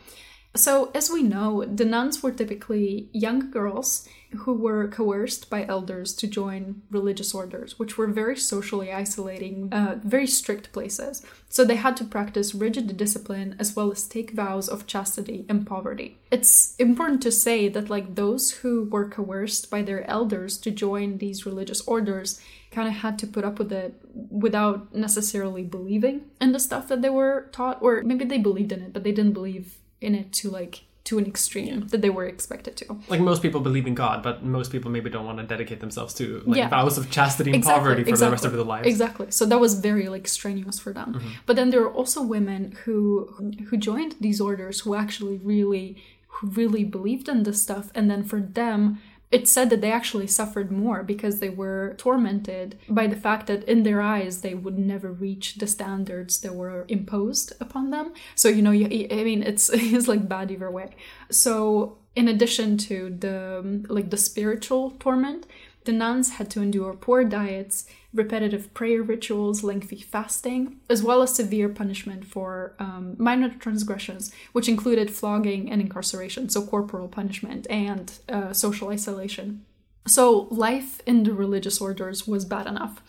So, 0.56 0.90
as 0.96 1.12
we 1.12 1.22
know, 1.22 1.64
the 1.64 1.86
nuns 1.86 2.24
were 2.24 2.32
typically 2.32 3.10
young 3.14 3.52
girls 3.52 4.08
who 4.32 4.54
were 4.54 4.88
coerced 4.88 5.50
by 5.50 5.66
elders 5.66 6.16
to 6.16 6.28
join 6.28 6.82
religious 6.90 7.36
orders, 7.36 7.78
which 7.78 7.98
were 7.98 8.08
very 8.08 8.36
socially 8.36 8.92
isolating, 8.92 9.72
uh, 9.72 10.00
very 10.04 10.26
strict 10.26 10.72
places. 10.72 11.24
So, 11.50 11.64
they 11.64 11.76
had 11.76 11.96
to 11.98 12.04
practice 12.04 12.56
rigid 12.56 12.98
discipline 12.98 13.56
as 13.60 13.76
well 13.76 13.92
as 13.92 14.08
take 14.08 14.32
vows 14.32 14.68
of 14.68 14.88
chastity 14.88 15.46
and 15.48 15.68
poverty. 15.68 16.18
It's 16.32 16.76
important 16.78 17.22
to 17.24 17.32
say 17.32 17.70
that, 17.70 17.90
like, 17.92 18.16
those 18.16 18.52
who 18.52 18.86
were 18.86 19.08
coerced 19.08 19.70
by 19.70 19.84
their 19.84 20.10
elders 20.10 20.58
to 20.60 20.72
join 20.72 21.20
these 21.20 21.46
religious 21.46 21.82
orders 21.82 22.42
kind 22.72 22.88
of 22.88 22.96
had 22.96 23.18
to 23.20 23.28
put 23.28 23.44
up 23.44 23.60
with 23.60 23.72
it 23.72 24.00
without 24.30 24.94
necessarily 24.96 25.64
believing 25.64 26.26
in 26.40 26.52
the 26.52 26.60
stuff 26.60 26.88
that 26.88 27.02
they 27.02 27.10
were 27.10 27.50
taught, 27.52 27.82
or 27.82 28.02
maybe 28.04 28.26
they 28.26 28.38
believed 28.38 28.72
in 28.72 28.82
it, 28.82 28.94
but 28.94 29.04
they 29.04 29.12
didn't 29.12 29.34
believe 29.34 29.79
in 30.02 30.16
it 30.16 30.32
to 30.34 30.50
like 30.50 30.84
to 31.06 31.18
an 31.18 31.26
extreme 31.26 31.66
yeah. 31.66 31.86
that 31.88 32.02
they 32.04 32.10
were 32.12 32.26
expected 32.26 32.78
to. 32.78 32.98
Like 33.08 33.20
most 33.20 33.42
people 33.42 33.62
believe 33.62 33.88
in 33.88 33.96
God, 33.96 34.22
but 34.22 34.44
most 34.44 34.72
people 34.72 34.92
maybe 34.92 35.10
don't 35.10 35.26
want 35.26 35.40
to 35.40 35.44
dedicate 35.44 35.80
themselves 35.80 36.14
to 36.16 36.44
like 36.46 36.58
yeah. 36.58 36.70
vows 36.70 37.00
of 37.00 37.10
chastity 37.10 37.50
and 37.50 37.56
exactly, 37.56 37.80
poverty 37.80 38.04
for 38.04 38.10
exactly. 38.10 38.28
the 38.28 38.32
rest 38.32 38.46
of 38.46 38.52
their 38.54 38.64
lives. 38.64 38.88
Exactly. 38.88 39.32
So 39.32 39.46
that 39.48 39.60
was 39.60 39.80
very 39.80 40.08
like 40.08 40.28
strenuous 40.28 40.78
for 40.78 40.94
them. 40.94 41.16
Mm-hmm. 41.16 41.30
But 41.48 41.56
then 41.56 41.72
there 41.72 41.82
are 41.82 41.92
also 41.92 42.22
women 42.22 42.78
who 42.84 43.56
who 43.70 43.78
joined 43.78 44.18
these 44.20 44.40
orders 44.40 44.82
who 44.82 44.94
actually 44.94 45.38
really 45.38 45.98
who 46.28 46.48
really 46.48 46.84
believed 46.84 47.28
in 47.28 47.42
this 47.42 47.62
stuff 47.62 47.90
and 47.96 48.10
then 48.12 48.24
for 48.24 48.40
them 48.40 49.02
it's 49.32 49.52
said 49.52 49.70
that 49.70 49.82
they 49.82 49.92
actually 49.92 50.26
suffered 50.26 50.72
more 50.72 51.04
because 51.04 51.39
they 51.39 51.50
were 51.50 51.94
tormented 51.98 52.80
by 52.89 53.06
the 53.06 53.15
fact 53.15 53.46
that 53.48 53.63
in 53.65 53.84
their 53.84 54.02
eyes 54.02 54.42
they 54.42 54.56
would 54.56 54.80
never 54.80 55.12
reach 55.12 55.56
the 55.56 55.68
standards 55.68 56.42
that 56.42 56.56
were 56.56 56.86
imposed 56.88 57.54
upon 57.60 57.92
them. 57.92 58.13
So 58.34 58.50
you 58.50 58.62
know, 58.62 58.72
I 58.72 59.24
mean, 59.24 59.44
it's 59.44 59.70
it's 59.74 60.08
like 60.08 60.28
bad 60.28 60.52
either 60.52 60.72
way. 60.72 60.96
So 61.30 61.98
in 62.15 62.28
addition 62.28 62.78
to 62.78 63.15
the 63.20 63.86
like 63.88 64.10
the 64.10 64.18
spiritual 64.18 64.92
torment, 65.00 65.46
the 65.86 65.92
nuns 65.92 66.32
had 66.32 66.50
to 66.52 66.62
endure 66.62 66.94
poor 66.94 67.24
diets, 67.24 67.86
repetitive 68.13 68.74
prayer 68.74 69.02
rituals, 69.02 69.63
lengthy 69.63 70.02
fasting, 70.02 70.78
as 70.89 71.02
well 71.02 71.22
as 71.22 71.34
severe 71.34 71.70
punishment 71.70 72.26
for 72.26 72.76
um, 72.80 73.15
minor 73.18 73.50
transgressions, 73.50 74.32
which 74.52 74.68
included 74.68 75.10
flogging 75.10 75.72
and 75.72 75.82
incarceration, 75.82 76.50
so 76.50 76.65
corporal 76.65 77.08
punishment 77.08 77.65
and 77.70 78.13
uh, 78.28 78.52
social 78.54 78.89
isolation. 78.89 79.65
So, 80.08 80.48
life 80.50 81.02
in 81.06 81.24
the 81.24 81.34
religious 81.34 81.80
orders 81.80 82.28
was 82.28 82.46
bad 82.46 82.68
enough. 82.68 83.02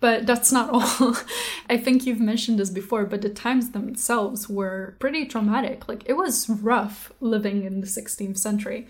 But 0.00 0.26
that's 0.26 0.52
not 0.52 0.70
all. 0.72 1.16
I 1.68 1.76
think 1.76 2.06
you've 2.06 2.20
mentioned 2.20 2.58
this 2.58 2.70
before, 2.70 3.04
but 3.04 3.22
the 3.22 3.28
times 3.28 3.70
themselves 3.70 4.48
were 4.48 4.96
pretty 4.98 5.26
traumatic. 5.26 5.88
Like, 5.88 6.02
it 6.06 6.14
was 6.14 6.48
rough 6.48 7.12
living 7.20 7.64
in 7.64 7.80
the 7.80 7.86
16th 7.86 8.38
century. 8.38 8.86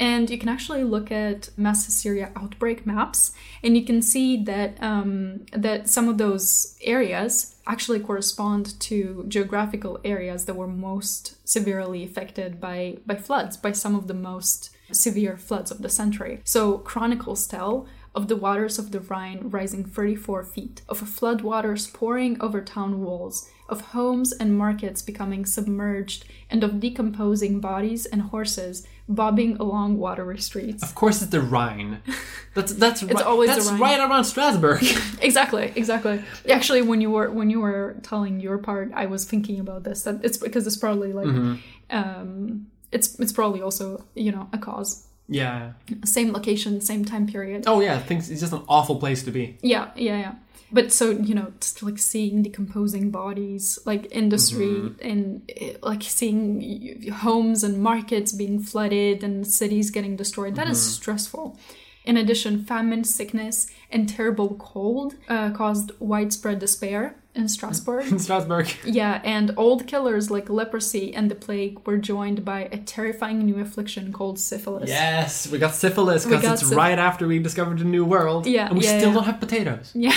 And 0.00 0.30
you 0.30 0.38
can 0.38 0.48
actually 0.48 0.82
look 0.82 1.12
at 1.12 1.50
mass 1.58 1.84
hysteria 1.84 2.32
outbreak 2.34 2.86
maps, 2.86 3.32
and 3.62 3.76
you 3.76 3.84
can 3.84 4.00
see 4.00 4.42
that 4.44 4.82
um, 4.82 5.44
that 5.52 5.90
some 5.90 6.08
of 6.08 6.16
those 6.16 6.78
areas 6.80 7.54
actually 7.66 8.00
correspond 8.00 8.80
to 8.80 9.26
geographical 9.28 10.00
areas 10.02 10.46
that 10.46 10.56
were 10.56 10.66
most 10.66 11.36
severely 11.46 12.02
affected 12.02 12.58
by 12.62 12.96
by 13.04 13.14
floods, 13.14 13.58
by 13.58 13.72
some 13.72 13.94
of 13.94 14.06
the 14.06 14.14
most 14.14 14.70
severe 14.90 15.36
floods 15.36 15.70
of 15.70 15.82
the 15.82 15.90
century. 15.90 16.40
So 16.44 16.78
chronicles 16.78 17.46
tell 17.46 17.86
of 18.14 18.28
the 18.28 18.36
waters 18.36 18.78
of 18.78 18.92
the 18.92 19.00
Rhine 19.00 19.50
rising 19.50 19.84
34 19.84 20.44
feet, 20.44 20.82
of 20.88 21.00
floodwaters 21.02 21.92
pouring 21.92 22.40
over 22.40 22.60
town 22.60 23.02
walls, 23.02 23.48
of 23.68 23.92
homes 23.92 24.32
and 24.32 24.56
markets 24.56 25.00
becoming 25.02 25.46
submerged, 25.46 26.24
and 26.50 26.64
of 26.64 26.80
decomposing 26.80 27.60
bodies 27.60 28.06
and 28.06 28.22
horses 28.22 28.86
bobbing 29.10 29.56
along 29.56 29.98
watery 29.98 30.38
streets. 30.38 30.82
Of 30.82 30.94
course, 30.94 31.20
it's 31.20 31.30
the 31.30 31.40
Rhine. 31.40 32.02
That's 32.54 32.72
that's 32.74 33.00
it's 33.04 33.14
right, 33.14 33.24
always 33.24 33.48
that's 33.48 33.70
right 33.70 34.00
around 34.00 34.24
Strasbourg. 34.24 34.82
exactly, 35.22 35.72
exactly. 35.76 36.20
Actually, 36.50 36.82
when 36.82 37.00
you 37.00 37.08
were 37.08 37.30
when 37.30 37.48
you 37.48 37.60
were 37.60 37.94
telling 38.02 38.40
your 38.40 38.58
part, 38.58 38.90
I 38.92 39.06
was 39.06 39.24
thinking 39.24 39.60
about 39.60 39.84
this. 39.84 40.02
That 40.02 40.24
it's 40.24 40.36
because 40.36 40.66
it's 40.66 40.76
probably 40.76 41.12
like, 41.12 41.28
mm-hmm. 41.28 41.54
um, 41.90 42.66
it's 42.90 43.20
it's 43.20 43.30
probably 43.30 43.62
also 43.62 44.04
you 44.16 44.32
know 44.32 44.48
a 44.52 44.58
cause. 44.58 45.06
Yeah. 45.28 45.74
Same 46.04 46.32
location, 46.32 46.80
same 46.80 47.04
time 47.04 47.28
period. 47.28 47.64
Oh 47.68 47.78
yeah, 47.78 48.00
things. 48.00 48.28
It's 48.32 48.40
just 48.40 48.52
an 48.52 48.64
awful 48.68 48.96
place 48.96 49.22
to 49.22 49.30
be. 49.30 49.56
Yeah, 49.62 49.92
yeah, 49.94 50.18
yeah 50.18 50.34
but 50.72 50.92
so 50.92 51.10
you 51.10 51.34
know 51.34 51.52
just 51.60 51.82
like 51.82 51.98
seeing 51.98 52.42
decomposing 52.42 53.10
bodies 53.10 53.78
like 53.84 54.06
industry 54.10 54.66
mm-hmm. 54.66 55.08
and 55.08 55.50
eh, 55.56 55.74
like 55.82 56.02
seeing 56.02 57.10
homes 57.10 57.64
and 57.64 57.82
markets 57.82 58.32
being 58.32 58.60
flooded 58.60 59.22
and 59.22 59.46
cities 59.46 59.90
getting 59.90 60.16
destroyed 60.16 60.54
That 60.56 60.64
mm-hmm. 60.64 60.72
is 60.72 60.94
stressful 60.94 61.58
in 62.04 62.16
addition 62.16 62.64
famine 62.64 63.04
sickness 63.04 63.66
and 63.90 64.08
terrible 64.08 64.54
cold 64.54 65.14
uh, 65.28 65.50
caused 65.50 65.92
widespread 65.98 66.58
despair 66.58 67.16
in 67.34 67.48
Strasbourg. 67.48 68.06
In 68.10 68.18
Strasbourg. 68.18 68.68
Yeah, 68.84 69.20
and 69.24 69.54
old 69.56 69.86
killers 69.86 70.30
like 70.30 70.50
leprosy 70.50 71.14
and 71.14 71.30
the 71.30 71.34
plague 71.34 71.86
were 71.86 71.96
joined 71.96 72.44
by 72.44 72.68
a 72.72 72.78
terrifying 72.78 73.38
new 73.40 73.60
affliction 73.60 74.12
called 74.12 74.38
syphilis. 74.38 74.88
Yes, 74.88 75.46
we 75.46 75.58
got 75.58 75.74
syphilis 75.74 76.24
because 76.24 76.44
it's 76.44 76.68
syph- 76.68 76.76
right 76.76 76.98
after 76.98 77.28
we 77.28 77.38
discovered 77.38 77.80
a 77.80 77.84
new 77.84 78.04
world. 78.04 78.46
Yeah, 78.46 78.68
and 78.68 78.78
we 78.78 78.84
yeah, 78.84 78.98
still 78.98 79.10
yeah. 79.10 79.14
don't 79.14 79.24
have 79.24 79.40
potatoes. 79.40 79.92
Yeah. 79.94 80.16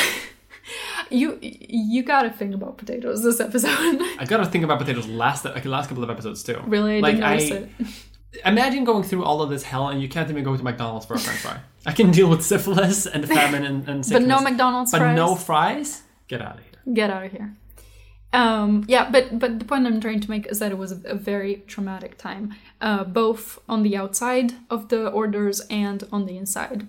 You 1.14 1.38
you 1.42 2.04
gotta 2.04 2.30
think 2.30 2.54
about 2.54 2.78
potatoes 2.78 3.24
this 3.24 3.40
episode. 3.40 3.70
I 4.20 4.26
gotta 4.26 4.46
think 4.46 4.64
about 4.64 4.80
potatoes 4.80 5.08
last 5.08 5.46
like 5.46 5.64
the 5.64 5.70
last 5.70 5.88
couple 5.88 6.04
of 6.04 6.10
episodes 6.10 6.44
too. 6.44 6.60
Really, 6.66 6.98
I 6.98 7.00
like 7.00 7.22
I 7.22 7.68
imagine 8.46 8.84
going 8.84 9.04
through 9.04 9.24
all 9.24 9.42
of 9.42 9.50
this 9.50 9.64
hell 9.64 9.90
and 9.90 10.02
you 10.02 10.10
can't 10.10 10.30
even 10.30 10.44
go 10.44 10.58
to 10.58 10.64
McDonald's 10.64 11.06
for 11.06 11.14
a 11.14 11.20
French 11.20 11.40
fry. 11.40 11.60
I 11.86 11.92
can 11.92 12.12
deal 12.12 12.30
with 12.30 12.44
syphilis 12.44 13.06
and 13.06 13.28
famine 13.28 13.64
and, 13.64 13.88
and 13.88 14.06
sickness, 14.06 14.28
but 14.28 14.28
no 14.28 14.42
McDonald's, 14.42 14.92
but 14.92 15.00
fries. 15.00 15.16
no 15.16 15.36
fries. 15.36 16.04
Get 16.28 16.42
out 16.42 16.58
of 16.58 16.64
here. 16.64 16.94
Get 16.94 17.10
out 17.10 17.26
of 17.26 17.32
here. 17.32 17.54
Um, 18.32 18.84
yeah, 18.88 19.12
but 19.12 19.38
but 19.38 19.60
the 19.60 19.66
point 19.66 19.86
I'm 19.86 20.02
trying 20.02 20.20
to 20.22 20.30
make 20.30 20.48
is 20.48 20.58
that 20.60 20.72
it 20.72 20.78
was 20.78 20.92
a, 20.92 21.00
a 21.06 21.16
very 21.16 21.64
traumatic 21.68 22.18
time, 22.18 22.56
uh, 22.82 23.04
both 23.04 23.60
on 23.70 23.84
the 23.84 23.96
outside 23.96 24.54
of 24.72 24.90
the 24.90 25.08
orders 25.10 25.62
and 25.70 26.04
on 26.12 26.26
the 26.26 26.38
inside. 26.38 26.88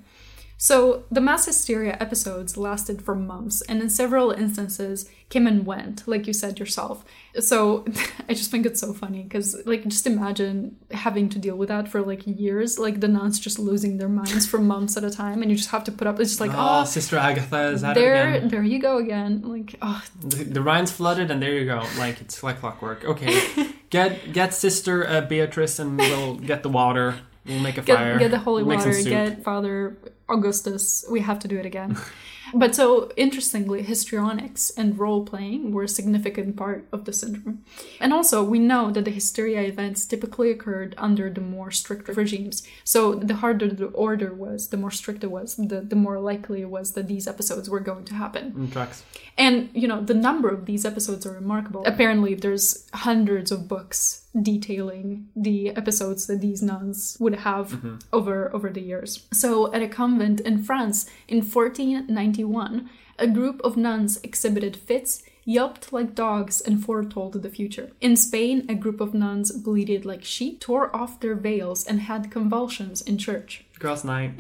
So, 0.57 1.05
the 1.11 1.21
mass 1.21 1.47
hysteria 1.47 1.97
episodes 2.01 2.57
lasted 2.57 3.03
for 3.03 3.15
months 3.15 3.61
and 3.63 3.83
in 3.83 3.91
several 3.91 4.31
instances 4.31 5.11
came 5.29 5.47
and 5.47 5.67
went, 5.67 6.07
like 6.07 6.27
you 6.27 6.33
said 6.33 6.61
yourself. 6.61 7.05
So, 7.41 7.85
I 8.29 8.35
just 8.35 8.51
think 8.51 8.65
it's 8.65 8.81
so 8.81 8.93
funny 8.93 9.25
because, 9.25 9.61
like, 9.67 9.85
just 9.85 10.07
imagine 10.07 10.77
having 10.93 11.29
to 11.31 11.39
deal 11.39 11.57
with 11.57 11.69
that 11.69 11.89
for 11.89 12.03
like 12.03 12.23
years, 12.27 12.79
like 12.79 13.01
the 13.01 13.09
nuns 13.09 13.41
just 13.41 13.59
losing 13.59 13.99
their 13.99 14.09
minds 14.09 14.47
for 14.47 14.59
months 14.59 14.97
at 14.97 15.05
a 15.05 15.11
time, 15.11 15.43
and 15.43 15.51
you 15.51 15.57
just 15.57 15.71
have 15.71 15.85
to 15.85 15.93
put 15.93 16.07
up. 16.07 16.21
It's 16.21 16.31
just 16.31 16.41
like, 16.41 16.53
oh, 16.53 16.81
oh 16.81 16.85
Sister 16.85 17.17
Agatha 17.17 17.71
is 17.71 17.83
at 17.83 17.95
there, 17.95 18.31
it 18.31 18.37
again. 18.37 18.49
There 18.49 18.63
you 18.63 18.79
go 18.79 18.99
again. 18.99 19.43
Like, 19.43 19.75
oh, 19.83 20.03
the, 20.21 20.45
the 20.45 20.63
Rhine's 20.63 20.93
flooded, 20.93 21.31
and 21.31 21.43
there 21.43 21.53
you 21.53 21.67
go. 21.67 21.85
Like 21.99 22.21
it's 22.21 22.43
like 22.43 22.61
clockwork. 22.61 23.05
Okay, 23.05 23.69
get 23.91 24.33
get 24.33 24.55
Sister 24.55 25.07
uh, 25.07 25.21
Beatrice, 25.23 25.79
and 25.81 25.99
we'll 25.99 26.37
get 26.37 26.63
the 26.63 26.69
water. 26.69 27.19
We'll 27.47 27.61
make 27.61 27.79
a 27.79 27.83
get, 27.83 27.97
fire. 27.97 28.19
Get 28.19 28.31
the 28.31 28.39
holy 28.39 28.63
we'll 28.63 28.79
water. 28.79 29.03
Get 29.03 29.43
Father 29.43 29.97
Augustus. 30.29 31.05
We 31.11 31.21
have 31.21 31.39
to 31.41 31.49
do 31.49 31.59
it 31.59 31.67
again. 31.67 31.97
But 32.55 32.75
so 32.75 33.11
interestingly, 33.17 33.83
histrionics 33.83 34.71
and 34.77 34.99
role 34.99 35.25
playing 35.25 35.73
were 35.73 35.85
a 35.85 35.89
significant 35.89 36.57
part 36.57 36.87
of 36.93 37.05
the 37.05 37.13
syndrome. 37.13 37.65
And 38.01 38.13
also, 38.13 38.45
we 38.45 38.59
know 38.59 38.91
that 38.93 39.05
the 39.05 39.11
hysteria 39.11 39.63
events 39.63 40.07
typically 40.07 40.51
occurred 40.51 40.95
under 40.97 41.31
the 41.31 41.41
more 41.41 41.71
strict 41.71 42.09
regimes. 42.09 42.63
So 42.85 43.15
the 43.15 43.37
harder 43.37 43.69
the 43.69 43.87
order 43.87 44.33
was, 44.33 44.69
the 44.69 44.77
more 44.77 44.93
strict 44.93 45.25
it 45.25 45.31
was, 45.31 45.57
the, 45.57 45.81
the 45.81 45.97
more 45.97 46.21
likely 46.21 46.61
it 46.61 46.71
was 46.71 46.93
that 46.93 47.09
these 47.09 47.27
episodes 47.27 47.69
were 47.69 47.81
going 47.81 48.05
to 48.05 48.15
happen. 48.15 48.53
Mm, 48.53 48.73
Tracks. 48.73 49.05
And, 49.37 49.71
you 49.73 49.89
know, 49.89 50.01
the 50.01 50.15
number 50.15 50.49
of 50.49 50.67
these 50.67 50.85
episodes 50.85 51.27
are 51.27 51.33
remarkable. 51.33 51.83
Apparently, 51.87 52.35
there's 52.35 52.89
hundreds 52.93 53.51
of 53.51 53.67
books 53.67 54.24
detailing 54.41 55.29
the 55.37 55.71
episodes 55.71 56.27
that 56.27 56.41
these 56.41 56.63
nuns 56.63 57.17
would 57.21 57.37
have 57.37 57.69
mm-hmm. 57.69 57.97
over 58.13 58.55
over 58.55 58.71
the 58.71 58.81
years. 58.81 59.27
So, 59.33 59.73
at 59.73 59.83
a 59.83 59.89
convent 59.89 60.41
in 60.41 60.63
France 60.63 61.09
in 61.29 61.39
1491, 61.39 62.91
a 63.19 63.27
group 63.29 63.61
of 63.63 63.77
nuns 63.77 64.19
exhibited 64.23 64.77
fits, 64.77 65.23
yelped 65.45 65.93
like 65.93 66.15
dogs, 66.15 66.61
and 66.61 66.85
foretold 66.85 67.35
the 67.35 67.51
future. 67.51 67.93
In 68.01 68.17
Spain, 68.17 68.67
a 68.69 68.75
group 68.75 69.01
of 69.01 69.15
nuns 69.15 69.53
bleated 69.53 70.05
like 70.05 70.25
sheep, 70.25 70.61
tore 70.61 70.95
off 70.95 71.21
their 71.21 71.37
veils, 71.37 71.87
and 71.87 72.01
had 72.01 72.31
convulsions 72.31 73.03
in 73.03 73.19
church. 73.19 73.65
Girls' 73.79 74.05
night. 74.05 74.33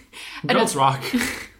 Girls 0.46 0.74
rock. 0.74 1.02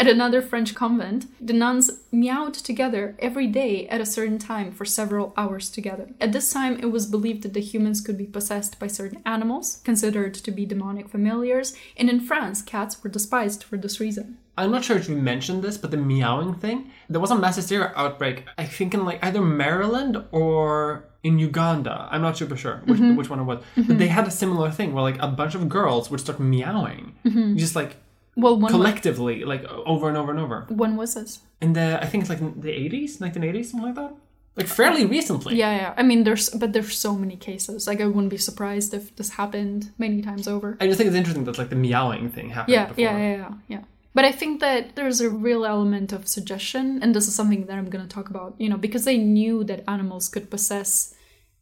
At 0.00 0.06
another 0.06 0.40
French 0.40 0.76
convent, 0.76 1.26
the 1.44 1.52
nuns 1.52 1.90
meowed 2.12 2.54
together 2.54 3.16
every 3.18 3.48
day 3.48 3.88
at 3.88 4.00
a 4.00 4.06
certain 4.06 4.38
time 4.38 4.70
for 4.70 4.84
several 4.84 5.32
hours 5.36 5.68
together. 5.70 6.08
At 6.20 6.30
this 6.32 6.52
time, 6.52 6.78
it 6.78 6.92
was 6.92 7.06
believed 7.06 7.42
that 7.42 7.52
the 7.54 7.60
humans 7.60 8.00
could 8.00 8.16
be 8.16 8.24
possessed 8.26 8.78
by 8.78 8.86
certain 8.86 9.20
animals, 9.26 9.80
considered 9.84 10.34
to 10.34 10.50
be 10.52 10.64
demonic 10.66 11.08
familiars, 11.08 11.74
and 11.96 12.08
in 12.08 12.20
France, 12.20 12.62
cats 12.62 13.02
were 13.02 13.10
despised 13.10 13.64
for 13.64 13.76
this 13.76 13.98
reason. 13.98 14.38
I'm 14.56 14.70
not 14.70 14.84
sure 14.84 14.96
if 14.96 15.08
you 15.08 15.16
mentioned 15.16 15.62
this, 15.64 15.76
but 15.76 15.90
the 15.90 15.96
meowing 15.96 16.54
thing. 16.54 16.90
There 17.08 17.20
was 17.20 17.32
a 17.32 17.36
mass 17.38 17.56
hysteria 17.56 17.92
outbreak, 17.96 18.44
I 18.56 18.66
think 18.66 18.94
in 18.94 19.04
like 19.04 19.18
either 19.24 19.40
Maryland 19.42 20.22
or 20.30 21.04
in 21.24 21.40
Uganda. 21.40 22.08
I'm 22.12 22.22
not 22.22 22.36
super 22.36 22.56
sure 22.56 22.82
which, 22.86 23.00
Mm-hmm. 23.00 23.16
which 23.16 23.28
one 23.30 23.40
it 23.40 23.44
was. 23.44 23.64
But 23.76 23.98
they 23.98 24.06
had 24.08 24.28
a 24.28 24.30
similar 24.30 24.70
thing 24.70 24.94
where 24.94 25.02
like 25.02 25.20
a 25.20 25.26
bunch 25.28 25.56
of 25.56 25.68
girls 25.68 26.08
would 26.10 26.20
start 26.20 26.38
meowing. 26.38 27.14
Mm-hmm. 27.24 27.56
Just 27.56 27.74
like 27.74 27.96
Well, 28.38 28.56
collectively, 28.68 29.44
like 29.44 29.64
over 29.64 30.08
and 30.08 30.16
over 30.16 30.30
and 30.30 30.40
over. 30.40 30.64
when 30.68 30.96
was 30.96 31.14
this? 31.14 31.40
In 31.60 31.72
the, 31.72 31.98
I 32.00 32.06
think 32.06 32.22
it's 32.22 32.30
like 32.30 32.38
the 32.38 32.70
80s, 32.70 33.18
1980s, 33.18 33.66
something 33.66 33.88
like 33.88 33.96
that. 33.96 34.14
Like 34.58 34.66
fairly 34.66 35.04
recently. 35.04 35.56
Yeah, 35.56 35.76
yeah. 35.76 35.94
I 35.96 36.02
mean, 36.02 36.24
there's 36.24 36.50
but 36.50 36.72
there's 36.72 36.96
so 36.96 37.14
many 37.14 37.36
cases. 37.36 37.86
Like, 37.86 38.00
I 38.00 38.06
wouldn't 38.06 38.30
be 38.30 38.38
surprised 38.38 38.92
if 38.92 39.14
this 39.14 39.30
happened 39.30 39.92
many 39.98 40.20
times 40.20 40.48
over. 40.48 40.76
I 40.80 40.86
just 40.86 40.98
think 40.98 41.08
it's 41.08 41.16
interesting 41.16 41.44
that 41.44 41.58
like 41.58 41.70
the 41.70 41.76
meowing 41.76 42.30
thing 42.30 42.50
happened 42.50 42.74
yeah, 42.74 42.86
before. 42.86 43.04
yeah, 43.04 43.18
yeah, 43.18 43.36
yeah, 43.36 43.52
yeah. 43.68 43.82
But 44.14 44.24
I 44.24 44.32
think 44.32 44.60
that 44.60 44.96
there's 44.96 45.20
a 45.20 45.30
real 45.30 45.64
element 45.64 46.12
of 46.12 46.26
suggestion, 46.26 46.98
and 47.02 47.14
this 47.14 47.28
is 47.28 47.36
something 47.36 47.66
that 47.66 47.78
I'm 47.78 47.88
going 47.88 48.06
to 48.06 48.12
talk 48.12 48.30
about. 48.30 48.54
You 48.58 48.68
know, 48.68 48.76
because 48.76 49.04
they 49.04 49.18
knew 49.18 49.62
that 49.64 49.84
animals 49.86 50.28
could 50.28 50.50
possess, 50.50 51.14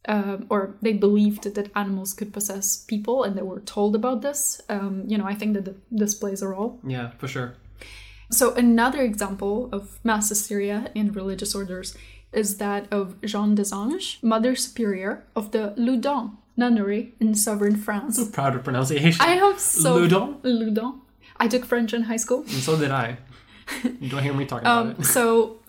uh, 0.07 0.37
or 0.49 0.75
they 0.81 0.93
believed 0.93 1.43
that 1.55 1.69
animals 1.75 2.13
could 2.13 2.31
possess 2.33 2.77
people, 2.77 3.23
and 3.23 3.35
they 3.37 3.41
were 3.43 3.59
told 3.61 3.95
about 3.95 4.21
this. 4.21 4.61
Um, 4.69 5.03
you 5.07 5.17
know, 5.17 5.25
I 5.25 5.35
think 5.35 5.53
that 5.55 5.65
th- 5.65 5.77
this 5.91 6.15
plays 6.15 6.41
a 6.41 6.47
role. 6.47 6.79
Yeah, 6.85 7.11
for 7.17 7.27
sure. 7.27 7.55
So 8.31 8.53
another 8.55 9.01
example 9.01 9.69
of 9.71 9.99
mass 10.03 10.29
hysteria 10.29 10.91
in 10.93 11.11
religious 11.13 11.55
orders 11.55 11.95
is 12.33 12.57
that 12.57 12.85
of 12.91 13.15
Jeanne 13.21 13.55
des 13.55 13.73
Anges, 13.73 14.17
Mother 14.21 14.53
Superior 14.55 15.23
of 15.35 15.51
the 15.51 15.73
Loudun 15.77 16.37
nunnery 16.57 17.13
in 17.19 17.35
southern 17.35 17.77
France. 17.77 18.19
Proud 18.31 18.55
of 18.55 18.63
pronunciation. 18.63 19.21
I 19.21 19.33
am 19.35 19.57
so 19.57 19.95
Loudun? 19.99 20.41
Loudun. 20.43 20.99
I 21.39 21.47
took 21.47 21.63
French 21.65 21.93
in 21.93 22.03
high 22.03 22.17
school. 22.17 22.39
And 22.41 22.49
so 22.67 22.77
did 22.77 22.91
I. 22.91 23.17
You 24.01 24.09
don't 24.13 24.23
hear 24.23 24.33
me 24.33 24.45
talking 24.45 24.65
about 24.67 24.85
Um, 24.87 24.91
it. 24.99 25.05
so 25.17 25.59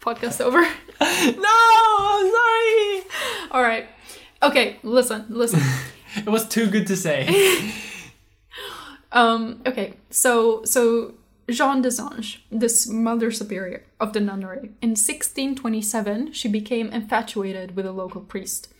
podcast 0.00 0.40
over. 0.40 0.60
no, 1.00 2.30
sorry. 2.32 3.02
All 3.50 3.62
right. 3.62 3.86
Okay, 4.42 4.78
listen, 4.82 5.26
listen. 5.28 5.60
It 6.16 6.28
was 6.28 6.48
too 6.48 6.66
good 6.66 6.88
to 6.88 6.96
say. 6.96 7.72
Um, 9.12 9.60
okay, 9.66 9.94
so 10.10 10.64
so 10.64 11.14
Jeanne 11.48 11.82
des 11.82 12.00
Anges, 12.00 12.38
this 12.50 12.86
mother 12.88 13.30
superior 13.30 13.84
of 13.98 14.12
the 14.12 14.20
nunnery, 14.20 14.70
in 14.80 14.90
1627 14.90 16.32
she 16.32 16.48
became 16.48 16.92
infatuated 16.92 17.74
with 17.74 17.86
a 17.86 17.92
local 17.92 18.20
priest. 18.20 18.72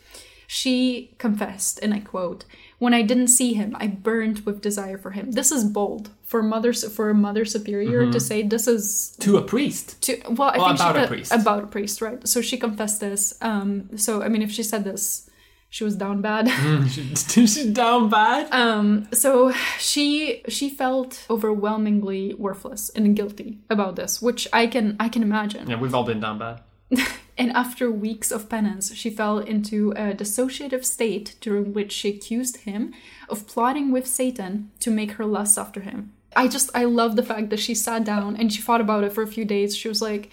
She 0.46 1.14
confessed, 1.18 1.80
and 1.82 1.92
I 1.94 2.00
quote, 2.00 2.44
"When 2.78 2.94
I 2.94 3.02
didn't 3.02 3.28
see 3.28 3.54
him, 3.54 3.76
I 3.80 3.86
burned 3.86 4.40
with 4.40 4.60
desire 4.60 4.98
for 4.98 5.12
him." 5.12 5.32
This 5.32 5.50
is 5.52 5.64
bold 5.64 6.10
for 6.30 6.42
mother 6.54 6.72
for 6.72 7.10
a 7.10 7.14
mother 7.26 7.44
superior 7.44 8.00
to 8.14 8.20
say. 8.20 8.38
This 8.54 8.66
is 8.68 9.16
to 9.18 9.36
a 9.36 9.42
priest. 9.42 9.86
to 10.04 10.12
well, 10.38 10.50
I 10.54 10.58
Well, 10.58 10.68
think 10.68 10.80
about 10.80 10.96
she 10.96 11.02
a 11.02 11.06
priest. 11.14 11.32
about 11.32 11.64
a 11.64 11.66
priest, 11.66 11.96
right? 12.06 12.20
So 12.32 12.40
she 12.48 12.56
confessed 12.66 13.00
this. 13.00 13.22
Um, 13.42 13.70
so 13.96 14.22
I 14.22 14.28
mean, 14.28 14.42
if 14.48 14.52
she 14.56 14.62
said 14.62 14.82
this, 14.84 15.28
she 15.76 15.82
was 15.88 15.96
down 15.96 16.20
bad. 16.22 16.44
She's 17.32 17.64
down 17.82 18.08
bad. 18.10 18.42
Um, 18.52 19.08
so 19.12 19.52
she 19.78 20.42
she 20.48 20.70
felt 20.70 21.26
overwhelmingly 21.28 22.34
worthless 22.34 22.90
and 22.96 23.16
guilty 23.16 23.58
about 23.68 23.96
this, 23.96 24.22
which 24.22 24.46
I 24.52 24.68
can 24.68 24.96
I 25.04 25.08
can 25.08 25.22
imagine. 25.22 25.68
Yeah, 25.68 25.80
we've 25.82 25.94
all 25.96 26.04
been 26.12 26.20
down 26.20 26.38
bad. 26.38 26.56
And 27.40 27.52
after 27.52 27.90
weeks 27.90 28.30
of 28.30 28.50
penance, 28.50 28.94
she 28.94 29.08
fell 29.08 29.38
into 29.38 29.92
a 29.92 30.12
dissociative 30.12 30.84
state 30.84 31.36
during 31.40 31.72
which 31.72 31.90
she 31.90 32.10
accused 32.10 32.56
him 32.68 32.92
of 33.30 33.46
plotting 33.46 33.90
with 33.92 34.06
Satan 34.06 34.70
to 34.80 34.90
make 34.90 35.12
her 35.12 35.24
lust 35.24 35.56
after 35.58 35.80
him. 35.80 36.12
I 36.36 36.48
just 36.48 36.70
I 36.74 36.84
love 36.84 37.16
the 37.16 37.22
fact 37.22 37.50
that 37.50 37.58
she 37.60 37.74
sat 37.74 38.04
down 38.04 38.36
and 38.36 38.52
she 38.52 38.62
thought 38.62 38.80
about 38.80 39.04
it 39.04 39.12
for 39.12 39.22
a 39.22 39.26
few 39.26 39.44
days. 39.44 39.76
She 39.76 39.88
was 39.88 40.00
like, 40.00 40.30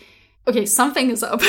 "Okay, 0.47 0.65
something 0.65 1.09
is 1.09 1.23
up." 1.23 1.41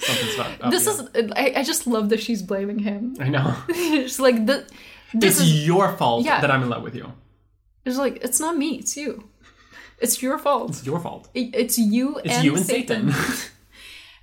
Something's 0.00 0.38
not. 0.38 0.62
up, 0.62 0.70
this 0.70 0.86
yeah. 0.86 0.92
is 1.22 1.32
I, 1.36 1.52
I 1.56 1.62
just 1.64 1.86
love 1.86 2.08
that 2.10 2.20
she's 2.20 2.40
blaming 2.42 2.78
him. 2.80 3.16
I 3.20 3.28
know. 3.28 3.56
it's 3.68 4.20
like 4.20 4.46
the 4.46 4.66
this 5.12 5.40
It's 5.40 5.48
is 5.48 5.66
your 5.66 5.96
fault 5.96 6.24
Yeah. 6.24 6.40
that 6.40 6.50
I'm 6.50 6.62
in 6.62 6.68
love 6.68 6.82
with 6.82 6.94
you. 6.94 7.12
it's 7.84 7.96
like 7.98 8.16
it's 8.22 8.38
not 8.40 8.56
me, 8.56 8.76
it's 8.78 8.96
you. 8.96 9.24
It's 10.00 10.22
your 10.22 10.38
fault. 10.38 10.70
It's 10.70 10.86
your 10.86 11.00
fault. 11.00 11.28
It- 11.34 11.54
It's 11.54 11.78
you 11.78 12.18
It's 12.24 12.34
and 12.34 12.44
you 12.44 12.54
and 12.56 12.64
Satan. 12.64 13.12
Satan. 13.12 13.50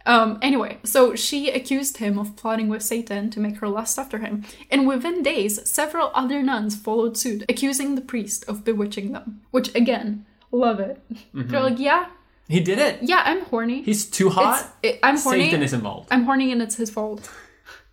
um. 0.05 0.37
Anyway, 0.41 0.77
so 0.83 1.15
she 1.15 1.49
accused 1.49 1.97
him 1.97 2.17
of 2.19 2.35
plotting 2.35 2.69
with 2.69 2.81
Satan 2.83 3.29
to 3.31 3.39
make 3.39 3.57
her 3.57 3.67
lust 3.69 3.97
after 3.99 4.19
him, 4.19 4.43
and 4.71 4.87
within 4.87 5.23
days, 5.23 5.67
several 5.69 6.11
other 6.13 6.41
nuns 6.43 6.75
followed 6.75 7.17
suit, 7.17 7.43
accusing 7.49 7.95
the 7.95 8.01
priest 8.01 8.45
of 8.47 8.63
bewitching 8.63 9.11
them. 9.11 9.41
Which 9.51 9.73
again, 9.75 10.25
love 10.51 10.79
it. 10.79 11.01
Mm-hmm. 11.13 11.47
They're 11.49 11.61
like, 11.63 11.79
yeah, 11.79 12.07
he 12.47 12.59
did 12.59 12.79
it. 12.79 12.99
yeah, 13.01 13.21
I'm 13.25 13.41
horny. 13.45 13.81
He's 13.83 14.05
too 14.05 14.29
hot. 14.29 14.67
It- 14.83 14.99
I'm 15.01 15.17
horny. 15.17 15.45
Satan 15.45 15.63
is 15.63 15.73
involved. 15.73 16.07
I'm 16.11 16.23
horny, 16.25 16.51
and 16.51 16.61
it's 16.61 16.75
his 16.75 16.89
fault. 16.89 17.29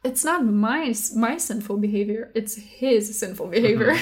It's 0.04 0.24
not 0.24 0.44
my 0.44 0.94
my 1.14 1.36
sinful 1.38 1.76
behavior. 1.78 2.30
It's 2.34 2.56
his 2.56 3.18
sinful 3.18 3.46
behavior. 3.48 3.96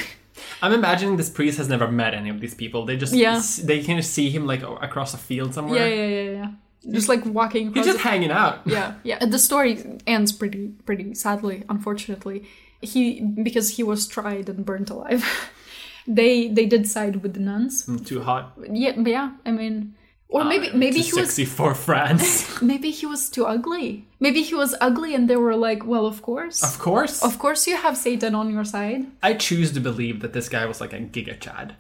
I'm 0.63 0.73
imagining 0.73 1.19
this 1.19 1.29
priest 1.29 1.59
has 1.59 1.69
never 1.69 1.87
met 1.91 2.15
any 2.15 2.31
of 2.31 2.41
these 2.41 2.55
people. 2.55 2.87
They 2.87 2.97
just 2.97 3.13
Yeah. 3.13 3.43
they 3.63 3.83
can 3.83 3.99
just 3.99 4.13
see 4.15 4.31
him 4.31 4.47
like 4.47 4.63
across 4.63 5.13
a 5.13 5.19
field 5.19 5.53
somewhere. 5.53 5.79
yeah, 5.87 5.95
yeah, 5.95 6.07
yeah, 6.07 6.31
yeah. 6.31 6.51
Just 6.89 7.09
like 7.09 7.25
walking. 7.27 7.75
He's 7.75 7.85
just 7.87 7.99
the- 7.99 8.09
hanging 8.09 8.31
out. 8.31 8.61
yeah 8.67 8.95
yeah 9.05 9.19
the 9.25 9.39
story 9.39 9.73
ends 10.07 10.33
pretty 10.33 10.69
pretty 10.87 11.15
sadly 11.15 11.63
unfortunately 11.69 12.45
he 12.81 13.21
because 13.21 13.77
he 13.77 13.83
was 13.83 14.07
tried 14.09 14.49
and 14.49 14.65
burnt 14.65 14.89
alive 14.91 15.23
they 16.07 16.49
they 16.49 16.65
did 16.67 16.89
side 16.89 17.17
with 17.23 17.35
the 17.35 17.41
nuns 17.41 17.85
Too 18.07 18.21
hot. 18.23 18.45
yeah 18.73 18.95
yeah 18.97 19.33
i 19.45 19.51
mean 19.51 19.95
or 20.29 20.45
maybe 20.45 20.71
maybe 20.73 21.01
Uh, 21.01 21.03
Too 21.03 21.09
he 21.17 21.21
was 21.21 21.29
sexy 21.29 21.45
for 21.45 21.75
France. 21.87 22.63
maybe 22.63 22.91
he 22.91 23.05
was 23.05 23.29
too 23.29 23.45
ugly 23.45 24.07
maybe 24.19 24.41
he 24.43 24.55
was 24.55 24.75
ugly 24.81 25.15
and 25.15 25.29
they 25.29 25.37
were 25.37 25.57
like 25.57 25.85
well 25.85 26.07
of 26.07 26.23
course 26.23 26.63
of 26.63 26.79
course. 26.79 27.23
of 27.23 27.39
course 27.39 27.67
you 27.67 27.77
have 27.77 27.97
satan 27.97 28.35
on 28.35 28.51
your 28.51 28.65
side 28.65 29.03
I 29.23 29.35
choose 29.35 29.73
to 29.73 29.81
believe 29.81 30.21
that 30.23 30.33
this 30.33 30.49
guy 30.49 30.65
was 30.65 30.81
like 30.81 30.95
a 30.95 31.01
giga 31.01 31.39
chad. 31.39 31.75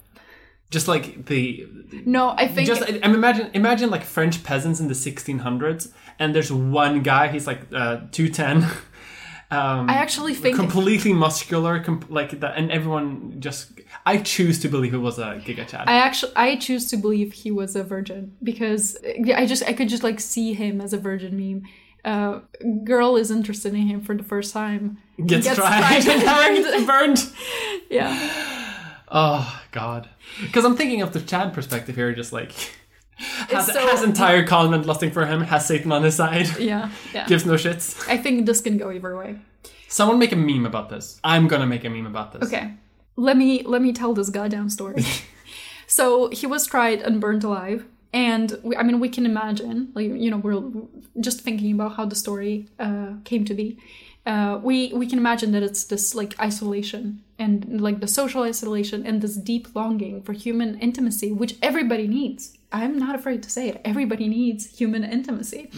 Just 0.71 0.87
like 0.87 1.27
the 1.27 1.67
no 2.07 2.33
i 2.39 2.47
think 2.47 2.69
just 2.69 2.83
I, 2.83 3.01
imagine 3.03 3.51
imagine 3.55 3.91
like 3.91 4.05
French 4.05 4.45
peasants 4.45 4.79
in 4.79 4.87
the 4.87 4.95
1600s, 4.95 5.93
and 6.21 6.33
there's 6.35 6.53
one 6.53 7.03
guy. 7.03 7.27
He's 7.29 7.47
like 7.47 7.61
uh, 7.73 8.03
two 8.13 8.29
ten. 8.29 8.67
Um, 9.53 9.91
i 9.91 9.95
actually 9.95 10.35
think 10.35 10.55
completely 10.55 11.13
muscular, 11.13 11.81
com- 11.81 12.07
like 12.09 12.39
that, 12.39 12.57
and 12.57 12.71
everyone 12.71 13.41
just. 13.41 13.81
I 14.07 14.19
choose 14.19 14.61
to 14.61 14.69
believe 14.69 14.95
it 14.95 14.99
was 14.99 15.19
a 15.19 15.43
Giga 15.45 15.67
Chad. 15.67 15.89
I 15.89 15.95
actually 15.95 16.33
I 16.37 16.55
choose 16.55 16.89
to 16.91 16.97
believe 16.97 17.33
he 17.33 17.51
was 17.51 17.75
a 17.75 17.83
virgin 17.83 18.37
because 18.45 18.97
I 19.35 19.47
just 19.47 19.65
I 19.65 19.73
could 19.73 19.89
just 19.89 20.05
like 20.05 20.21
see 20.21 20.55
him 20.55 20.81
as 20.81 20.93
a 20.93 20.99
virgin 20.99 21.37
meme. 21.37 21.63
Uh, 22.05 22.41
girl 22.85 23.17
is 23.17 23.33
interested 23.33 23.75
in 23.75 23.89
him 23.89 24.01
for 24.01 24.17
the 24.17 24.23
first 24.23 24.53
time. 24.55 24.99
gets, 25.27 25.47
gets 25.47 25.59
tried 25.59 26.03
tried 26.03 26.07
and 26.07 26.67
and 26.67 26.87
burned. 26.87 27.19
Yeah, 27.91 28.15
Oh 29.11 29.61
God, 29.73 30.09
because 30.41 30.65
I'm 30.65 30.77
thinking 30.77 31.03
of 31.03 31.13
the 31.13 31.21
Chad 31.21 31.53
perspective 31.53 31.97
here, 31.97 32.15
just 32.15 32.33
like 32.33 32.53
has, 33.17 33.67
so- 33.67 33.87
has 33.89 34.03
entire 34.03 34.47
convent 34.47 34.87
lusting 34.87 35.11
for 35.11 35.27
him, 35.27 35.41
has 35.41 35.67
Satan 35.67 35.91
on 35.93 36.03
his 36.03 36.15
side, 36.15 36.47
yeah, 36.59 36.91
yeah. 37.13 37.27
gives 37.27 37.45
no 37.45 37.55
shits. 37.55 38.09
I 38.09 38.17
think 38.17 38.47
this 38.47 38.61
can 38.61 38.79
go 38.79 38.91
either 38.93 39.17
way. 39.17 39.39
Someone 39.89 40.19
make 40.21 40.31
a 40.31 40.37
meme 40.37 40.65
about 40.67 40.89
this. 40.89 41.21
I'm 41.25 41.49
gonna 41.49 41.67
make 41.67 41.85
a 41.85 41.91
meme 41.91 42.07
about 42.07 42.33
this. 42.33 42.45
Okay, 42.45 42.75
let 43.17 43.37
me 43.37 43.63
let 43.65 43.83
me 43.83 43.93
tell 43.93 44.15
this 44.15 44.31
goddamn 44.31 44.69
story. 44.71 45.05
so 45.89 46.29
he 46.31 46.47
was 46.47 46.67
tried 46.67 47.01
and 47.03 47.21
burned 47.21 47.43
alive, 47.43 47.85
and 48.13 48.59
we, 48.63 48.77
I 48.77 48.85
mean 48.85 49.01
we 49.01 49.09
can 49.09 49.27
imagine, 49.27 49.91
like 49.95 50.07
you 50.07 50.31
know, 50.31 50.37
we're 50.37 50.63
just 51.19 51.41
thinking 51.41 51.73
about 51.73 51.97
how 51.97 52.05
the 52.05 52.15
story 52.15 52.69
uh, 52.79 53.15
came 53.25 53.45
to 53.47 53.55
be. 53.55 53.77
Uh, 54.27 54.61
we 54.63 54.93
we 54.93 55.07
can 55.07 55.19
imagine 55.19 55.53
that 55.53 55.63
it's 55.63 55.85
this 55.85 56.15
like 56.15 56.39
isolation 56.39 57.23
and 57.39 57.81
like 57.81 58.01
the 58.01 58.07
social 58.07 58.43
isolation 58.43 59.07
and 59.07 59.23
this 59.23 59.37
deep 59.37 59.75
longing 59.75 60.23
for 60.23 60.35
human 60.35 60.79
intimacy, 60.79 61.33
which 61.33 61.57
everybody 61.63 62.07
needs. 62.07 62.57
I'm 62.71 62.99
not 62.99 63.15
afraid 63.15 63.43
to 63.43 63.51
say 63.51 63.69
it. 63.69 63.81
Everybody 63.85 64.29
needs 64.29 64.79
human 64.79 65.05
intimacy. 65.05 65.71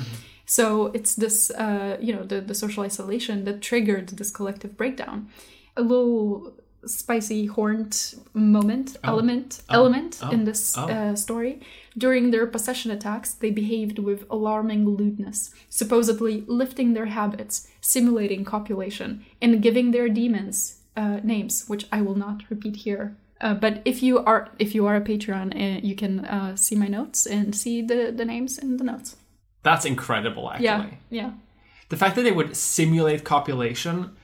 So 0.44 0.86
it's 0.88 1.14
this, 1.14 1.50
uh, 1.50 1.96
you 2.00 2.14
know, 2.14 2.24
the, 2.24 2.40
the 2.40 2.54
social 2.54 2.82
isolation 2.82 3.44
that 3.44 3.62
triggered 3.62 4.08
this 4.08 4.30
collective 4.30 4.76
breakdown. 4.76 5.28
A 5.76 5.82
little 5.82 6.52
spicy 6.84 7.46
horned 7.46 8.14
moment, 8.34 8.96
element, 9.04 9.62
element 9.70 10.18
oh, 10.22 10.30
in 10.30 10.44
this 10.44 10.76
oh. 10.76 10.88
uh, 10.88 11.16
story. 11.16 11.60
During 11.96 12.30
their 12.30 12.46
possession 12.46 12.90
attacks, 12.90 13.32
they 13.32 13.50
behaved 13.50 13.98
with 13.98 14.26
alarming 14.30 14.86
lewdness, 14.86 15.50
supposedly 15.68 16.44
lifting 16.46 16.92
their 16.92 17.06
habits, 17.06 17.68
simulating 17.82 18.44
copulation, 18.44 19.26
and 19.42 19.60
giving 19.60 19.90
their 19.90 20.08
demons 20.08 20.78
uh, 20.96 21.20
names, 21.22 21.66
which 21.68 21.86
I 21.92 22.00
will 22.00 22.14
not 22.14 22.44
repeat 22.48 22.76
here. 22.76 23.16
Uh, 23.40 23.54
but 23.54 23.82
if 23.84 24.02
you 24.02 24.18
are 24.20 24.48
if 24.58 24.74
you 24.74 24.86
are 24.86 24.96
a 24.96 25.00
Patreon, 25.00 25.54
uh, 25.54 25.80
you 25.82 25.96
can 25.96 26.24
uh, 26.24 26.56
see 26.56 26.76
my 26.76 26.86
notes 26.86 27.26
and 27.26 27.54
see 27.54 27.82
the, 27.82 28.12
the 28.16 28.24
names 28.24 28.56
in 28.56 28.76
the 28.76 28.84
notes. 28.84 29.16
That's 29.64 29.84
incredible, 29.84 30.48
actually. 30.50 30.64
Yeah, 30.64 30.88
yeah. 31.10 31.30
The 31.88 31.96
fact 31.96 32.16
that 32.16 32.22
they 32.22 32.32
would 32.32 32.56
simulate 32.56 33.24
copulation, 33.24 34.16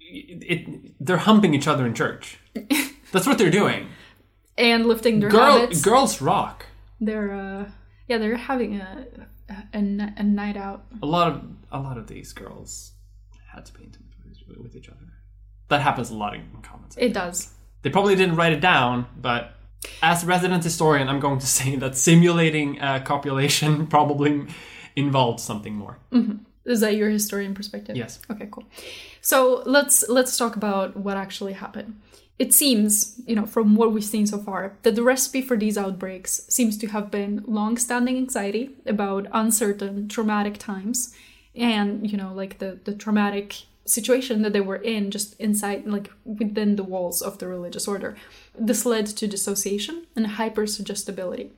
it, 0.00 0.94
they're 1.00 1.16
humping 1.16 1.54
each 1.54 1.66
other 1.66 1.86
in 1.86 1.94
church. 1.94 2.38
That's 3.12 3.26
what 3.26 3.38
they're 3.38 3.50
doing. 3.50 3.88
And 4.56 4.86
lifting 4.86 5.20
their 5.20 5.30
Girl, 5.30 5.60
habits. 5.60 5.80
girls 5.82 6.20
rock. 6.20 6.66
They're 7.00 7.32
uh, 7.32 7.70
yeah, 8.06 8.18
they're 8.18 8.36
having 8.36 8.80
a, 8.80 9.06
a 9.48 9.78
a 9.78 10.12
a 10.18 10.22
night 10.22 10.56
out. 10.56 10.84
A 11.02 11.06
lot 11.06 11.28
of 11.32 11.42
a 11.72 11.80
lot 11.80 11.96
of 11.96 12.06
these 12.06 12.32
girls 12.32 12.92
had 13.58 13.66
to 13.66 13.74
be 13.78 13.84
intimate 13.84 14.06
with- 14.48 14.58
with 14.64 14.74
each 14.78 14.88
other. 14.88 15.06
That 15.68 15.80
happens 15.88 16.08
a 16.10 16.14
lot 16.22 16.34
in 16.34 16.42
comments. 16.62 16.96
It 16.98 17.12
does. 17.12 17.36
They 17.82 17.90
probably 17.90 18.16
didn't 18.16 18.36
write 18.36 18.52
it 18.58 18.60
down, 18.60 19.06
but 19.28 19.42
as 20.02 20.24
a 20.24 20.26
resident 20.26 20.64
historian, 20.64 21.08
I'm 21.08 21.20
going 21.20 21.38
to 21.46 21.46
say 21.58 21.76
that 21.76 21.96
simulating 21.96 22.80
uh, 22.80 23.00
copulation 23.12 23.86
probably 23.96 24.46
involved 24.96 25.40
something 25.40 25.74
more. 25.74 25.98
Is 26.64 26.80
that 26.80 26.96
your 26.96 27.10
historian 27.10 27.54
perspective? 27.54 27.96
Yes. 27.96 28.18
Okay, 28.30 28.48
cool. 28.50 28.64
So 29.20 29.62
let's 29.66 29.96
let's 30.08 30.36
talk 30.36 30.56
about 30.56 30.96
what 30.96 31.16
actually 31.16 31.54
happened. 31.54 31.90
It 32.38 32.52
seems, 32.54 33.20
you 33.26 33.34
know, 33.34 33.46
from 33.46 33.74
what 33.74 33.92
we've 33.92 34.04
seen 34.14 34.26
so 34.26 34.38
far, 34.38 34.76
that 34.84 34.94
the 34.94 35.02
recipe 35.02 35.42
for 35.42 35.56
these 35.56 35.76
outbreaks 35.84 36.32
seems 36.48 36.78
to 36.78 36.86
have 36.88 37.10
been 37.10 37.42
long-standing 37.48 38.16
anxiety 38.16 38.64
about 38.86 39.26
uncertain, 39.32 40.08
traumatic 40.08 40.56
times, 40.58 41.12
and 41.58 42.10
you 42.10 42.16
know, 42.16 42.32
like 42.32 42.58
the 42.58 42.78
the 42.84 42.94
traumatic 42.94 43.64
situation 43.84 44.42
that 44.42 44.52
they 44.52 44.60
were 44.60 44.76
in, 44.76 45.10
just 45.10 45.38
inside, 45.40 45.86
like 45.86 46.10
within 46.24 46.76
the 46.76 46.84
walls 46.84 47.22
of 47.22 47.38
the 47.38 47.48
religious 47.48 47.88
order. 47.88 48.16
This 48.58 48.84
led 48.84 49.06
to 49.06 49.26
dissociation 49.26 50.06
and 50.14 50.26
hypersuggestibility. 50.26 51.50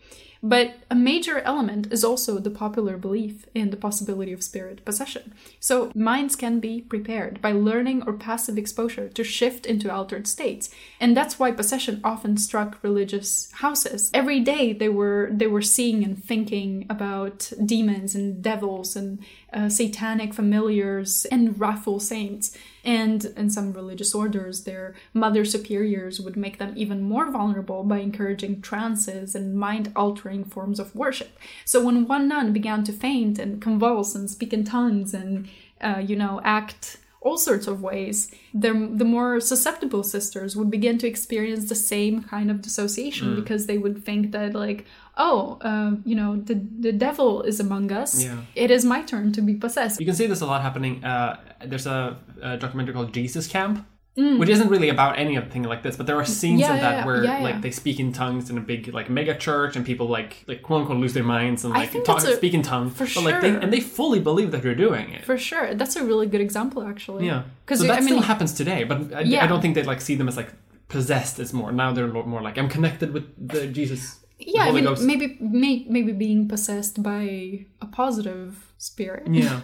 But 0.43 0.77
a 0.91 0.95
major 0.95 1.41
element 1.41 1.93
is 1.93 2.03
also 2.03 2.39
the 2.39 2.51
popular 2.51 2.97
belief 2.97 3.45
in 3.55 3.71
the 3.71 3.77
possibility 3.77 4.33
of 4.33 4.43
spirit 4.43 4.85
possession. 4.85 5.35
So 5.59 5.93
minds 5.95 6.35
can 6.35 6.61
be 6.61 6.81
prepared 6.81 7.43
by 7.43 7.53
learning 7.53 8.05
or 8.07 8.15
passive 8.15 8.57
exposure 8.57 9.09
to 9.11 9.25
shift 9.25 9.67
into 9.67 9.93
altered 9.93 10.27
states. 10.27 10.71
And 10.99 11.15
that's 11.15 11.39
why 11.39 11.53
possession 11.53 12.01
often 12.03 12.39
struck 12.39 12.79
religious 12.83 13.51
houses. 13.53 14.11
Every 14.15 14.41
day 14.41 14.73
they 14.73 14.89
were 14.89 15.29
they 15.31 15.47
were 15.47 15.63
seeing 15.63 16.03
and 16.05 16.23
thinking 16.23 16.87
about 16.89 17.53
demons 17.63 18.15
and 18.15 18.43
devils 18.43 18.97
and 18.97 19.19
uh, 19.53 19.69
satanic 19.69 20.33
familiars 20.35 21.27
and 21.27 21.59
wrathful 21.59 22.01
saints. 22.01 22.57
And 22.85 23.25
in 23.37 23.51
some 23.51 23.73
religious 23.73 24.15
orders, 24.15 24.65
their 24.65 24.95
mother 25.13 25.45
superiors 25.45 26.21
would 26.21 26.37
make 26.37 26.59
them 26.59 26.73
even 26.77 27.03
more 27.03 27.31
vulnerable 27.31 27.85
by 27.85 27.99
encouraging 27.99 28.63
trances 28.63 29.35
and 29.35 29.55
mind 29.55 29.93
altering 29.95 30.45
forms 30.45 30.81
of 30.81 30.95
worship. 30.95 31.39
So 31.65 31.85
when 31.85 32.07
one 32.07 32.29
nun 32.29 32.53
began 32.53 32.85
to 32.85 32.93
faint 32.93 33.39
and 33.39 33.61
convulse 33.61 34.15
and 34.15 34.31
speak 34.31 34.53
in 34.53 34.65
tongues 34.65 35.13
and, 35.13 35.49
uh, 35.81 35.99
you 35.99 36.17
know, 36.17 36.41
act 36.45 36.99
all 37.21 37.37
sorts 37.37 37.67
of 37.67 37.83
ways, 37.83 38.31
the, 38.55 38.73
the 38.93 39.05
more 39.05 39.41
susceptible 39.41 40.03
sisters 40.03 40.57
would 40.57 40.71
begin 40.71 40.97
to 40.99 41.07
experience 41.07 41.69
the 41.69 41.75
same 41.75 42.23
kind 42.23 42.51
of 42.51 42.63
dissociation 42.63 43.37
because 43.37 43.67
they 43.67 43.77
would 43.77 44.03
think 44.05 44.33
that, 44.33 44.55
like, 44.55 44.87
oh, 45.19 45.59
um, 45.61 46.03
you 46.07 46.17
know, 46.17 46.37
the, 46.37 46.55
the 46.55 46.93
devil 46.93 47.43
is 47.43 47.61
among 47.61 47.93
us. 47.93 48.25
Yeah. 48.25 48.41
It 48.55 48.71
is 48.71 48.87
my 48.87 49.03
turn 49.03 49.33
to 49.33 49.43
be 49.43 49.55
possessed. 49.55 50.01
You 50.01 50.07
can 50.07 50.15
see 50.15 50.27
this 50.27 50.41
a 50.41 50.47
lot 50.47 50.63
happening. 50.63 51.05
Uh, 51.05 51.39
there's 51.65 51.87
a, 51.87 52.17
a 52.41 52.57
documentary 52.57 52.95
called 52.95 53.13
Jesus 53.13 53.47
Camp, 53.47 53.87
which 54.17 54.49
isn't 54.49 54.69
really 54.69 54.89
about 54.89 55.19
anything 55.19 55.63
like 55.63 55.83
this, 55.83 55.97
but 55.97 56.07
there 56.07 56.17
are 56.17 56.25
scenes 56.25 56.61
Mm. 56.61 56.65
Yeah, 56.65 56.75
in 56.75 56.81
that 56.81 56.95
yeah, 56.99 57.07
where 57.07 57.25
yeah, 57.25 57.39
like 57.39 57.63
they 57.63 57.71
speak 57.71 57.99
in 58.01 58.13
tongues 58.13 58.51
in 58.51 58.59
a 58.59 58.61
big 58.61 58.93
like 58.93 59.09
mega 59.09 59.35
church, 59.37 59.77
and 59.77 59.85
people 59.87 60.07
like 60.09 60.45
like 60.47 60.63
quote 60.63 60.81
unquote 60.83 60.99
lose 60.99 61.15
their 61.15 61.25
minds 61.25 61.65
and 61.65 61.73
like 61.73 61.93
talk, 62.05 62.19
a- 62.23 62.37
speak 62.37 62.53
in 62.55 62.63
tongues. 62.63 62.93
for 62.97 63.07
but 63.15 63.25
like 63.25 63.41
they 63.41 63.51
and 63.51 63.73
they 63.73 63.81
fully 63.81 64.21
believe 64.21 64.51
that 64.51 64.63
they're 64.63 64.75
doing 64.75 65.11
it. 65.13 65.25
For 65.25 65.39
sure. 65.39 65.75
That's 65.75 65.97
a 65.97 66.05
really 66.05 66.27
good 66.27 66.41
example, 66.41 66.83
actually. 66.83 67.27
yeah, 67.27 67.43
Because 67.65 67.81
so 67.81 67.87
that 67.87 67.97
I 67.99 68.01
mean, 68.01 68.09
still 68.09 68.23
happens 68.23 68.53
today, 68.53 68.85
but 68.85 69.13
I. 69.15 69.21
I 69.45 69.47
don't 69.47 69.61
think 69.63 69.75
they 69.75 69.85
like 69.85 70.01
see 70.01 70.17
them 70.17 70.29
as 70.29 70.37
like 70.37 70.51
possessed 70.89 71.39
as 71.39 71.53
more. 71.53 71.71
Now 71.73 71.93
they're 71.93 72.09
more 72.09 72.43
like 72.43 72.59
I'm 72.59 72.69
connected 72.69 73.13
with 73.15 73.25
the 73.53 73.67
Jesus. 73.69 74.17
the 74.39 74.45
yeah, 74.55 74.65
I 74.65 74.73
mean, 74.73 74.85
Ghost. 74.85 75.03
maybe 75.03 75.37
may, 75.41 75.85
maybe 75.89 76.13
being 76.13 76.49
possessed 76.49 77.03
by 77.03 77.67
a 77.81 77.87
positive 77.87 78.73
spirit. 78.79 79.27
Yeah, 79.31 79.61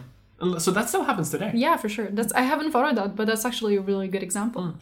so 0.58 0.70
that 0.70 0.88
still 0.88 1.04
happens 1.04 1.30
today. 1.30 1.50
Yeah, 1.54 1.76
for 1.76 1.88
sure. 1.88 2.08
That's 2.10 2.32
I 2.32 2.42
haven't 2.42 2.72
thought 2.72 2.90
of 2.90 2.96
that, 2.96 3.16
but 3.16 3.26
that's 3.26 3.44
actually 3.44 3.76
a 3.76 3.80
really 3.80 4.08
good 4.08 4.22
example. 4.22 4.62
Mm. 4.62 4.74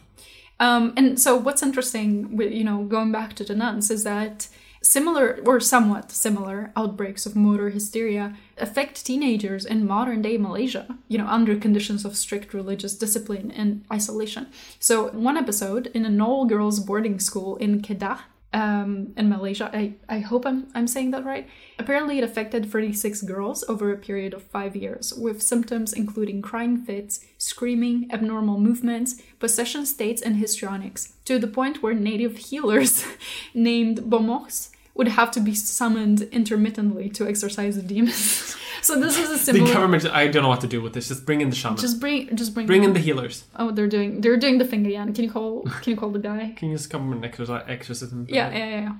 Um, 0.59 0.93
and 0.95 1.19
so, 1.19 1.35
what's 1.35 1.63
interesting, 1.63 2.35
with 2.35 2.51
you 2.51 2.63
know, 2.63 2.83
going 2.83 3.11
back 3.11 3.33
to 3.35 3.43
the 3.43 3.55
nuns, 3.55 3.91
is 3.91 4.03
that 4.03 4.47
similar 4.81 5.39
or 5.45 5.59
somewhat 5.59 6.11
similar 6.11 6.71
outbreaks 6.75 7.25
of 7.25 7.35
motor 7.35 7.69
hysteria 7.69 8.35
affect 8.59 9.03
teenagers 9.03 9.65
in 9.65 9.87
modern 9.87 10.21
day 10.21 10.37
Malaysia. 10.37 10.97
You 11.07 11.17
know, 11.17 11.27
under 11.27 11.55
conditions 11.57 12.05
of 12.05 12.15
strict 12.15 12.53
religious 12.53 12.95
discipline 12.95 13.51
and 13.51 13.83
isolation. 13.91 14.47
So, 14.79 15.09
one 15.09 15.37
episode 15.37 15.87
in 15.93 16.05
an 16.05 16.21
all 16.21 16.45
girls 16.45 16.79
boarding 16.79 17.19
school 17.19 17.57
in 17.57 17.81
Kedah 17.81 18.19
um, 18.55 19.13
in 19.17 19.27
Malaysia. 19.27 19.69
I, 19.73 19.95
I 20.07 20.19
hope 20.19 20.45
I'm, 20.45 20.67
I'm 20.73 20.87
saying 20.87 21.11
that 21.11 21.25
right. 21.25 21.47
Apparently, 21.77 22.17
it 22.17 22.23
affected 22.23 22.71
36 22.71 23.21
girls 23.23 23.65
over 23.67 23.91
a 23.91 23.97
period 23.97 24.33
of 24.33 24.43
five 24.43 24.75
years, 24.77 25.13
with 25.13 25.43
symptoms 25.43 25.91
including 25.91 26.41
crying 26.41 26.77
fits, 26.77 27.25
screaming, 27.37 28.09
abnormal 28.11 28.57
movements, 28.57 29.21
possession 29.39 29.85
states, 29.85 30.21
and 30.21 30.37
histrionics, 30.37 31.13
to 31.25 31.37
the 31.37 31.47
point 31.47 31.83
where 31.83 31.93
native 31.93 32.37
healers 32.37 33.05
named 33.53 33.99
Bomohs 34.09 34.71
would 34.93 35.09
have 35.09 35.31
to 35.31 35.41
be 35.41 35.53
summoned 35.53 36.21
intermittently 36.31 37.09
to 37.09 37.27
exorcise 37.27 37.75
the 37.75 37.83
demons. 37.83 38.55
so 38.85 38.91
this 38.99 39.17
is 39.17 39.29
a 39.29 39.33
The 39.33 39.39
similar. 39.39 39.73
government, 39.73 40.05
I 40.21 40.27
don't 40.31 40.43
know 40.45 40.49
what 40.55 40.61
to 40.61 40.67
do 40.75 40.79
with 40.85 40.93
this. 40.95 41.07
Just 41.11 41.25
bring 41.25 41.41
in 41.41 41.49
the 41.49 41.55
shaman. 41.61 41.77
Just 41.77 41.99
bring, 41.99 42.35
just 42.41 42.53
bring, 42.53 42.67
bring 42.67 42.83
in 42.87 42.93
the 42.93 42.99
healers. 43.07 43.35
Oh, 43.61 43.71
they're 43.75 43.87
doing, 43.95 44.21
they're 44.21 44.37
doing 44.45 44.57
the 44.59 44.65
finger. 44.73 44.89
Yeah, 44.89 45.05
can 45.15 45.23
you 45.25 45.31
call, 45.31 45.63
can 45.81 45.89
you 45.93 45.97
call 46.01 46.11
the 46.17 46.19
guy? 46.31 46.53
Can 46.55 46.69
you 46.69 46.75
just 46.77 46.89
come 46.89 47.11
and 47.13 47.23
exorcise 47.25 47.63
exorcism? 47.67 48.27
Yeah, 48.29 48.49
yeah, 48.51 48.57
yeah. 48.73 48.81
yeah. 48.81 48.93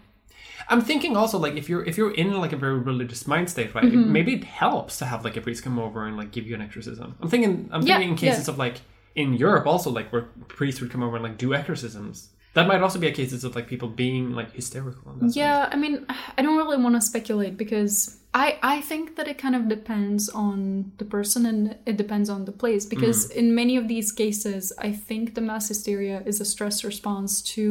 I'm 0.68 0.82
thinking 0.82 1.16
also 1.16 1.38
like 1.46 1.56
if 1.62 1.70
you're 1.70 1.84
if 1.86 1.96
you're 2.00 2.16
in 2.16 2.30
like 2.44 2.52
a 2.52 2.58
very 2.66 2.80
religious 2.80 3.28
mind 3.28 3.48
state, 3.56 3.76
right? 3.76 3.84
Mm-hmm. 3.86 4.12
maybe 4.18 4.32
it 4.40 4.44
helps 4.44 4.98
to 4.98 5.06
have 5.06 5.24
like 5.24 5.38
a 5.38 5.42
priest 5.42 5.62
come 5.64 5.78
over 5.78 6.00
and 6.08 6.18
like 6.18 6.32
give 6.32 6.48
you 6.48 6.56
an 6.56 6.62
exorcism. 6.68 7.08
I'm 7.22 7.30
thinking 7.30 7.70
I'm 7.72 7.84
Yeah, 7.86 7.98
thinking 7.98 8.14
in 8.14 8.18
cases 8.18 8.48
yeah. 8.48 8.54
of 8.54 8.58
like 8.58 8.78
in 9.14 9.36
Europe 9.36 9.68
also 9.68 9.90
like 9.92 10.12
where 10.12 10.24
priests 10.48 10.82
would 10.82 10.90
come 10.94 11.04
over 11.04 11.16
and 11.18 11.24
like 11.24 11.38
do 11.38 11.54
exorcisms. 11.54 12.30
That 12.56 12.68
might 12.68 12.82
also 12.82 12.98
be 13.00 13.08
a 13.08 13.12
cases 13.12 13.44
of 13.44 13.56
like 13.56 13.68
people 13.68 13.90
being 13.90 14.32
like 14.32 14.54
hysterical. 14.54 15.16
Yeah, 15.42 15.70
I 15.72 15.76
mean, 15.76 16.04
I 16.38 16.42
don't 16.42 16.58
really 16.58 16.78
want 16.82 16.96
to 16.96 17.02
speculate 17.02 17.58
because 17.58 18.18
I 18.44 18.48
I 18.76 18.82
think 18.90 19.16
that 19.18 19.28
it 19.34 19.38
kind 19.46 19.56
of 19.60 19.64
depends 19.78 20.24
on 20.30 20.92
the 21.00 21.06
person 21.06 21.42
and 21.52 21.62
it 21.86 21.96
depends 22.04 22.30
on 22.36 22.42
the 22.50 22.52
place 22.64 22.84
because 22.94 23.20
Mm. 23.28 23.36
in 23.42 23.46
many 23.62 23.76
of 23.82 23.86
these 23.94 24.10
cases, 24.24 24.62
I 24.88 24.92
think 25.08 25.24
the 25.38 25.42
mass 25.50 25.66
hysteria 25.72 26.18
is 26.32 26.38
a 26.42 26.46
stress 26.54 26.78
response 26.92 27.32
to 27.56 27.64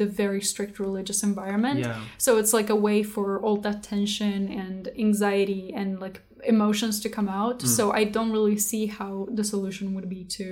the 0.00 0.06
very 0.22 0.42
strict 0.52 0.74
religious 0.86 1.20
environment. 1.30 1.78
Yeah. 1.80 1.96
So 2.18 2.30
it's 2.40 2.52
like 2.58 2.70
a 2.76 2.80
way 2.88 2.98
for 3.14 3.26
all 3.44 3.56
that 3.66 3.78
tension 3.82 4.38
and 4.62 4.80
anxiety 5.06 5.64
and 5.80 5.88
like 6.06 6.16
emotions 6.54 6.94
to 7.04 7.08
come 7.16 7.28
out. 7.42 7.58
Mm. 7.60 7.68
So 7.76 7.82
I 8.00 8.04
don't 8.16 8.32
really 8.36 8.58
see 8.70 8.84
how 8.98 9.12
the 9.38 9.44
solution 9.44 9.86
would 9.94 10.08
be 10.16 10.22
to 10.38 10.46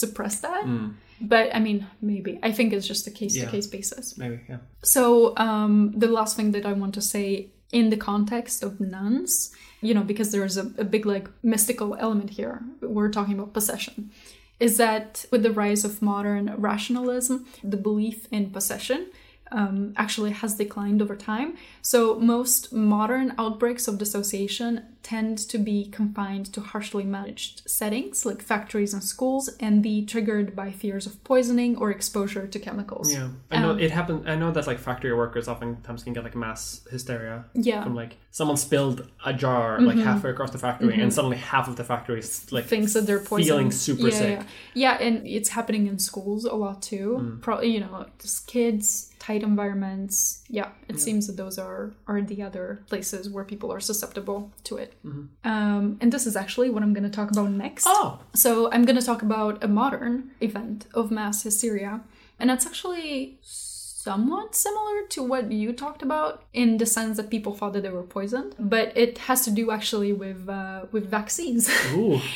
suppress 0.00 0.34
that. 0.46 0.64
Mm. 0.66 0.88
But 1.20 1.46
I 1.56 1.60
mean, 1.66 1.78
maybe. 2.00 2.32
I 2.48 2.50
think 2.56 2.72
it's 2.74 2.88
just 2.92 3.06
a 3.06 3.10
case 3.20 3.34
to 3.40 3.46
case 3.54 3.68
basis. 3.76 4.04
maybe 4.22 4.38
yeah. 4.50 4.60
So, 4.94 5.02
um, 5.46 5.72
the 6.04 6.10
last 6.18 6.32
thing 6.36 6.52
that 6.52 6.64
I 6.64 6.74
want 6.82 6.94
to 6.94 7.00
say 7.14 7.26
in 7.72 7.90
the 7.90 7.96
context 7.96 8.62
of 8.62 8.80
nuns, 8.80 9.52
you 9.80 9.94
know, 9.94 10.02
because 10.02 10.32
there's 10.32 10.56
a, 10.56 10.72
a 10.78 10.84
big, 10.84 11.04
like, 11.06 11.28
mystical 11.42 11.94
element 11.96 12.30
here, 12.30 12.62
we're 12.80 13.10
talking 13.10 13.34
about 13.34 13.52
possession. 13.52 14.10
is 14.60 14.76
that 14.76 15.24
with 15.30 15.42
the 15.42 15.52
rise 15.52 15.84
of 15.84 16.02
modern 16.02 16.52
rationalism, 16.56 17.46
the 17.62 17.76
belief 17.76 18.26
in 18.32 18.50
possession 18.50 19.10
um, 19.50 19.94
actually 19.96 20.30
has 20.30 20.54
declined 20.54 21.00
over 21.02 21.16
time. 21.16 21.56
So 21.82 22.18
most 22.18 22.72
modern 22.72 23.34
outbreaks 23.38 23.88
of 23.88 23.98
dissociation 23.98 24.84
tend 25.02 25.38
to 25.38 25.56
be 25.56 25.86
confined 25.86 26.52
to 26.52 26.60
harshly 26.60 27.04
managed 27.04 27.62
settings 27.66 28.26
like 28.26 28.42
factories 28.42 28.92
and 28.92 29.02
schools 29.02 29.48
and 29.58 29.82
be 29.82 30.04
triggered 30.04 30.54
by 30.54 30.70
fears 30.70 31.06
of 31.06 31.22
poisoning 31.24 31.76
or 31.78 31.90
exposure 31.90 32.46
to 32.46 32.58
chemicals. 32.58 33.12
Yeah, 33.12 33.28
I 33.50 33.60
know 33.60 33.70
um, 33.70 33.80
it 33.80 33.90
happens. 33.90 34.26
I 34.26 34.34
know 34.34 34.50
that 34.50 34.66
like 34.66 34.78
factory 34.78 35.14
workers 35.14 35.48
oftentimes 35.48 36.02
can 36.02 36.12
get 36.12 36.24
like 36.24 36.36
mass 36.36 36.82
hysteria. 36.90 37.46
Yeah, 37.54 37.82
from 37.84 37.94
like 37.94 38.16
someone 38.32 38.58
spilled 38.58 39.08
a 39.24 39.32
jar 39.32 39.78
mm-hmm. 39.78 39.86
like 39.86 39.98
halfway 39.98 40.30
across 40.30 40.50
the 40.50 40.58
factory, 40.58 40.92
mm-hmm. 40.92 41.00
and 41.00 41.12
suddenly 41.12 41.38
half 41.38 41.68
of 41.68 41.76
the 41.76 41.84
factory 41.84 42.18
is 42.18 42.52
like 42.52 42.66
thinks 42.66 42.92
that 42.92 43.06
they're 43.06 43.20
poisoned. 43.20 43.46
feeling 43.46 43.70
super 43.70 44.08
yeah, 44.08 44.18
sick. 44.18 44.38
Yeah. 44.74 44.98
yeah, 44.98 45.06
and 45.06 45.26
it's 45.26 45.48
happening 45.48 45.86
in 45.86 45.98
schools 45.98 46.44
a 46.44 46.54
lot 46.54 46.82
too. 46.82 47.18
Mm. 47.20 47.40
Probably 47.40 47.68
you 47.68 47.80
know 47.80 48.04
just 48.18 48.46
kids 48.46 49.07
tight 49.18 49.42
environments. 49.42 50.42
Yeah, 50.48 50.70
it 50.88 50.96
yeah. 50.96 51.00
seems 51.00 51.26
that 51.26 51.36
those 51.36 51.58
are 51.58 51.94
are 52.06 52.20
the 52.22 52.42
other 52.42 52.82
places 52.88 53.28
where 53.28 53.44
people 53.44 53.72
are 53.72 53.80
susceptible 53.80 54.52
to 54.64 54.76
it. 54.76 54.94
Mm-hmm. 55.04 55.48
Um, 55.48 55.98
and 56.00 56.12
this 56.12 56.26
is 56.26 56.36
actually 56.36 56.70
what 56.70 56.82
I'm 56.82 56.92
going 56.92 57.04
to 57.10 57.10
talk 57.10 57.30
about 57.30 57.50
next. 57.50 57.84
Oh, 57.86 58.20
so 58.34 58.70
I'm 58.72 58.84
going 58.84 58.98
to 58.98 59.04
talk 59.04 59.22
about 59.22 59.62
a 59.62 59.68
modern 59.68 60.30
event 60.40 60.86
of 60.94 61.10
mass 61.10 61.42
hysteria, 61.42 62.00
and 62.38 62.50
it's 62.50 62.66
actually 62.66 63.38
somewhat 64.08 64.54
similar 64.54 65.06
to 65.10 65.22
what 65.22 65.52
you 65.52 65.72
talked 65.72 66.02
about 66.02 66.44
in 66.52 66.78
the 66.78 66.86
sense 66.86 67.16
that 67.18 67.28
people 67.28 67.52
thought 67.54 67.72
that 67.74 67.82
they 67.82 67.90
were 67.90 68.02
poisoned, 68.02 68.54
but 68.58 68.96
it 68.96 69.18
has 69.18 69.44
to 69.44 69.50
do 69.50 69.70
actually 69.70 70.12
with 70.12 70.48
uh, 70.48 70.86
with 70.92 71.10
vaccines. 71.10 71.70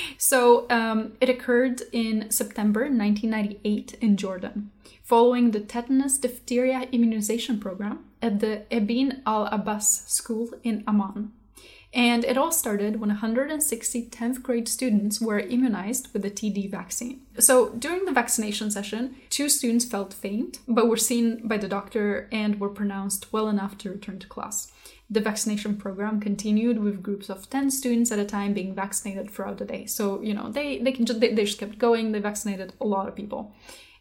so 0.19 0.67
um, 0.79 1.13
it 1.21 1.29
occurred 1.29 1.81
in 1.93 2.31
September 2.31 2.83
1998 2.83 3.97
in 4.01 4.17
Jordan 4.17 4.71
following 5.13 5.51
the 5.51 5.61
tetanus 5.61 6.17
diphtheria 6.17 6.89
immunization 6.91 7.61
program 7.61 8.03
at 8.23 8.41
the 8.41 8.63
Ibn 8.71 9.21
al 9.27 9.45
Abbas 9.53 10.05
School 10.07 10.49
in 10.63 10.83
Amman. 10.89 11.33
And 11.93 12.25
it 12.25 12.39
all 12.39 12.51
started 12.51 12.99
when 12.99 13.11
160 13.11 14.09
10th 14.09 14.43
grade 14.43 14.69
students 14.69 15.21
were 15.21 15.39
immunized 15.39 16.09
with 16.15 16.23
the 16.23 16.31
TD 16.31 16.71
vaccine. 16.71 17.27
So 17.39 17.75
during 17.75 18.07
the 18.07 18.13
vaccination 18.13 18.71
session, 18.71 19.17
two 19.29 19.51
students 19.51 19.85
felt 19.85 20.15
faint, 20.15 20.61
but 20.67 20.89
were 20.89 20.97
seen 20.97 21.47
by 21.47 21.59
the 21.59 21.69
doctor 21.69 22.27
and 22.33 22.59
were 22.59 22.71
pronounced 22.71 23.35
well 23.35 23.49
enough 23.49 23.77
to 23.79 23.91
return 23.91 24.19
to 24.21 24.27
class. 24.27 24.73
The 25.11 25.21
vaccination 25.21 25.77
program 25.77 26.21
continued 26.21 26.79
with 26.79 27.03
groups 27.03 27.29
of 27.29 27.51
10 27.51 27.71
students 27.71 28.11
at 28.11 28.19
a 28.19 28.25
time 28.25 28.55
being 28.55 28.75
vaccinated 28.75 29.31
throughout 29.31 29.59
the 29.59 29.67
day. 29.67 29.85
So, 29.85 30.23
you 30.23 30.33
know, 30.33 30.51
they, 30.51 30.79
they 30.79 30.93
can 30.93 31.05
just, 31.05 31.21
they, 31.21 31.35
they 31.35 31.45
just 31.45 31.59
kept 31.59 31.77
going. 31.77 32.13
They 32.13 32.21
vaccinated 32.21 32.73
a 32.81 32.87
lot 32.87 33.09
of 33.09 33.15
people. 33.15 33.55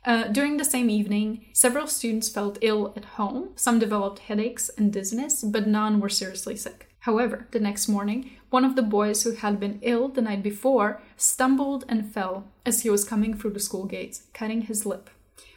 Uh, 0.03 0.23
during 0.29 0.57
the 0.57 0.65
same 0.65 0.89
evening, 0.89 1.45
several 1.53 1.85
students 1.85 2.27
felt 2.27 2.57
ill 2.61 2.91
at 2.95 3.05
home. 3.05 3.49
Some 3.55 3.77
developed 3.77 4.19
headaches 4.19 4.69
and 4.77 4.91
dizziness, 4.91 5.43
but 5.43 5.67
none 5.67 5.99
were 5.99 6.09
seriously 6.09 6.55
sick. 6.55 6.87
However, 7.01 7.47
the 7.51 7.59
next 7.59 7.87
morning, 7.87 8.31
one 8.49 8.65
of 8.65 8.75
the 8.75 8.81
boys 8.81 9.23
who 9.23 9.31
had 9.33 9.59
been 9.59 9.79
ill 9.81 10.07
the 10.07 10.21
night 10.21 10.43
before 10.43 11.01
stumbled 11.17 11.85
and 11.87 12.11
fell 12.11 12.45
as 12.65 12.81
he 12.81 12.89
was 12.89 13.03
coming 13.03 13.35
through 13.35 13.51
the 13.51 13.59
school 13.59 13.85
gates, 13.85 14.23
cutting 14.33 14.63
his 14.63 14.85
lip. 14.85 15.09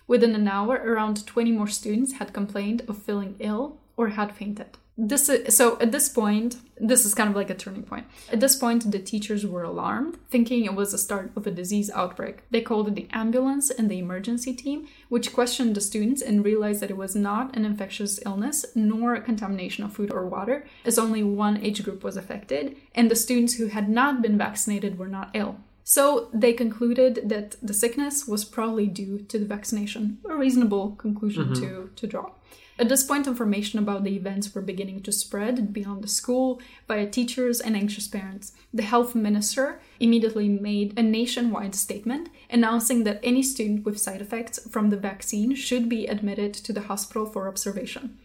Within 0.07 0.35
an 0.35 0.49
hour, 0.49 0.77
around 0.77 1.27
20 1.27 1.53
more 1.53 1.67
students 1.67 2.15
had 2.15 2.35
complained 2.35 2.83
of 2.87 3.03
feeling 3.03 3.37
ill 3.39 3.79
or 3.97 4.09
had 4.09 4.37
fainted 4.37 4.77
this 4.97 5.29
is, 5.29 5.57
so 5.57 5.79
at 5.81 5.91
this 5.91 6.09
point 6.09 6.57
this 6.77 7.05
is 7.05 7.15
kind 7.15 7.31
of 7.31 7.37
like 7.37 7.51
a 7.51 7.55
turning 7.55 7.83
point. 7.83 8.07
At 8.31 8.41
this 8.41 8.55
point 8.55 8.91
the 8.91 8.99
teachers 8.99 9.45
were 9.45 9.65
alarmed 9.65 10.19
thinking 10.31 10.65
it 10.65 10.75
was 10.75 10.93
the 10.93 10.99
start 10.99 11.33
of 11.35 11.47
a 11.47 11.51
disease 11.51 11.91
outbreak. 11.91 12.43
They 12.51 12.61
called 12.61 12.95
the 12.95 13.09
ambulance 13.13 13.71
and 13.71 13.91
the 13.91 13.99
emergency 13.99 14.55
team 14.55 14.87
which 15.09 15.33
questioned 15.33 15.75
the 15.75 15.81
students 15.81 16.23
and 16.23 16.45
realized 16.45 16.81
that 16.81 16.91
it 16.91 16.97
was 16.97 17.17
not 17.17 17.57
an 17.57 17.65
infectious 17.65 18.21
illness 18.25 18.65
nor 18.75 19.15
a 19.15 19.21
contamination 19.21 19.85
of 19.85 19.93
food 19.93 20.13
or 20.13 20.27
water 20.27 20.67
as 20.85 20.99
only 20.99 21.25
one 21.25 21.57
age 21.57 21.83
group 21.83 22.05
was 22.05 22.17
affected 22.17 22.77
and 22.95 23.11
the 23.11 23.17
students 23.17 23.55
who 23.55 23.67
had 23.67 23.89
not 23.89 24.23
been 24.23 24.39
vaccinated 24.39 24.99
were 24.99 25.09
not 25.09 25.31
ill. 25.35 25.57
So 25.83 26.31
they 26.33 26.55
concluded 26.55 27.29
that 27.29 27.57
the 27.63 27.75
sickness 27.75 28.27
was 28.27 28.45
probably 28.45 28.87
due 28.87 29.19
to 29.19 29.39
the 29.39 29.45
vaccination. 29.45 30.19
A 30.29 30.35
reasonable 30.35 30.93
conclusion 30.93 31.51
mm-hmm. 31.51 31.63
to, 31.63 31.91
to 31.95 32.07
draw 32.07 32.31
at 32.77 32.89
this 32.89 33.05
point, 33.05 33.29
information 33.29 33.79
about 33.79 34.03
the 34.03 34.17
events 34.17 34.53
were 34.53 34.61
beginning 34.61 35.01
to 35.03 35.13
spread 35.13 35.73
beyond 35.73 36.03
the 36.03 36.09
school 36.09 36.61
via 36.89 37.07
teachers 37.07 37.61
and 37.61 37.77
anxious 37.77 38.09
parents. 38.09 38.53
The 38.73 38.83
health 38.83 39.15
minister 39.15 39.81
immediately 40.01 40.49
made 40.49 40.99
a 40.99 41.03
nationwide 41.03 41.77
statement 41.77 42.31
announcing 42.51 43.05
that 43.05 43.21
any 43.23 43.45
student 43.45 43.85
with 43.85 44.01
side 44.01 44.21
effects 44.21 44.59
from 44.69 44.91
the 44.91 44.97
vaccine 44.97 45.55
should 45.55 45.89
be 45.89 46.07
admitted 46.07 46.53
to 46.55 46.73
the 46.73 46.83
hospital 46.83 47.27
for 47.27 47.47
observation. 47.47 48.19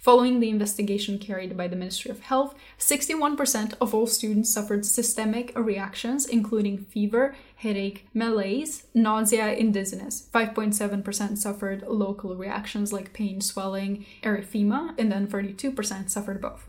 Following 0.00 0.40
the 0.40 0.50
investigation 0.50 1.18
carried 1.18 1.56
by 1.56 1.68
the 1.68 1.76
Ministry 1.76 2.10
of 2.10 2.20
Health, 2.20 2.54
61% 2.78 3.74
of 3.80 3.94
all 3.94 4.06
students 4.06 4.52
suffered 4.52 4.84
systemic 4.86 5.52
reactions, 5.56 6.26
including 6.26 6.78
fever, 6.78 7.34
headache, 7.56 8.06
malaise, 8.14 8.84
nausea, 8.94 9.46
and 9.46 9.72
dizziness. 9.72 10.28
5.7% 10.32 11.38
suffered 11.38 11.82
local 11.88 12.36
reactions 12.36 12.92
like 12.92 13.12
pain, 13.12 13.40
swelling, 13.40 14.04
erythema, 14.22 14.94
and 14.98 15.10
then 15.10 15.26
32% 15.26 16.10
suffered 16.10 16.40
both. 16.40 16.68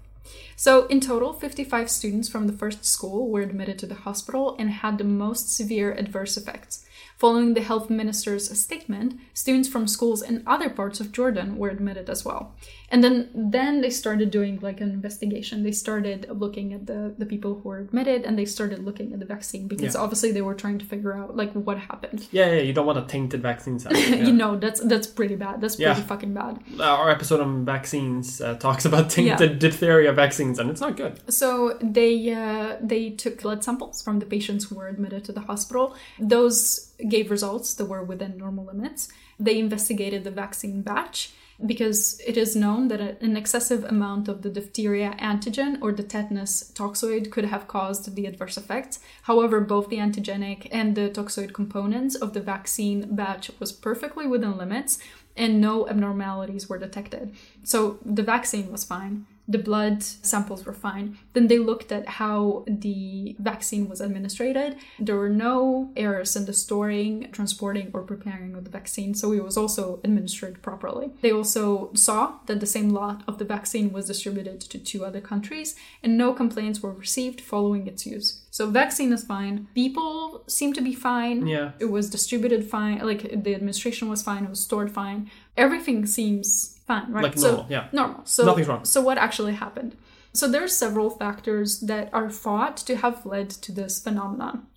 So, 0.55 0.87
in 0.87 0.99
total, 0.99 1.33
55 1.33 1.89
students 1.89 2.27
from 2.27 2.47
the 2.47 2.53
first 2.53 2.83
school 2.83 3.29
were 3.29 3.41
admitted 3.41 3.79
to 3.79 3.85
the 3.85 3.95
hospital 3.95 4.55
and 4.59 4.69
had 4.69 4.97
the 4.97 5.03
most 5.03 5.55
severe 5.55 5.93
adverse 5.93 6.35
effects. 6.35 6.85
Following 7.17 7.55
the 7.55 7.61
health 7.61 7.89
minister's 7.89 8.47
statement, 8.59 9.19
students 9.33 9.67
from 9.67 9.87
schools 9.87 10.21
in 10.21 10.43
other 10.45 10.69
parts 10.69 10.99
of 10.99 11.11
Jordan 11.11 11.57
were 11.57 11.69
admitted 11.69 12.09
as 12.09 12.23
well. 12.23 12.55
And 12.89 13.03
then 13.03 13.29
then 13.33 13.81
they 13.81 13.89
started 13.89 14.31
doing 14.31 14.59
like 14.61 14.79
an 14.81 14.91
investigation. 14.91 15.63
They 15.63 15.71
started 15.71 16.27
looking 16.29 16.73
at 16.73 16.85
the 16.85 17.13
the 17.17 17.25
people 17.25 17.55
who 17.55 17.69
were 17.69 17.79
admitted 17.79 18.23
and 18.23 18.37
they 18.37 18.45
started 18.45 18.85
looking 18.85 19.13
at 19.13 19.19
the 19.19 19.25
vaccine 19.25 19.67
because 19.67 19.95
yeah. 19.95 20.01
obviously 20.01 20.31
they 20.31 20.41
were 20.41 20.53
trying 20.53 20.77
to 20.77 20.85
figure 20.85 21.17
out 21.17 21.35
like 21.35 21.51
what 21.53 21.79
happened. 21.79 22.27
Yeah, 22.31 22.53
yeah, 22.53 22.61
you 22.61 22.71
don't 22.71 22.85
want 22.85 22.99
a 22.99 23.05
tainted 23.05 23.41
vaccine. 23.41 23.79
Yeah. 23.97 24.15
you 24.27 24.31
know, 24.31 24.57
that's 24.57 24.79
that's 24.81 25.07
pretty 25.07 25.35
bad. 25.35 25.59
That's 25.59 25.75
pretty 25.75 26.01
yeah. 26.01 26.07
fucking 26.07 26.33
bad. 26.33 26.59
Our 26.79 27.09
episode 27.09 27.41
on 27.41 27.65
vaccines 27.65 28.39
uh, 28.39 28.55
talks 28.55 28.85
about 28.85 29.09
tainted 29.09 29.59
diphtheria 29.59 30.13
vaccines 30.13 30.59
and 30.59 30.69
it's 30.69 30.81
not 30.81 30.95
good. 30.95 31.19
So 31.33 31.77
they 31.81 32.33
uh, 32.33 32.77
they 32.79 33.09
took 33.09 33.41
blood 33.41 33.63
samples 33.63 34.01
from 34.01 34.19
the 34.19 34.25
patients 34.25 34.65
who 34.65 34.75
were 34.75 34.87
admitted 34.87 35.25
to 35.25 35.31
the 35.31 35.41
hospital. 35.41 35.95
Those 36.19 36.86
gave 37.07 37.31
results 37.31 37.73
that 37.75 37.85
were 37.85 38.03
within 38.03 38.37
normal 38.37 38.65
limits. 38.65 39.09
They 39.39 39.59
investigated 39.59 40.23
the 40.23 40.31
vaccine 40.31 40.81
batch 40.81 41.31
because 41.65 42.21
it 42.25 42.37
is 42.37 42.55
known 42.55 42.87
that 42.87 43.01
an 43.21 43.35
excessive 43.35 43.83
amount 43.83 44.27
of 44.27 44.43
the 44.43 44.49
diphtheria 44.49 45.15
antigen 45.19 45.77
or 45.81 45.91
the 45.91 46.03
tetanus 46.03 46.71
toxoid 46.75 47.31
could 47.31 47.45
have 47.45 47.67
caused 47.67 48.15
the 48.15 48.27
adverse 48.27 48.57
effects. 48.57 48.99
However, 49.23 49.59
both 49.59 49.89
the 49.89 49.97
antigenic 49.97 50.67
and 50.71 50.95
the 50.95 51.09
toxoid 51.09 51.53
components 51.53 52.15
of 52.15 52.33
the 52.33 52.41
vaccine 52.41 53.15
batch 53.15 53.49
was 53.59 53.71
perfectly 53.71 54.27
within 54.27 54.57
limits 54.57 54.99
and 55.35 55.59
no 55.59 55.87
abnormalities 55.87 56.69
were 56.69 56.77
detected. 56.77 57.35
So 57.63 57.99
the 58.05 58.23
vaccine 58.23 58.71
was 58.71 58.83
fine 58.83 59.25
the 59.47 59.57
blood 59.57 60.03
samples 60.03 60.65
were 60.65 60.73
fine. 60.73 61.17
Then 61.33 61.47
they 61.47 61.59
looked 61.59 61.91
at 61.91 62.07
how 62.07 62.65
the 62.67 63.35
vaccine 63.39 63.87
was 63.87 64.01
administered. 64.01 64.75
There 64.99 65.15
were 65.15 65.29
no 65.29 65.91
errors 65.95 66.35
in 66.35 66.45
the 66.45 66.53
storing, 66.53 67.29
transporting, 67.31 67.91
or 67.93 68.01
preparing 68.01 68.55
of 68.55 68.65
the 68.65 68.69
vaccine, 68.69 69.13
so 69.13 69.31
it 69.31 69.43
was 69.43 69.57
also 69.57 69.99
administered 70.03 70.61
properly. 70.61 71.11
They 71.21 71.31
also 71.31 71.91
saw 71.93 72.39
that 72.47 72.59
the 72.59 72.65
same 72.65 72.89
lot 72.89 73.23
of 73.27 73.37
the 73.37 73.45
vaccine 73.45 73.93
was 73.93 74.07
distributed 74.07 74.59
to 74.61 74.77
two 74.77 75.05
other 75.05 75.21
countries, 75.21 75.75
and 76.03 76.17
no 76.17 76.33
complaints 76.33 76.81
were 76.81 76.91
received 76.91 77.39
following 77.39 77.87
its 77.87 78.05
use. 78.05 78.41
So 78.51 78.69
vaccine 78.69 79.13
is 79.13 79.23
fine. 79.23 79.67
People 79.75 80.43
seem 80.47 80.73
to 80.73 80.81
be 80.81 80.95
fine. 80.95 81.47
Yeah. 81.47 81.71
It 81.79 81.85
was 81.85 82.09
distributed 82.09 82.65
fine. 82.65 82.99
Like 82.99 83.43
the 83.43 83.53
administration 83.53 84.09
was 84.09 84.23
fine. 84.23 84.45
It 84.45 84.49
was 84.49 84.61
stored 84.61 84.91
fine. 84.91 85.29
Everything 85.55 86.05
seems 86.05 86.76
fine, 86.87 87.11
right? 87.11 87.23
Like 87.23 87.37
normal, 87.37 87.63
so, 87.63 87.67
yeah. 87.69 87.87
Normal. 87.91 88.21
So 88.25 88.45
nothing's 88.45 88.67
wrong. 88.67 88.85
So 88.85 89.01
what 89.01 89.17
actually 89.17 89.53
happened? 89.53 89.95
So 90.33 90.47
there 90.47 90.63
are 90.63 90.67
several 90.67 91.09
factors 91.09 91.79
that 91.81 92.09
are 92.13 92.29
thought 92.29 92.77
to 92.77 92.95
have 92.97 93.25
led 93.25 93.49
to 93.49 93.71
this 93.71 93.99
phenomenon. 93.99 94.67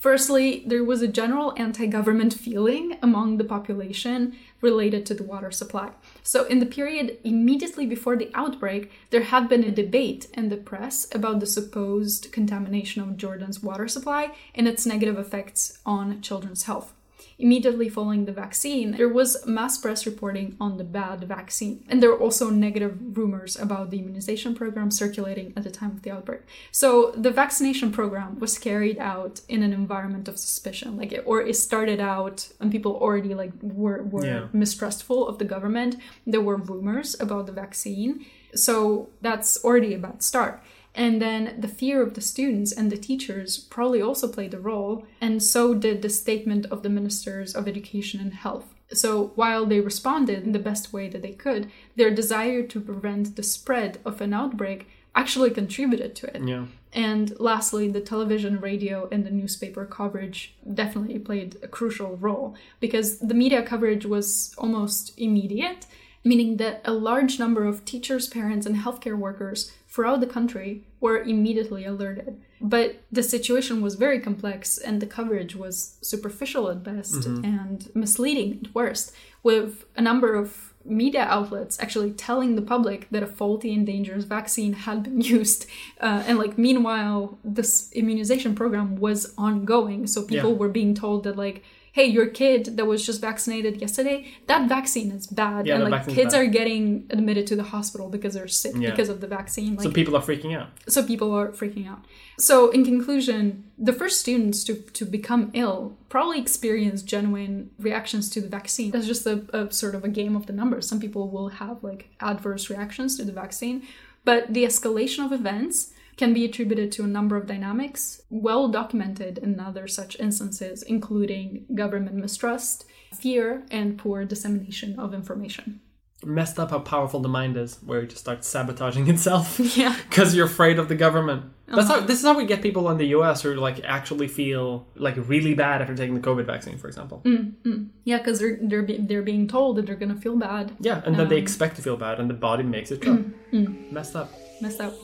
Firstly, 0.00 0.64
there 0.66 0.82
was 0.82 1.02
a 1.02 1.08
general 1.08 1.52
anti 1.58 1.86
government 1.86 2.32
feeling 2.32 2.96
among 3.02 3.36
the 3.36 3.44
population 3.44 4.34
related 4.62 5.04
to 5.06 5.14
the 5.14 5.22
water 5.22 5.50
supply. 5.50 5.90
So, 6.22 6.44
in 6.44 6.58
the 6.58 6.64
period 6.64 7.18
immediately 7.22 7.84
before 7.84 8.16
the 8.16 8.30
outbreak, 8.34 8.90
there 9.10 9.24
had 9.24 9.46
been 9.46 9.62
a 9.62 9.70
debate 9.70 10.26
in 10.32 10.48
the 10.48 10.56
press 10.56 11.06
about 11.14 11.40
the 11.40 11.46
supposed 11.46 12.32
contamination 12.32 13.02
of 13.02 13.18
Jordan's 13.18 13.62
water 13.62 13.88
supply 13.88 14.32
and 14.54 14.66
its 14.66 14.86
negative 14.86 15.18
effects 15.18 15.78
on 15.84 16.22
children's 16.22 16.62
health. 16.62 16.94
Immediately 17.40 17.88
following 17.88 18.24
the 18.26 18.32
vaccine, 18.32 18.92
there 18.92 19.08
was 19.08 19.44
mass 19.46 19.78
press 19.78 20.06
reporting 20.06 20.56
on 20.60 20.76
the 20.76 20.84
bad 20.84 21.24
vaccine. 21.24 21.84
And 21.88 22.02
there 22.02 22.10
were 22.10 22.18
also 22.26 22.50
negative 22.50 22.94
rumors 23.16 23.56
about 23.58 23.90
the 23.90 23.98
immunization 23.98 24.54
program 24.54 24.90
circulating 24.90 25.52
at 25.56 25.64
the 25.64 25.70
time 25.70 25.90
of 25.90 26.02
the 26.02 26.10
outbreak. 26.10 26.42
So 26.70 27.12
the 27.16 27.30
vaccination 27.30 27.90
program 27.92 28.38
was 28.38 28.58
carried 28.58 28.98
out 28.98 29.40
in 29.48 29.62
an 29.62 29.72
environment 29.72 30.28
of 30.28 30.38
suspicion, 30.38 30.96
like 30.96 31.12
it, 31.12 31.22
or 31.26 31.40
it 31.40 31.56
started 31.56 32.00
out 32.00 32.48
and 32.60 32.70
people 32.70 32.92
already 32.96 33.34
like 33.34 33.52
were, 33.62 34.02
were 34.02 34.26
Yeah. 34.26 34.46
mistrustful 34.52 35.26
of 35.28 35.38
the 35.38 35.44
government. 35.44 35.96
There 36.26 36.40
were 36.40 36.56
rumors 36.56 37.18
about 37.20 37.46
the 37.46 37.52
vaccine. 37.52 38.26
So 38.54 39.10
that's 39.20 39.64
already 39.64 39.94
a 39.94 39.98
bad 39.98 40.22
start. 40.22 40.62
And 40.94 41.22
then 41.22 41.56
the 41.60 41.68
fear 41.68 42.02
of 42.02 42.14
the 42.14 42.20
students 42.20 42.72
and 42.72 42.90
the 42.90 42.96
teachers 42.96 43.58
probably 43.58 44.02
also 44.02 44.28
played 44.28 44.54
a 44.54 44.60
role, 44.60 45.06
and 45.20 45.42
so 45.42 45.72
did 45.74 46.02
the 46.02 46.10
statement 46.10 46.66
of 46.66 46.82
the 46.82 46.88
ministers 46.88 47.54
of 47.54 47.68
education 47.68 48.20
and 48.20 48.34
health. 48.34 48.74
So 48.92 49.32
while 49.36 49.66
they 49.66 49.80
responded 49.80 50.42
in 50.42 50.52
the 50.52 50.58
best 50.58 50.92
way 50.92 51.08
that 51.08 51.22
they 51.22 51.32
could, 51.32 51.70
their 51.94 52.10
desire 52.10 52.64
to 52.64 52.80
prevent 52.80 53.36
the 53.36 53.42
spread 53.42 53.98
of 54.04 54.20
an 54.20 54.34
outbreak 54.34 54.88
actually 55.14 55.50
contributed 55.50 56.14
to 56.16 56.34
it. 56.34 56.42
Yeah. 56.46 56.66
And 56.92 57.38
lastly, 57.38 57.88
the 57.88 58.00
television, 58.00 58.60
radio, 58.60 59.08
and 59.12 59.24
the 59.24 59.30
newspaper 59.30 59.84
coverage 59.84 60.54
definitely 60.74 61.20
played 61.20 61.56
a 61.62 61.68
crucial 61.68 62.16
role 62.16 62.56
because 62.80 63.18
the 63.20 63.34
media 63.34 63.62
coverage 63.62 64.04
was 64.04 64.54
almost 64.58 65.16
immediate, 65.16 65.86
meaning 66.24 66.56
that 66.56 66.80
a 66.84 66.92
large 66.92 67.38
number 67.38 67.64
of 67.64 67.84
teachers, 67.84 68.28
parents, 68.28 68.66
and 68.66 68.76
healthcare 68.76 69.16
workers 69.16 69.72
throughout 69.90 70.20
the 70.20 70.26
country 70.26 70.84
were 71.00 71.18
immediately 71.22 71.84
alerted. 71.84 72.40
But 72.60 73.02
the 73.10 73.22
situation 73.22 73.80
was 73.82 73.94
very 73.96 74.20
complex 74.20 74.78
and 74.78 75.00
the 75.00 75.06
coverage 75.06 75.56
was 75.56 75.96
superficial 76.02 76.68
at 76.70 76.82
best 76.84 77.26
and 77.26 77.90
misleading 77.94 78.60
at 78.64 78.74
worst, 78.74 79.12
with 79.42 79.84
a 79.96 80.02
number 80.02 80.34
of 80.34 80.72
media 80.84 81.22
outlets 81.22 81.78
actually 81.80 82.10
telling 82.12 82.56
the 82.56 82.62
public 82.62 83.06
that 83.10 83.22
a 83.22 83.26
faulty 83.26 83.74
and 83.74 83.84
dangerous 83.86 84.24
vaccine 84.24 84.72
had 84.72 85.02
been 85.02 85.20
used. 85.38 85.66
Uh, 86.00 86.22
and 86.26 86.38
like, 86.38 86.56
meanwhile, 86.56 87.38
this 87.44 87.90
immunization 87.92 88.54
program 88.54 88.96
was 88.96 89.32
ongoing. 89.36 90.06
So 90.06 90.22
people 90.22 90.50
Yeah. 90.52 90.56
were 90.56 90.68
being 90.68 90.94
told 90.94 91.24
that, 91.24 91.36
like, 91.36 91.62
hey, 91.92 92.04
your 92.04 92.26
kid 92.26 92.76
that 92.76 92.86
was 92.86 93.04
just 93.04 93.20
vaccinated 93.20 93.80
yesterday, 93.80 94.26
that 94.46 94.68
vaccine 94.68 95.10
is 95.10 95.26
bad. 95.26 95.66
Yeah, 95.66 95.74
and 95.80 95.90
like, 95.90 96.06
kids 96.08 96.34
bad. 96.34 96.40
are 96.40 96.46
getting 96.46 97.06
admitted 97.10 97.46
to 97.48 97.56
the 97.56 97.64
hospital 97.64 98.08
because 98.08 98.34
they're 98.34 98.46
sick 98.48 98.74
Yeah. 98.76 98.90
because 98.90 99.08
of 99.08 99.20
the 99.20 99.26
vaccine. 99.26 99.74
Like, 99.76 99.82
So 99.82 99.90
people 99.90 100.16
are 100.16 100.22
freaking 100.22 100.56
out. 100.56 100.68
so 100.88 101.02
people 101.04 101.32
are 101.32 101.48
freaking 101.48 101.88
out. 101.88 102.04
So 102.38 102.70
in 102.70 102.84
conclusion, 102.84 103.64
the 103.76 103.92
first 103.92 104.20
students 104.20 104.62
to, 104.64 104.74
to 104.74 105.04
become 105.04 105.50
ill 105.52 105.96
probably 106.08 106.38
experienced 106.40 107.06
genuine 107.06 107.70
reactions 107.78 108.30
to 108.30 108.40
the 108.40 108.48
vaccine. 108.48 108.90
That's 108.92 109.06
just 109.06 109.26
a, 109.26 109.44
a 109.52 109.70
sort 109.72 109.94
of 109.94 110.04
a 110.04 110.08
game 110.08 110.34
of 110.36 110.46
the 110.46 110.52
numbers. 110.52 110.86
Some 110.88 111.00
people 111.00 111.28
will 111.28 111.48
have 111.48 111.82
like 111.82 112.08
adverse 112.20 112.70
reactions 112.70 113.16
to 113.18 113.24
the 113.24 113.32
vaccine, 113.32 113.82
but 114.24 114.54
the 114.54 114.64
escalation 114.64 115.24
of 115.24 115.32
events 115.32 115.92
can 116.16 116.32
be 116.32 116.44
attributed 116.44 116.92
to 116.92 117.04
a 117.04 117.08
number 117.08 117.36
of 117.36 117.46
dynamics 117.46 118.22
well 118.30 118.68
documented 118.68 119.38
in 119.38 119.58
other 119.58 119.88
such 119.88 120.18
instances, 120.20 120.82
including 120.82 121.66
government 121.74 122.16
mistrust, 122.16 122.84
fear, 123.14 123.64
and 123.70 123.98
poor 123.98 124.24
dissemination 124.24 124.98
of 124.98 125.14
information. 125.14 125.80
Messed 126.22 126.58
up 126.58 126.70
how 126.70 126.80
powerful 126.80 127.20
the 127.20 127.30
mind 127.30 127.56
is, 127.56 127.78
where 127.82 128.00
it 128.00 128.10
just 128.10 128.20
starts 128.20 128.46
sabotaging 128.46 129.08
itself. 129.14 129.58
Yeah. 129.76 129.96
because 130.08 130.34
you're 130.34 130.46
afraid 130.46 130.78
of 130.78 130.88
the 130.88 130.94
government. 130.94 131.44
That's 131.66 131.88
uh-huh. 131.88 132.00
how. 132.00 132.06
This 132.06 132.18
is 132.18 132.24
how 132.24 132.36
we 132.36 132.44
get 132.44 132.62
people 132.62 132.90
in 132.90 132.98
the 132.98 133.06
U.S. 133.06 133.42
who 133.42 133.54
like 133.54 133.80
actually 133.84 134.26
feel 134.28 134.86
like 134.96 135.14
really 135.28 135.54
bad 135.54 135.80
after 135.80 135.94
taking 135.94 136.14
the 136.14 136.20
COVID 136.20 136.44
vaccine, 136.44 136.76
for 136.78 136.88
example. 136.88 137.22
Mm, 137.24 137.54
mm. 137.64 137.88
Yeah, 138.04 138.18
because 138.18 138.40
they're 138.40 138.58
they're 138.60 138.82
be, 138.82 138.98
they're 138.98 139.22
being 139.22 139.46
told 139.46 139.76
that 139.76 139.86
they're 139.86 139.94
gonna 139.94 140.20
feel 140.20 140.36
bad. 140.36 140.72
Yeah, 140.80 141.00
and 141.06 141.14
then 141.14 141.28
they 141.28 141.36
um, 141.36 141.42
expect 141.42 141.76
to 141.76 141.82
feel 141.82 141.96
bad, 141.96 142.18
and 142.18 142.28
the 142.28 142.34
body 142.34 142.64
makes 142.64 142.90
it 142.90 143.00
go. 143.00 143.24
Mm, 143.52 143.92
Messed 143.92 144.16
up. 144.16 144.32
Messed 144.60 144.80
up. 144.80 144.94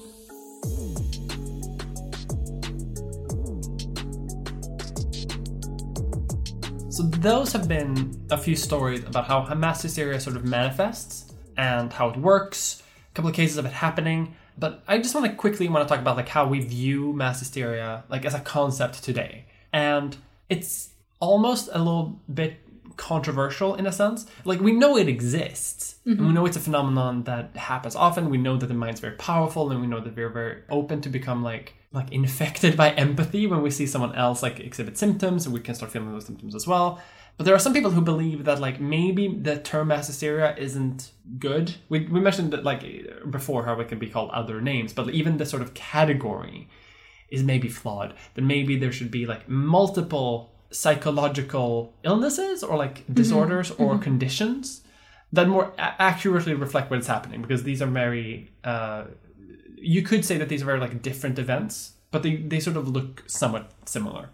So 6.96 7.02
those 7.02 7.52
have 7.52 7.68
been 7.68 8.26
a 8.30 8.38
few 8.38 8.56
stories 8.56 9.04
about 9.04 9.26
how 9.26 9.54
mass 9.54 9.82
hysteria 9.82 10.18
sort 10.18 10.34
of 10.34 10.46
manifests 10.46 11.34
and 11.58 11.92
how 11.92 12.08
it 12.08 12.16
works. 12.16 12.82
A 13.10 13.14
couple 13.14 13.28
of 13.28 13.36
cases 13.36 13.58
of 13.58 13.66
it 13.66 13.72
happening. 13.72 14.34
But 14.56 14.82
I 14.88 14.96
just 14.96 15.14
want 15.14 15.26
to 15.26 15.34
quickly 15.34 15.68
want 15.68 15.86
to 15.86 15.92
talk 15.92 16.00
about 16.00 16.16
like 16.16 16.28
how 16.28 16.46
we 16.46 16.60
view 16.60 17.12
mass 17.12 17.40
hysteria 17.40 18.04
like 18.08 18.24
as 18.24 18.32
a 18.32 18.40
concept 18.40 19.04
today. 19.04 19.44
And 19.74 20.16
it's 20.48 20.88
almost 21.20 21.68
a 21.70 21.78
little 21.78 22.18
bit 22.32 22.60
controversial 22.96 23.74
in 23.74 23.86
a 23.86 23.92
sense. 23.92 24.24
Like 24.46 24.60
we 24.60 24.72
know 24.72 24.96
it 24.96 25.06
exists. 25.06 25.95
And 26.06 26.20
we 26.20 26.24
mm-hmm. 26.26 26.34
know 26.34 26.46
it's 26.46 26.56
a 26.56 26.60
phenomenon 26.60 27.24
that 27.24 27.56
happens 27.56 27.96
often. 27.96 28.30
We 28.30 28.38
know 28.38 28.56
that 28.56 28.66
the 28.66 28.74
mind's 28.74 29.00
very 29.00 29.16
powerful 29.16 29.72
and 29.72 29.80
we 29.80 29.88
know 29.88 29.98
that 29.98 30.14
we're 30.14 30.28
very 30.28 30.62
open 30.70 31.00
to 31.00 31.08
become 31.08 31.42
like 31.42 31.74
like 31.92 32.12
infected 32.12 32.76
by 32.76 32.90
empathy 32.92 33.48
when 33.48 33.60
we 33.60 33.70
see 33.70 33.86
someone 33.86 34.14
else 34.14 34.40
like 34.42 34.60
exhibit 34.60 34.96
symptoms 34.96 35.46
and 35.46 35.54
we 35.54 35.60
can 35.60 35.74
start 35.74 35.90
feeling 35.90 36.12
those 36.12 36.26
symptoms 36.26 36.54
as 36.54 36.64
well. 36.64 37.00
But 37.36 37.44
there 37.44 37.54
are 37.56 37.58
some 37.58 37.74
people 37.74 37.90
who 37.90 38.00
believe 38.00 38.44
that 38.44 38.60
like 38.60 38.80
maybe 38.80 39.26
the 39.26 39.58
term 39.58 39.88
mass 39.88 40.06
hysteria 40.06 40.54
isn't 40.56 41.10
good. 41.40 41.74
We, 41.88 42.06
we 42.06 42.20
mentioned 42.20 42.52
that 42.52 42.62
like 42.62 42.84
before 43.28 43.64
how 43.64 43.80
it 43.80 43.88
can 43.88 43.98
be 43.98 44.08
called 44.08 44.30
other 44.30 44.60
names, 44.60 44.92
but 44.92 45.10
even 45.10 45.38
the 45.38 45.46
sort 45.46 45.62
of 45.62 45.74
category 45.74 46.68
is 47.30 47.42
maybe 47.42 47.68
flawed. 47.68 48.14
That 48.34 48.42
maybe 48.42 48.76
there 48.76 48.92
should 48.92 49.10
be 49.10 49.26
like 49.26 49.48
multiple 49.48 50.52
psychological 50.70 51.94
illnesses 52.04 52.62
or 52.62 52.76
like 52.76 53.00
mm-hmm. 53.00 53.14
disorders 53.14 53.72
or 53.72 53.94
mm-hmm. 53.94 54.02
conditions 54.02 54.82
that 55.32 55.48
more 55.48 55.72
a- 55.78 56.02
accurately 56.02 56.54
reflect 56.54 56.90
what's 56.90 57.06
happening 57.06 57.42
because 57.42 57.62
these 57.64 57.82
are 57.82 57.86
very 57.86 58.50
uh, 58.64 59.04
you 59.76 60.02
could 60.02 60.24
say 60.24 60.38
that 60.38 60.48
these 60.48 60.62
are 60.62 60.66
very 60.66 60.80
like 60.80 61.02
different 61.02 61.38
events 61.38 61.92
but 62.10 62.22
they, 62.22 62.36
they 62.36 62.60
sort 62.60 62.76
of 62.76 62.88
look 62.88 63.22
somewhat 63.26 63.70
similar. 63.84 64.30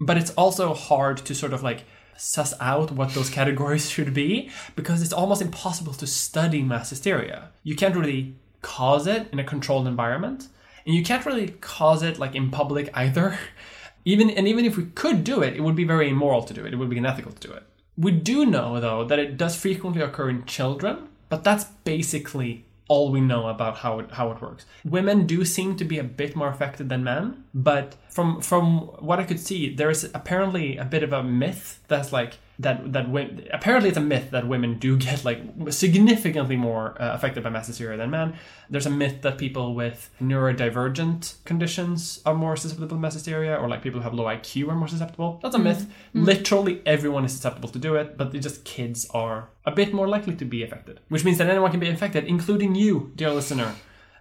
But 0.00 0.18
it's 0.18 0.32
also 0.32 0.74
hard 0.74 1.18
to 1.18 1.34
sort 1.34 1.52
of 1.52 1.62
like 1.62 1.84
suss 2.16 2.52
out 2.60 2.90
what 2.92 3.14
those 3.14 3.30
categories 3.38 3.88
should 3.88 4.12
be 4.12 4.50
because 4.76 5.02
it's 5.02 5.12
almost 5.12 5.40
impossible 5.40 5.94
to 5.94 6.06
study 6.06 6.62
mass 6.62 6.90
hysteria. 6.90 7.50
You 7.62 7.76
can't 7.76 7.96
really 7.96 8.34
cause 8.62 9.06
it 9.06 9.28
in 9.32 9.38
a 9.38 9.44
controlled 9.44 9.86
environment 9.86 10.48
and 10.86 10.94
you 10.94 11.02
can't 11.02 11.24
really 11.24 11.48
cause 11.60 12.02
it 12.02 12.18
like 12.18 12.34
in 12.34 12.50
public 12.50 12.90
either. 12.94 13.38
Even 14.06 14.28
and 14.28 14.46
even 14.46 14.66
if 14.66 14.76
we 14.76 14.84
could 14.84 15.24
do 15.24 15.40
it 15.40 15.56
it 15.56 15.62
would 15.62 15.74
be 15.74 15.84
very 15.84 16.10
immoral 16.10 16.42
to 16.42 16.52
do 16.52 16.66
it. 16.66 16.74
It 16.74 16.76
would 16.76 16.90
be 16.90 16.98
unethical 16.98 17.32
to 17.32 17.48
do 17.48 17.54
it 17.54 17.62
we 17.96 18.10
do 18.10 18.44
know 18.44 18.80
though 18.80 19.04
that 19.04 19.18
it 19.18 19.36
does 19.36 19.56
frequently 19.56 20.02
occur 20.02 20.28
in 20.28 20.44
children 20.44 21.08
but 21.28 21.44
that's 21.44 21.64
basically 21.84 22.64
all 22.88 23.10
we 23.10 23.20
know 23.20 23.48
about 23.48 23.78
how 23.78 23.98
it 23.98 24.10
how 24.12 24.30
it 24.30 24.40
works. 24.40 24.66
Women 24.84 25.26
do 25.26 25.44
seem 25.44 25.76
to 25.76 25.84
be 25.84 25.98
a 25.98 26.04
bit 26.04 26.36
more 26.36 26.48
affected 26.48 26.88
than 26.88 27.02
men, 27.02 27.44
but 27.54 27.96
from 28.08 28.40
from 28.40 28.80
what 29.00 29.18
I 29.18 29.24
could 29.24 29.40
see, 29.40 29.74
there 29.74 29.90
is 29.90 30.10
apparently 30.14 30.76
a 30.76 30.84
bit 30.84 31.02
of 31.02 31.12
a 31.12 31.22
myth 31.22 31.80
that's 31.88 32.12
like 32.12 32.38
that 32.58 32.92
that 32.92 33.10
women 33.10 33.46
apparently 33.52 33.88
it's 33.88 33.98
a 33.98 34.00
myth 34.00 34.30
that 34.30 34.46
women 34.46 34.78
do 34.78 34.96
get 34.96 35.24
like 35.24 35.40
significantly 35.70 36.56
more 36.56 37.00
uh, 37.02 37.14
affected 37.14 37.42
by 37.42 37.50
mass 37.50 37.66
hysteria 37.66 37.96
than 37.96 38.10
men. 38.10 38.34
There's 38.70 38.86
a 38.86 38.90
myth 38.90 39.22
that 39.22 39.38
people 39.38 39.74
with 39.74 40.10
neurodivergent 40.20 41.44
conditions 41.44 42.20
are 42.24 42.34
more 42.34 42.56
susceptible 42.56 42.88
to 42.88 42.94
mass 42.94 43.14
hysteria, 43.14 43.56
or 43.56 43.68
like 43.68 43.82
people 43.82 44.00
who 44.00 44.04
have 44.04 44.14
low 44.14 44.24
IQ 44.24 44.68
are 44.68 44.74
more 44.74 44.88
susceptible. 44.88 45.40
That's 45.42 45.54
a 45.54 45.58
myth. 45.58 45.80
Mm-hmm. 45.80 46.18
Mm-hmm. 46.18 46.24
Literally 46.24 46.82
everyone 46.86 47.24
is 47.24 47.32
susceptible 47.32 47.68
to 47.70 47.78
do 47.78 47.96
it, 47.96 48.16
but 48.16 48.32
just 48.32 48.64
kids 48.64 49.06
are 49.10 49.48
a 49.64 49.72
bit 49.72 49.92
more 49.92 50.06
likely 50.06 50.36
to 50.36 50.44
be 50.44 50.62
affected, 50.62 51.00
which 51.08 51.24
means 51.24 51.38
that 51.38 51.48
anyone 51.48 51.70
can 51.70 51.80
be 51.80 51.88
infected, 51.88 52.24
including 52.24 52.74
you, 52.74 53.12
dear 53.16 53.30
listener. 53.30 53.74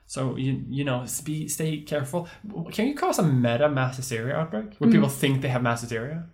So 0.06 0.36
you 0.36 0.64
you 0.70 0.84
know 0.84 1.06
be, 1.24 1.48
stay 1.48 1.78
careful. 1.82 2.28
Can 2.72 2.88
you 2.88 2.96
cause 2.96 3.20
a 3.20 3.24
meta 3.24 3.70
mass 3.70 3.98
hysteria 3.98 4.36
outbreak 4.36 4.76
where 4.78 4.90
mm-hmm. 4.90 4.92
people 4.92 5.10
think 5.10 5.42
they 5.42 5.48
have 5.50 5.64
mass 5.64 5.82
hysteria, 5.82 6.26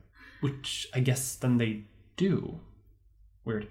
which 0.42 0.88
I 0.94 1.00
guess 1.00 1.36
then 1.36 1.58
they 1.58 1.84
do. 2.18 2.60
Weird. 3.46 3.68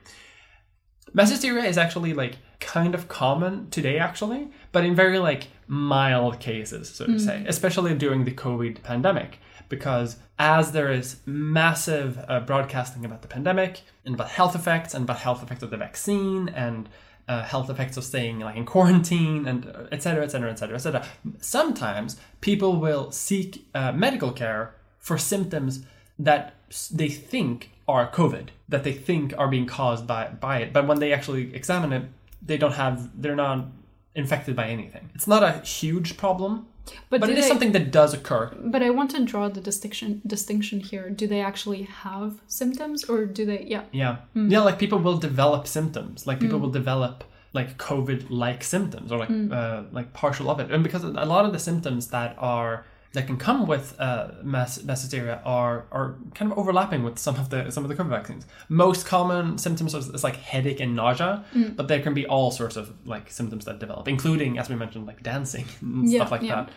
Mass 1.13 1.31
hysteria 1.31 1.65
is 1.65 1.79
actually 1.79 2.13
like 2.13 2.37
kind 2.61 2.95
of 2.95 3.09
common 3.09 3.71
today, 3.71 3.99
actually, 3.99 4.49
but 4.73 4.85
in 4.85 4.95
very 4.95 5.19
like 5.19 5.49
mild 5.67 6.41
cases, 6.41 6.89
so 6.89 7.07
to 7.07 7.19
say, 7.19 7.45
especially 7.47 7.95
during 7.95 8.25
the 8.25 8.33
COVID 8.33 8.83
pandemic, 8.83 9.39
because 9.69 10.17
as 10.39 10.73
there 10.73 10.91
is 10.91 11.21
massive 11.25 12.23
uh, 12.29 12.41
broadcasting 12.41 13.05
about 13.05 13.23
the 13.23 13.29
pandemic 13.29 13.83
and 14.05 14.15
about 14.15 14.31
health 14.31 14.55
effects 14.55 14.95
and 14.95 15.05
about 15.05 15.19
health 15.19 15.43
effects 15.43 15.63
of 15.63 15.71
the 15.71 15.77
vaccine 15.77 16.49
and 16.51 16.89
uh, 17.29 17.43
health 17.43 17.71
effects 17.71 17.97
of 17.97 18.05
staying 18.05 18.41
like 18.41 18.57
in 18.57 18.65
quarantine 18.65 19.47
and 19.47 19.67
etc 19.93 20.25
etc 20.25 20.51
etc 20.51 20.51
et 20.51 20.59
cetera, 20.59 20.77
et 20.77 20.81
cetera, 20.81 21.01
et 21.01 21.05
cetera. 21.23 21.41
Sometimes 21.41 22.17
people 22.41 22.81
will 22.81 23.11
seek 23.11 23.69
uh, 23.75 23.93
medical 23.93 24.33
care 24.33 24.75
for 24.99 25.17
symptoms 25.19 25.85
that 26.19 26.55
they 26.93 27.09
think 27.09 27.71
are 27.87 28.11
COVID, 28.11 28.49
that 28.69 28.85
they 28.85 28.93
think 28.93 29.33
are 29.39 29.49
being 29.49 29.67
caused 29.67 30.07
by 30.07 30.29
by 30.29 30.59
it, 30.59 30.73
but 30.73 30.87
when 30.87 30.99
they 31.01 31.13
actually 31.13 31.55
examine 31.55 31.93
it, 31.93 32.05
they 32.45 32.57
don't 32.59 32.75
have, 32.75 33.11
they're 33.23 33.37
not 33.37 33.67
infected 34.15 34.55
by 34.57 34.69
anything. 34.69 35.11
It's 35.15 35.27
not 35.27 35.43
a 35.43 35.53
huge 35.61 36.17
problem, 36.17 36.67
But, 37.11 37.21
but 37.21 37.31
it 37.31 37.39
is 37.39 37.45
they- 37.45 37.49
something 37.49 37.73
that 37.73 37.91
does 37.93 38.13
occur. 38.15 38.51
But 38.75 38.83
I 38.83 38.91
want 38.91 39.11
to 39.13 39.25
draw 39.25 39.49
the 39.49 39.61
distinction 39.61 40.21
distinction 40.27 40.81
here. 40.81 41.09
Do 41.11 41.27
they 41.27 41.41
actually 41.41 41.83
have 41.85 42.31
symptoms, 42.49 43.05
or 43.05 43.25
do 43.27 43.45
they? 43.47 43.63
Yeah. 43.75 43.85
Yeah. 43.93 44.17
Hmm. 44.35 44.51
Yeah, 44.51 44.61
like 44.69 44.79
people 44.79 44.99
will 44.99 45.19
develop 45.19 45.67
symptoms. 45.67 46.27
Like 46.27 46.41
people 46.41 46.59
will 46.59 46.71
develop 46.83 47.25
like 47.55 47.79
COVID-like 47.79 48.63
symptoms 48.63 49.11
or 49.13 49.19
like 49.19 49.29
Hmm. 49.29 49.53
uh, 49.53 49.83
like 49.93 50.13
partial 50.13 50.51
of 50.51 50.61
it. 50.61 50.71
And 50.71 50.83
because 50.83 51.03
a 51.05 51.09
lot 51.35 51.45
of 51.47 51.53
the 51.53 51.59
symptoms 51.59 52.09
that 52.09 52.37
are 52.39 52.85
that 53.15 53.27
can 53.27 53.37
come 53.39 53.67
with 53.67 53.95
uh, 53.99 54.29
mass 54.43 54.77
hysteria 54.77 55.41
are 55.45 55.87
are 55.91 56.17
kind 56.35 56.53
of 56.53 56.59
overlapping 56.59 57.03
with 57.05 57.19
some 57.19 57.37
of 57.37 57.49
the 57.51 57.71
some 57.71 57.85
of 57.85 57.89
the 57.89 57.97
COVID 57.97 58.11
vaccines. 58.11 58.47
Most 58.69 59.07
common 59.07 59.59
symptoms 59.59 59.95
is, 59.95 60.23
like 60.25 60.37
headache 60.37 60.81
and 60.81 60.95
nausea, 60.95 61.45
Hmm. 61.53 61.69
but 61.77 61.89
there 61.89 62.01
can 62.03 62.15
be 62.15 62.27
all 62.27 62.51
sorts 62.51 62.77
of 62.77 62.93
like 63.07 63.31
symptoms 63.31 63.65
that 63.65 63.79
develop, 63.79 64.09
including 64.09 64.59
as 64.59 64.69
we 64.69 64.77
mentioned, 64.77 65.07
like 65.07 65.23
dancing 65.23 65.65
and 65.81 66.09
Yeah, 66.09 66.19
stuff 66.19 66.31
like 66.33 66.43
yeah. 66.43 66.55
that. 66.67 66.71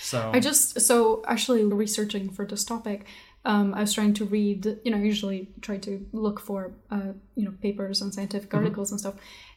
So 0.00 0.30
I 0.32 0.40
just 0.40 0.80
so 0.80 1.22
actually 1.26 1.64
researching 1.64 2.30
for 2.30 2.44
this 2.46 2.64
topic, 2.64 3.06
um, 3.48 3.72
I 3.72 3.80
was 3.80 3.94
trying 3.94 4.12
to 4.14 4.26
read. 4.26 4.78
You 4.84 4.90
know, 4.92 4.98
I 4.98 5.00
usually 5.00 5.48
try 5.62 5.78
to 5.78 6.06
look 6.12 6.38
for 6.38 6.72
uh, 6.90 7.12
you 7.34 7.44
know 7.46 7.54
papers 7.62 8.02
and 8.02 8.12
scientific 8.12 8.52
articles 8.52 8.90
and 8.90 9.00
stuff. 9.00 9.14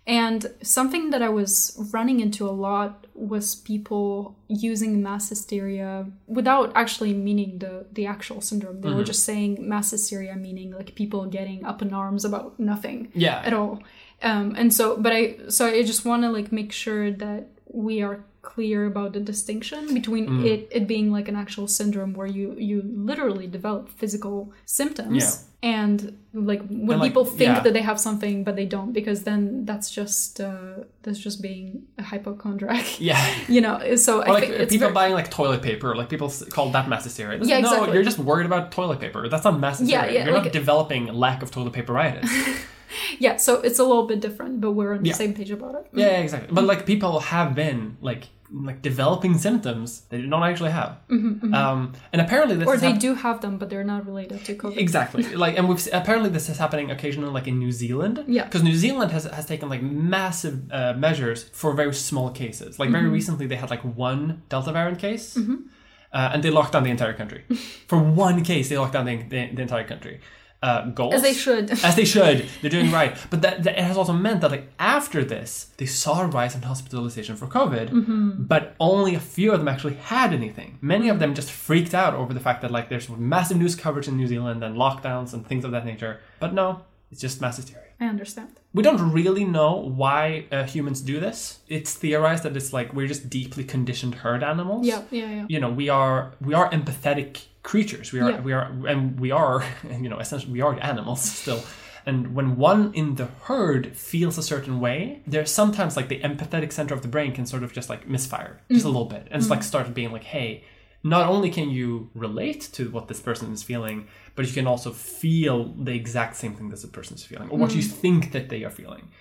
And 0.08 0.50
something 0.64 1.12
that 1.12 1.22
I 1.22 1.30
was 1.30 1.78
running 1.94 2.22
into 2.22 2.48
a 2.48 2.56
lot 2.68 3.06
was 3.14 3.54
people 3.56 4.36
using 4.48 5.04
mass 5.04 5.30
hysteria 5.30 6.08
without 6.26 6.72
actually 6.74 7.14
meaning 7.14 7.60
the 7.60 7.86
the 7.92 8.06
actual 8.06 8.40
syndrome. 8.40 8.80
They 8.80 8.94
were 8.94 9.04
just 9.04 9.26
saying 9.26 9.58
mass 9.60 9.92
hysteria, 9.92 10.36
meaning 10.38 10.72
like 10.72 10.96
people 10.96 11.26
getting 11.26 11.66
up 11.66 11.82
in 11.82 11.94
arms 11.94 12.24
about 12.24 12.58
nothing 12.60 13.12
yeah, 13.14 13.42
at 13.44 13.54
all. 13.54 13.84
Um, 14.24 14.56
and 14.56 14.74
so, 14.74 14.98
but 14.98 15.12
I, 15.12 15.38
so 15.50 15.68
I 15.68 15.84
just 15.84 16.06
want 16.06 16.24
to 16.24 16.30
like 16.30 16.52
make 16.52 16.72
sure 16.72 17.12
that 17.12 17.48
we 17.74 18.02
are 18.02 18.24
clear 18.42 18.86
about 18.86 19.14
the 19.14 19.20
distinction 19.20 19.94
between 19.94 20.28
Mm. 20.28 20.46
it, 20.46 20.68
it 20.72 20.88
being 20.88 21.12
like 21.12 21.28
an 21.28 21.36
actual 21.36 21.68
syndrome 21.68 22.14
where 22.14 22.28
you 22.28 22.56
you 22.58 22.82
literally 23.10 23.48
develop 23.48 23.90
physical 24.02 24.52
symptoms 24.66 25.46
and 25.64 26.18
like 26.34 26.62
when 26.68 26.80
And, 26.96 27.00
like, 27.02 27.10
people 27.12 27.26
think 27.26 27.52
yeah. 27.56 27.60
that 27.66 27.74
they 27.74 27.82
have 27.92 28.00
something 28.00 28.44
but 28.44 28.56
they 28.56 28.66
don't 28.66 28.94
because 28.94 29.20
then 29.30 29.42
that's 29.70 29.92
just 30.00 30.42
uh, 30.42 30.76
that's 31.04 31.20
just 31.20 31.38
being 31.42 31.84
a 32.02 32.04
hypochondriac 32.12 32.86
yeah. 33.10 33.22
you 33.56 33.62
know 33.62 33.96
so 33.96 34.20
like 34.20 34.48
people 34.74 34.80
very, 34.90 34.94
buying 35.00 35.14
like 35.14 35.30
toilet 35.30 35.62
paper, 35.62 35.90
like 35.96 36.10
people 36.10 36.30
call 36.56 36.72
that 36.72 36.86
mass 36.90 37.04
hysteria. 37.04 37.38
Yeah, 37.38 37.56
like, 37.56 37.64
No, 37.64 37.70
exactly. 37.74 37.94
you're 37.94 38.04
just 38.12 38.20
worried 38.20 38.48
about 38.52 38.72
toilet 38.72 39.00
paper. 39.00 39.22
That's 39.32 39.44
not 39.48 39.60
mass 39.60 39.80
Yeah, 39.82 40.06
yeah, 40.06 40.26
you're 40.26 40.34
like- 40.34 40.46
not 40.46 40.54
developing 40.54 41.04
lack 41.26 41.40
of 41.44 41.52
toilet 41.52 41.74
paperitis. 41.74 42.30
yeah 43.20 43.36
so 43.38 43.62
it's 43.62 43.80
a 43.80 43.84
little 43.84 44.08
bit 44.08 44.20
different 44.22 44.62
but 44.62 44.72
we're 44.72 44.94
on 44.94 45.02
the 45.04 45.10
Yeah. 45.10 45.16
same 45.16 45.34
page 45.34 45.52
about 45.52 45.76
it 45.76 45.88
yeah, 45.94 46.06
yeah, 46.12 46.18
exactly. 46.26 46.50
But 46.54 46.66
like 46.66 46.86
people 46.86 47.20
have 47.20 47.54
been 47.56 47.98
like 48.02 48.24
like 48.54 48.82
developing 48.82 49.38
symptoms 49.38 50.02
they 50.10 50.22
don't 50.22 50.44
actually 50.44 50.72
have. 50.72 50.98
Um, 51.10 51.94
and 52.12 52.20
apparently 52.22 52.56
this 52.58 52.68
Mm-hmm, 52.68 52.78
or 52.78 52.82
they 52.86 52.92
hap- 52.92 53.00
do 53.08 53.14
have 53.16 53.40
them 53.40 53.58
but 53.58 53.70
they're 53.70 53.90
not 53.96 54.06
related 54.06 54.44
to 54.48 54.56
covid 54.56 54.78
Exactly. 54.78 55.24
Like, 55.44 55.58
and 55.58 55.70
we've 55.70 55.88
apparently 55.94 56.30
this 56.30 56.50
is 56.50 56.58
happening 56.58 56.92
occasionally, 56.92 57.32
like 57.32 57.48
in 57.48 57.60
New 57.60 57.72
Zealand. 57.72 58.16
Yeah. 58.28 58.44
Because 58.46 58.64
New 58.64 58.76
Zealand 58.86 59.12
has 59.14 59.24
has 59.24 59.46
taken 59.46 59.70
like 59.70 59.82
massive 59.82 60.56
uh, 60.72 60.94
measures 61.06 61.40
for 61.60 61.70
very 61.82 61.94
small 61.94 62.30
cases. 62.32 62.72
Like 62.78 62.88
Mm-hmm. 62.90 62.98
very 63.00 63.10
recently, 63.20 63.46
they 63.48 63.56
had 63.64 63.70
like 63.76 63.84
one 64.10 64.42
Delta 64.50 64.72
variant 64.74 65.00
case, 65.00 65.26
uh, 65.38 66.32
and 66.34 66.44
they 66.44 66.50
locked 66.50 66.74
down 66.74 66.84
the 66.84 66.92
entire 66.98 67.14
country. 67.22 67.42
for 67.88 67.98
one 68.28 68.44
case, 68.44 68.68
they 68.70 68.78
locked 68.78 68.94
down 68.98 69.06
the, 69.06 69.16
the, 69.34 69.40
the 69.56 69.62
entire 69.62 69.88
country. 69.94 70.20
Uh, 70.64 70.86
goals 70.92 71.16
as 71.16 71.24
they 71.24 71.34
should 71.34 71.72
as 71.84 71.96
they 71.96 72.06
should. 72.06 72.48
They're 72.62 72.70
doing 72.70 72.92
right. 72.92 73.18
But 73.32 73.42
that, 73.42 73.64
that 73.64 73.80
it 73.80 73.84
has 73.84 73.98
also 73.98 74.14
meant 74.14 74.42
that 74.42 74.52
like 74.52 74.68
after 74.78 75.24
this, 75.24 75.72
they 75.78 75.88
saw 75.88 76.22
a 76.22 76.28
rise 76.28 76.54
in 76.56 76.62
hospitalization 76.62 77.36
for 77.36 77.48
COVID, 77.48 78.48
but 78.48 78.76
only 78.80 79.16
a 79.16 79.20
few 79.20 79.52
of 79.54 79.60
them 79.60 79.68
actually 79.68 79.96
had 79.96 80.34
anything. 80.34 80.78
Many 80.82 81.10
of 81.10 81.18
them 81.20 81.34
just 81.34 81.52
freaked 81.52 81.96
out 81.96 82.14
over 82.14 82.32
the 82.34 82.40
fact 82.40 82.62
that 82.62 82.70
like 82.70 82.90
there's 82.90 83.10
massive 83.10 83.58
news 83.58 83.76
coverage 83.76 84.08
in 84.08 84.18
New 84.18 84.28
Zealand 84.28 84.64
and 84.64 84.76
lockdowns 84.78 85.34
and 85.34 85.48
things 85.48 85.66
of 85.66 85.72
that 85.72 85.86
nature. 85.86 86.20
But 86.40 86.54
no, 86.54 86.84
it's 87.12 87.22
just 87.22 87.42
mass 87.42 87.58
hysteria. 87.58 87.88
i 88.00 88.06
understand 88.06 88.50
We 88.74 88.84
don't 88.84 89.12
really 89.12 89.46
know 89.46 89.74
why 90.02 90.46
uh, 90.52 90.64
humans 90.64 91.02
do 91.02 91.20
this. 91.20 91.60
It's 91.68 91.94
theorized 91.96 92.44
that 92.44 92.56
it's 92.56 92.72
like 92.72 92.94
we're 92.94 93.08
just 93.08 93.30
deeply 93.30 93.64
conditioned 93.64 94.16
herd 94.24 94.44
animals 94.44 94.86
yeah 94.88 95.02
yeah 95.12 95.30
yeah 95.38 95.46
you 95.50 95.60
know 95.60 95.72
we 95.82 95.90
are 95.90 96.34
we 96.48 96.54
are 96.54 96.70
empathetic 96.78 97.32
creatures. 97.64 98.12
We 98.12 98.20
are 98.20 98.32
Yeah. 98.32 98.42
we 98.42 98.54
are 98.54 98.72
and 98.88 99.20
we 99.20 99.32
are 99.32 99.64
you 100.04 100.10
know 100.10 100.20
essentially 100.20 100.52
we 100.52 100.62
are 100.62 100.78
animals 100.82 101.22
still. 101.42 101.64
And 102.04 102.34
when 102.34 102.58
one 102.58 102.92
in 102.96 103.14
the 103.16 103.28
herd 103.44 103.96
feels 103.96 104.36
a 104.38 104.44
certain 104.44 104.80
way 104.80 105.22
there's 105.28 105.52
sometimes 105.52 105.96
like 105.96 106.08
the 106.08 106.20
empathetic 106.22 106.72
center 106.72 106.96
of 106.96 107.04
the 107.04 107.08
brain 107.08 107.32
can 107.32 107.46
sort 107.46 107.64
of 107.64 107.74
just 107.74 107.90
like 107.90 108.08
misfire 108.08 108.62
just 108.72 108.86
a 108.86 108.88
mm. 108.88 108.94
little 108.94 109.06
bit. 109.06 109.28
And 109.30 109.40
it's 109.40 109.48
mm. 109.48 109.52
like 109.52 109.64
start 109.64 109.94
being 109.94 110.12
like 110.12 110.24
hey 110.24 110.64
not 111.04 111.28
only 111.28 111.50
can 111.50 111.70
you 111.70 112.10
relate 112.14 112.70
to 112.74 112.90
what 112.92 113.08
this 113.08 113.20
person 113.20 113.52
is 113.52 113.64
feeling 113.64 114.08
but 114.36 114.46
you 114.48 114.54
can 114.54 114.68
also 114.68 114.92
feel 114.92 115.74
the 115.74 115.94
exact 115.94 116.36
same 116.36 116.54
thing 116.56 116.70
that 116.70 116.82
the 116.82 116.88
person 116.88 117.16
is 117.16 117.24
feeling 117.24 117.50
or 117.50 117.58
what 117.58 117.76
you 117.76 117.82
mm. 117.82 117.92
think 117.92 118.32
that 118.32 118.50
they 118.50 118.64
are 118.64 118.70
feeling. 118.72 119.12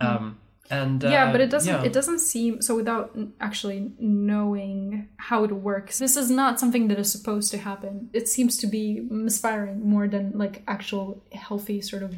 Um 0.00 0.38
and 0.70 1.04
uh, 1.04 1.08
yeah 1.08 1.32
but 1.32 1.40
it 1.40 1.50
doesn't 1.50 1.74
yeah. 1.74 1.84
it 1.84 1.92
doesn't 1.92 2.18
seem 2.18 2.60
so 2.60 2.74
without 2.74 3.16
actually 3.40 3.92
knowing 3.98 5.08
how 5.16 5.44
it 5.44 5.52
works 5.52 5.98
this 5.98 6.16
is 6.16 6.30
not 6.30 6.60
something 6.60 6.88
that 6.88 6.98
is 6.98 7.10
supposed 7.10 7.50
to 7.50 7.58
happen 7.58 8.10
it 8.12 8.28
seems 8.28 8.56
to 8.56 8.66
be 8.66 9.00
misfiring 9.10 9.88
more 9.88 10.08
than 10.08 10.32
like 10.34 10.62
actual 10.68 11.22
healthy 11.32 11.80
sort 11.80 12.02
of 12.02 12.14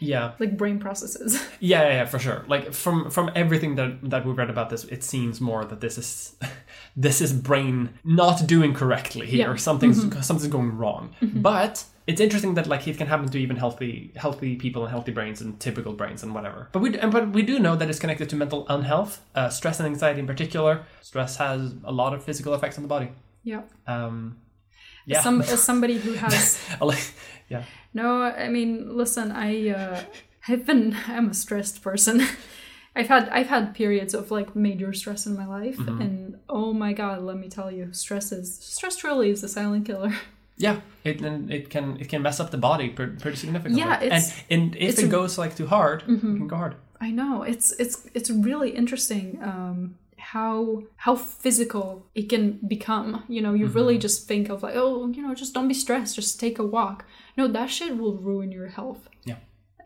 yeah 0.00 0.32
like 0.38 0.56
brain 0.56 0.78
processes 0.78 1.42
Yeah, 1.64 1.82
yeah, 1.82 1.88
yeah, 1.88 2.04
for 2.04 2.18
sure. 2.18 2.44
Like 2.46 2.72
from 2.74 3.10
from 3.10 3.30
everything 3.34 3.76
that 3.76 4.10
that 4.10 4.26
we've 4.26 4.36
read 4.36 4.50
about 4.50 4.68
this, 4.70 4.84
it 4.84 5.02
seems 5.02 5.40
more 5.40 5.64
that 5.64 5.80
this 5.80 5.96
is 5.96 6.36
this 6.96 7.20
is 7.20 7.32
brain 7.32 7.90
not 8.04 8.46
doing 8.46 8.74
correctly 8.74 9.26
here. 9.26 9.38
Yeah. 9.38 9.46
Mm-hmm. 9.46 9.56
Something's 9.56 10.26
something's 10.26 10.52
going 10.52 10.76
wrong. 10.76 11.14
But 11.22 11.84
it's 12.06 12.20
interesting 12.20 12.54
that 12.54 12.66
like 12.66 12.86
it 12.86 12.98
can 12.98 13.06
happen 13.06 13.28
to 13.28 13.38
even 13.38 13.56
healthy 13.56 14.12
healthy 14.16 14.56
people 14.56 14.82
and 14.82 14.90
healthy 14.90 15.12
brains 15.12 15.40
and 15.40 15.58
typical 15.58 15.92
brains 15.94 16.22
and 16.22 16.34
whatever. 16.34 16.68
But 16.72 16.80
we 16.80 16.98
and 16.98 17.10
but 17.12 17.30
we 17.30 17.42
do 17.42 17.58
know 17.58 17.76
that 17.76 17.88
it's 17.88 17.98
connected 17.98 18.28
to 18.30 18.36
mental 18.36 18.66
unhealth, 18.68 19.22
uh, 19.34 19.48
stress 19.48 19.80
and 19.80 19.86
anxiety 19.86 20.20
in 20.20 20.26
particular. 20.26 20.84
Stress 21.00 21.36
has 21.36 21.74
a 21.84 21.92
lot 21.92 22.12
of 22.14 22.22
physical 22.24 22.52
effects 22.54 22.76
on 22.78 22.82
the 22.82 22.88
body. 22.88 23.08
yeah 23.42 23.62
Um, 23.86 24.36
yeah. 25.06 25.22
Some, 25.22 25.40
as 25.42 25.62
somebody 25.70 25.98
who 25.98 26.12
has 26.14 26.58
yeah. 27.48 27.64
no 27.92 28.22
i 28.22 28.48
mean 28.48 28.96
listen 28.96 29.30
i 29.32 29.68
uh 29.68 30.00
i've 30.48 30.64
been 30.64 30.96
i'm 31.08 31.28
a 31.28 31.34
stressed 31.34 31.82
person 31.82 32.22
i've 32.96 33.08
had 33.08 33.28
i've 33.28 33.48
had 33.48 33.74
periods 33.74 34.14
of 34.14 34.30
like 34.30 34.56
major 34.56 34.92
stress 34.94 35.26
in 35.26 35.34
my 35.36 35.46
life 35.46 35.76
Mm-hmm. 35.76 36.00
and 36.00 36.38
oh 36.48 36.72
my 36.72 36.92
god 36.94 37.22
let 37.22 37.36
me 37.36 37.48
tell 37.50 37.70
you 37.70 37.92
stress 37.92 38.32
is 38.32 38.48
stress 38.76 38.96
truly 38.96 39.28
is 39.30 39.42
a 39.44 39.48
silent 39.48 39.84
killer 39.86 40.14
Yeah, 40.56 40.80
it 41.02 41.20
and 41.20 41.50
it 41.50 41.70
can 41.70 41.96
it 42.00 42.08
can 42.08 42.22
mess 42.22 42.40
up 42.40 42.50
the 42.50 42.58
body 42.58 42.88
pretty, 42.90 43.36
significantly. 43.36 43.80
Yeah, 43.80 44.02
it's- 44.02 44.42
and 44.50 44.74
and 44.74 44.76
if 44.76 44.98
it 44.98 45.10
goes 45.10 45.36
like 45.38 45.56
too 45.56 45.66
hard, 45.66 46.02
it 46.02 46.08
mm-hmm. 46.08 46.36
can 46.36 46.48
go 46.48 46.56
hard. 46.56 46.76
I 47.00 47.10
know 47.10 47.42
it's 47.42 47.72
it's 47.72 48.08
it's 48.14 48.30
really 48.30 48.70
interesting 48.70 49.40
um, 49.42 49.96
how 50.16 50.84
how 50.96 51.16
physical 51.16 52.06
it 52.14 52.28
can 52.28 52.60
become. 52.66 53.24
You 53.28 53.42
know, 53.42 53.52
you 53.52 53.66
really 53.66 53.94
mm-hmm. 53.94 54.00
just 54.00 54.28
think 54.28 54.48
of 54.48 54.62
like, 54.62 54.76
oh, 54.76 55.08
you 55.08 55.22
know, 55.22 55.34
just 55.34 55.54
don't 55.54 55.68
be 55.68 55.74
stressed, 55.74 56.14
just 56.14 56.40
take 56.40 56.58
a 56.58 56.64
walk. 56.64 57.04
No, 57.36 57.48
that 57.48 57.70
shit 57.70 57.98
will 57.98 58.16
ruin 58.16 58.52
your 58.52 58.68
health. 58.68 59.08
Yeah. 59.24 59.36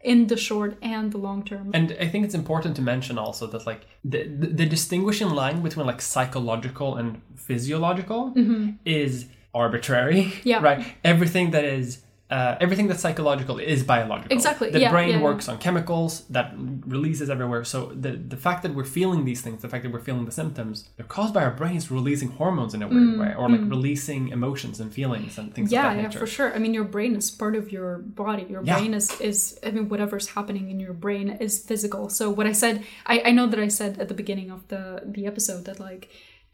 In 0.04 0.28
the 0.28 0.36
short 0.36 0.76
and 0.80 1.10
the 1.10 1.18
long 1.18 1.44
term. 1.44 1.70
And 1.74 1.96
I 2.00 2.06
think 2.06 2.24
it's 2.24 2.34
important 2.34 2.76
to 2.76 2.82
mention 2.82 3.18
also 3.18 3.46
that 3.48 3.66
like 3.66 3.82
the 4.04 4.20
the, 4.28 4.46
the 4.46 4.66
distinguishing 4.66 5.30
line 5.30 5.62
between 5.62 5.86
like 5.86 6.00
psychological 6.00 6.96
and 6.96 7.20
physiological 7.34 8.32
mm-hmm. 8.36 8.72
is 8.84 9.26
arbitrary. 9.64 10.32
Yeah. 10.44 10.60
Right. 10.62 10.80
Everything 11.04 11.50
that 11.54 11.64
is 11.64 11.98
uh, 12.30 12.56
everything 12.60 12.88
that's 12.88 13.00
psychological 13.00 13.56
is 13.74 13.82
biological. 13.94 14.36
Exactly, 14.38 14.68
The 14.70 14.80
yeah, 14.80 14.90
brain 14.90 15.08
yeah, 15.08 15.16
yeah. 15.16 15.22
works 15.28 15.48
on 15.48 15.56
chemicals 15.66 16.12
that 16.36 16.52
releases 16.96 17.30
everywhere. 17.30 17.64
So 17.64 17.78
the 18.04 18.12
the 18.34 18.36
fact 18.36 18.58
that 18.64 18.72
we're 18.76 18.92
feeling 18.98 19.20
these 19.30 19.40
things, 19.44 19.62
the 19.62 19.68
fact 19.72 19.82
that 19.84 19.92
we're 19.94 20.06
feeling 20.10 20.26
the 20.26 20.36
symptoms, 20.42 20.76
they're 20.96 21.06
caused 21.18 21.32
by 21.32 21.42
our 21.48 21.54
brains 21.62 21.84
releasing 21.90 22.30
hormones 22.40 22.72
in 22.76 22.80
a 22.82 22.88
weird 22.92 23.18
way, 23.22 23.30
or 23.40 23.48
like 23.54 23.64
releasing 23.76 24.22
emotions 24.38 24.76
and 24.82 24.88
feelings 24.92 25.32
and 25.38 25.46
things 25.54 25.68
Mm, 25.70 25.76
yeah, 25.76 25.90
of 25.90 25.96
that 25.96 26.12
yeah, 26.12 26.20
for 26.22 26.26
sure. 26.36 26.50
I 26.56 26.58
mean, 26.58 26.74
your 26.78 26.88
brain 26.96 27.12
is 27.16 27.30
part 27.42 27.56
of 27.60 27.64
your 27.76 27.90
body. 28.24 28.44
Your 28.54 28.62
Yeah. 28.62 28.76
brain 28.78 28.92
is 29.00 29.06
is 29.30 29.38
I 29.66 29.70
mean, 29.74 29.86
whatever's 29.92 30.28
happening 30.36 30.66
in 30.72 30.78
your 30.86 30.96
brain 31.06 31.26
is 31.46 31.52
physical. 31.70 32.02
So 32.18 32.24
what 32.38 32.46
I 32.52 32.52
said, 32.62 32.74
I, 33.12 33.14
I 33.28 33.30
know 33.36 33.46
that 33.52 33.60
I 33.68 33.70
said 33.80 33.92
at 34.02 34.08
the 34.12 34.18
beginning 34.22 34.48
of 34.56 34.60
the 34.72 34.82
the 35.16 35.24
episode 35.32 35.62
that 35.68 35.78
like. 35.90 36.04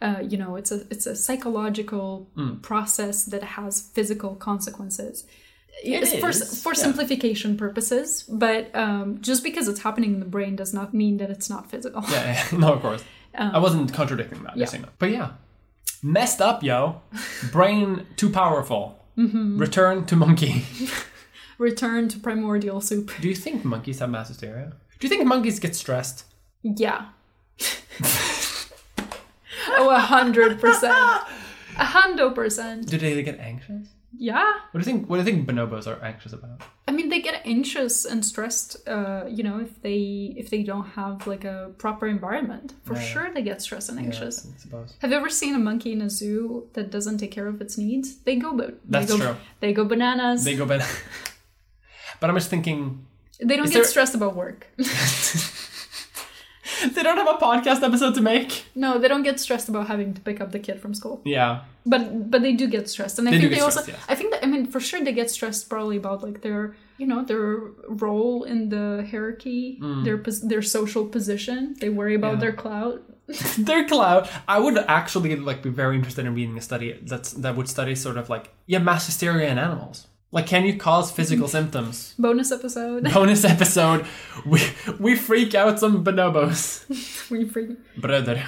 Uh, 0.01 0.21
you 0.23 0.37
know, 0.37 0.57
it's 0.57 0.73
a 0.73 0.83
it's 0.91 1.07
a 1.07 1.15
psychological 1.17 2.29
Mm. 2.37 2.61
process 2.63 3.25
that 3.25 3.43
has 3.43 3.81
physical 3.81 4.35
consequences. 4.35 5.25
For 6.21 6.31
is, 6.31 6.63
for 6.63 6.73
yeah. 6.73 6.83
simplification 6.83 7.57
purposes, 7.57 8.23
but 8.29 8.75
um, 8.77 9.21
just 9.21 9.43
because 9.43 9.67
it's 9.67 9.81
happening 9.81 10.15
in 10.15 10.21
the 10.21 10.27
brain 10.27 10.55
does 10.57 10.73
not 10.73 10.95
mean 10.95 11.17
that 11.17 11.31
it's 11.31 11.51
not 11.51 11.69
physical. 11.71 12.03
Yeah, 12.11 12.45
yeah. 12.53 12.59
no, 12.65 12.75
of 12.75 12.81
course. 12.81 13.03
I 13.35 13.59
wasn't 13.59 13.93
contradicting 13.93 14.43
that. 14.45 14.53
Um, 14.53 14.59
yeah. 14.61 14.67
that. 14.67 14.99
But 14.99 15.11
yeah, 15.11 15.31
messed 16.03 16.41
up, 16.41 16.63
yo. 16.63 17.03
Brain 17.51 18.07
too 18.17 18.31
powerful. 18.31 18.99
Mm-hmm. 19.19 19.59
Return 19.59 20.07
to 20.07 20.17
monkey. 20.17 20.65
Return 21.59 22.09
to 22.09 22.19
primordial 22.19 22.81
soup. 22.81 23.11
Do 23.21 23.29
you 23.29 23.35
think 23.35 23.65
monkeys 23.65 23.99
have 23.99 24.11
mass 24.11 24.29
hysteria? 24.29 24.73
Do 24.99 25.07
you 25.07 25.09
think 25.09 25.27
monkeys 25.27 25.59
get 25.59 25.75
stressed? 25.75 26.25
Yeah. 26.63 27.07
Oh, 29.79 29.91
a 29.91 29.99
hundred 29.99 30.61
percent. 30.61 30.95
A 31.77 31.85
hundred 31.85 32.37
percent. 32.37 32.87
Do 32.87 32.97
they 32.99 33.20
get 33.25 33.41
anxious? 33.41 33.89
Yeah. 34.16 34.45
What 34.70 34.75
do 34.75 34.79
you 34.79 34.85
think? 34.85 35.11
What 35.11 35.16
do 35.16 35.22
you 35.22 35.37
think 35.37 35.49
bonobos 35.49 35.89
are 35.89 36.01
anxious 36.05 36.33
about? 36.33 36.61
I 36.87 36.93
mean, 36.93 37.09
they 37.09 37.20
get 37.20 37.43
anxious 37.45 38.05
and 38.05 38.25
stressed. 38.25 38.87
Uh, 38.89 39.25
you 39.29 39.43
know, 39.43 39.59
if 39.59 39.83
they 39.83 40.33
if 40.37 40.51
they 40.51 40.62
don't 40.62 40.87
have 40.91 41.27
like 41.27 41.45
a 41.45 41.72
proper 41.79 42.07
environment, 42.07 42.75
for 42.85 42.95
Yeah. 42.95 43.01
sure 43.01 43.35
they 43.35 43.43
get 43.43 43.61
stressed 43.61 43.89
and 43.89 43.99
anxious. 43.99 44.45
Yeah, 44.45 44.53
I 44.55 44.59
suppose. 44.61 44.95
Have 45.01 45.11
you 45.11 45.16
ever 45.16 45.29
seen 45.29 45.57
a 45.57 45.59
monkey 45.59 45.91
in 45.91 46.01
a 46.01 46.09
zoo 46.09 46.68
that 46.75 46.93
doesn't 46.93 47.18
take 47.18 47.33
care 47.33 47.49
of 47.49 47.61
its 47.61 47.77
needs? 47.77 48.18
They 48.22 48.37
go, 48.37 48.53
but 48.57 48.79
That's 48.89 49.11
they 49.11 49.18
go, 49.18 49.25
true. 49.25 49.37
They 49.59 49.72
go 49.72 49.85
bananas. 49.85 50.45
They 50.45 50.53
They, 50.53 50.59
go 50.59 50.66
bed. 50.66 50.85
but 52.20 52.31
I'm 52.31 52.37
just 52.37 52.51
thinking. 52.51 53.05
They 53.41 53.57
don't 53.57 53.66
get 53.66 53.75
there- 53.75 53.85
stressed 53.85 54.14
about 54.14 54.37
work. 54.37 54.68
they 56.95 57.03
don't 57.03 57.16
have 57.16 57.28
a 57.28 57.39
podcast 57.39 57.82
episode 57.82 58.14
to 58.16 58.20
make. 58.20 58.64
no, 58.74 58.99
they 58.99 59.09
don't 59.09 59.22
get 59.22 59.39
stressed 59.41 59.68
about 59.68 59.87
having 59.87 60.12
to 60.14 60.20
pick 60.20 60.41
up 60.41 60.51
the 60.53 60.59
kid 60.59 60.80
from 60.80 60.93
school. 60.95 61.22
Yeah. 61.24 61.62
But 61.87 62.30
but 62.30 62.43
they 62.43 62.53
do 62.53 62.66
get 62.66 62.89
stressed, 62.89 63.18
and 63.18 63.28
I 63.28 63.32
They 63.32 63.37
do 63.39 63.43
think 63.43 63.53
get 63.55 63.59
they 63.61 63.64
also. 63.64 63.80
stressed, 63.82 63.99
yes. 64.01 64.07
I 64.09 64.14
think 64.14 64.32
that 64.32 64.43
I 64.45 64.47
mean 64.47 64.66
for 64.66 64.80
sure 64.80 65.01
they 65.05 65.12
get 65.12 65.30
stressed 65.30 65.68
probably 65.68 65.97
about 65.97 66.22
like 66.22 66.41
their 66.43 66.74
you 66.99 67.07
know 67.07 67.24
their 67.24 67.57
role 67.89 68.45
in 68.45 68.68
the 68.68 69.07
hierarchy, 69.11 69.78
their 70.05 70.18
pos- 70.18 70.41
their 70.41 70.62
social 70.62 71.05
position. 71.07 71.76
They 71.80 71.89
worry 71.91 72.14
about 72.14 72.32
Mm. 72.35 72.37
Yeah. 72.37 72.41
their 72.41 72.53
clout. 72.53 73.03
Their 73.59 73.89
cloud. 73.89 74.28
I 74.47 74.59
would 74.59 74.76
actually 74.76 75.35
like 75.37 75.62
be 75.62 75.70
very 75.70 75.97
interested 75.97 76.26
in 76.26 76.35
reading 76.35 76.59
a 76.59 76.61
study 76.61 76.89
that's 77.03 77.32
that 77.45 77.57
would 77.57 77.68
study 77.70 77.95
sort 77.95 78.18
of 78.18 78.28
like 78.28 78.51
yeah 78.66 78.80
mass 78.80 79.07
hysteria 79.07 79.49
in 79.51 79.57
animals. 79.59 80.07
Like, 80.35 80.47
can 80.49 80.64
you 80.66 80.76
cause 80.76 81.11
physical 81.12 81.47
symptoms? 81.57 82.14
Bonus 82.18 82.51
episode. 82.51 83.05
Bonus 83.14 83.45
episode. 83.45 84.05
We 84.45 84.61
we 84.99 85.14
freak 85.16 85.55
out 85.55 85.78
some 85.78 86.05
bonobos. 86.05 86.85
we 87.30 87.45
freak. 87.49 87.70
Brother. 87.97 88.43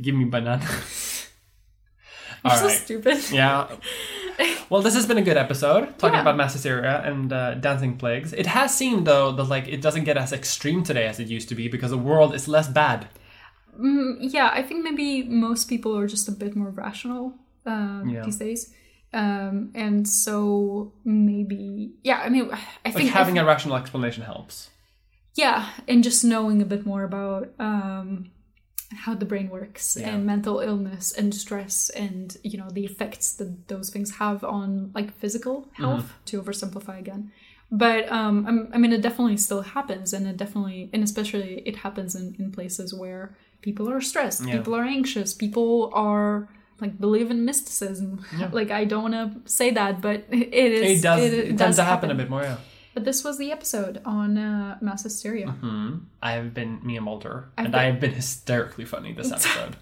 Give 0.00 0.14
me 0.14 0.24
banana. 0.24 0.66
You're 2.44 2.52
All 2.52 2.58
so 2.58 2.66
right. 2.66 2.76
stupid. 2.76 3.18
Yeah. 3.30 3.68
Well, 4.68 4.82
this 4.82 4.94
has 4.94 5.06
been 5.06 5.18
a 5.18 5.22
good 5.22 5.36
episode 5.36 5.96
talking 5.98 6.14
Yeah. 6.14 6.22
about 6.22 6.36
mass 6.36 6.54
hysteria 6.54 7.00
and 7.04 7.32
uh, 7.32 7.54
dancing 7.54 7.96
plagues. 7.98 8.32
It 8.32 8.46
has 8.46 8.74
seemed 8.74 9.06
though 9.06 9.30
that 9.30 9.44
like 9.44 9.68
it 9.68 9.80
doesn't 9.80 10.04
get 10.04 10.16
as 10.16 10.32
extreme 10.32 10.82
today 10.82 11.06
as 11.06 11.20
it 11.20 11.28
used 11.28 11.48
to 11.50 11.54
be 11.54 11.68
because 11.68 11.90
the 11.92 11.98
world 12.10 12.34
is 12.34 12.48
less 12.48 12.66
bad. 12.68 13.06
Mm, 13.78 14.16
yeah, 14.20 14.50
I 14.52 14.62
think 14.62 14.82
maybe 14.82 15.22
most 15.22 15.68
people 15.68 15.96
are 15.96 16.08
just 16.08 16.26
a 16.28 16.32
bit 16.32 16.56
more 16.56 16.70
rational 16.70 17.34
uh, 17.64 18.02
Yeah. 18.04 18.24
these 18.24 18.38
days. 18.38 18.74
Um, 19.14 19.72
and 19.74 20.08
so 20.08 20.92
maybe, 21.04 21.92
yeah, 22.02 22.20
I 22.24 22.28
mean, 22.30 22.50
I 22.52 22.58
Like 22.86 22.94
think 22.94 23.10
having 23.10 23.38
a 23.38 23.44
rational 23.44 23.76
explanation 23.76 24.22
helps. 24.24 24.70
yeah, 25.34 25.68
and 25.88 26.02
just 26.02 26.24
knowing 26.24 26.62
a 26.62 26.64
bit 26.64 26.86
more 26.86 27.04
about 27.04 27.52
um, 27.58 28.30
how 29.04 29.14
the 29.14 29.24
brain 29.26 29.48
works 29.50 29.96
Yeah. 30.00 30.10
and 30.14 30.24
mental 30.26 30.60
illness 30.60 31.12
and 31.12 31.34
stress 31.34 31.90
and 31.90 32.36
you 32.42 32.56
know 32.58 32.68
the 32.70 32.84
effects 32.84 33.32
that 33.38 33.68
those 33.68 33.88
things 33.90 34.16
have 34.16 34.44
on 34.44 34.90
like 34.94 35.12
physical 35.22 35.68
health. 35.74 36.04
Mm-hmm. 36.06 36.24
To 36.26 36.42
oversimplify 36.42 36.98
again, 36.98 37.32
but 37.70 38.10
um, 38.12 38.46
I'm- 38.46 38.68
I 38.74 38.78
mean, 38.78 38.92
it 38.92 39.02
definitely 39.02 39.36
still 39.36 39.62
happens, 39.62 40.12
and 40.14 40.26
it 40.26 40.36
definitely, 40.38 40.88
and 40.92 41.02
especially 41.04 41.62
it 41.66 41.76
happens 41.76 42.14
in, 42.14 42.34
in 42.38 42.50
places 42.52 42.94
where 42.94 43.36
people 43.66 43.90
are 43.90 44.00
stressed, 44.00 44.44
Yeah. 44.46 44.56
people 44.56 44.74
are 44.74 44.84
anxious, 44.84 45.34
people 45.34 45.90
are 45.94 46.48
like 46.82 46.98
believe 47.00 47.30
in 47.30 47.44
mysticism. 47.46 48.24
Like 48.52 48.70
I 48.70 48.84
don't 48.84 49.10
want 49.10 49.14
to 49.44 49.50
say 49.50 49.70
that, 49.70 50.00
but 50.02 50.24
it 50.30 50.52
is. 50.52 50.98
It 50.98 51.02
does. 51.02 51.20
It, 51.22 51.32
it 51.32 51.42
tends 51.46 51.58
does 51.58 51.76
to 51.76 51.84
happen, 51.84 52.10
a 52.10 52.14
bit 52.14 52.28
more. 52.28 52.42
Yeah. 52.42 52.58
But 52.94 53.04
this 53.06 53.24
was 53.24 53.38
the 53.38 53.50
episode 53.52 54.02
on 54.04 54.36
uh, 54.36 54.76
mass 54.82 55.04
hysteria. 55.04 55.46
Hmm. 55.48 55.98
I 56.22 56.32
have 56.32 56.52
been 56.52 56.80
Mia 56.82 57.00
Mulder, 57.00 57.48
I've 57.56 57.64
and 57.64 57.72
been- 57.72 57.80
I 57.80 57.84
have 57.84 58.00
been 58.00 58.12
hysterically 58.12 58.84
funny 58.84 59.14
this 59.14 59.32
episode. 59.36 59.76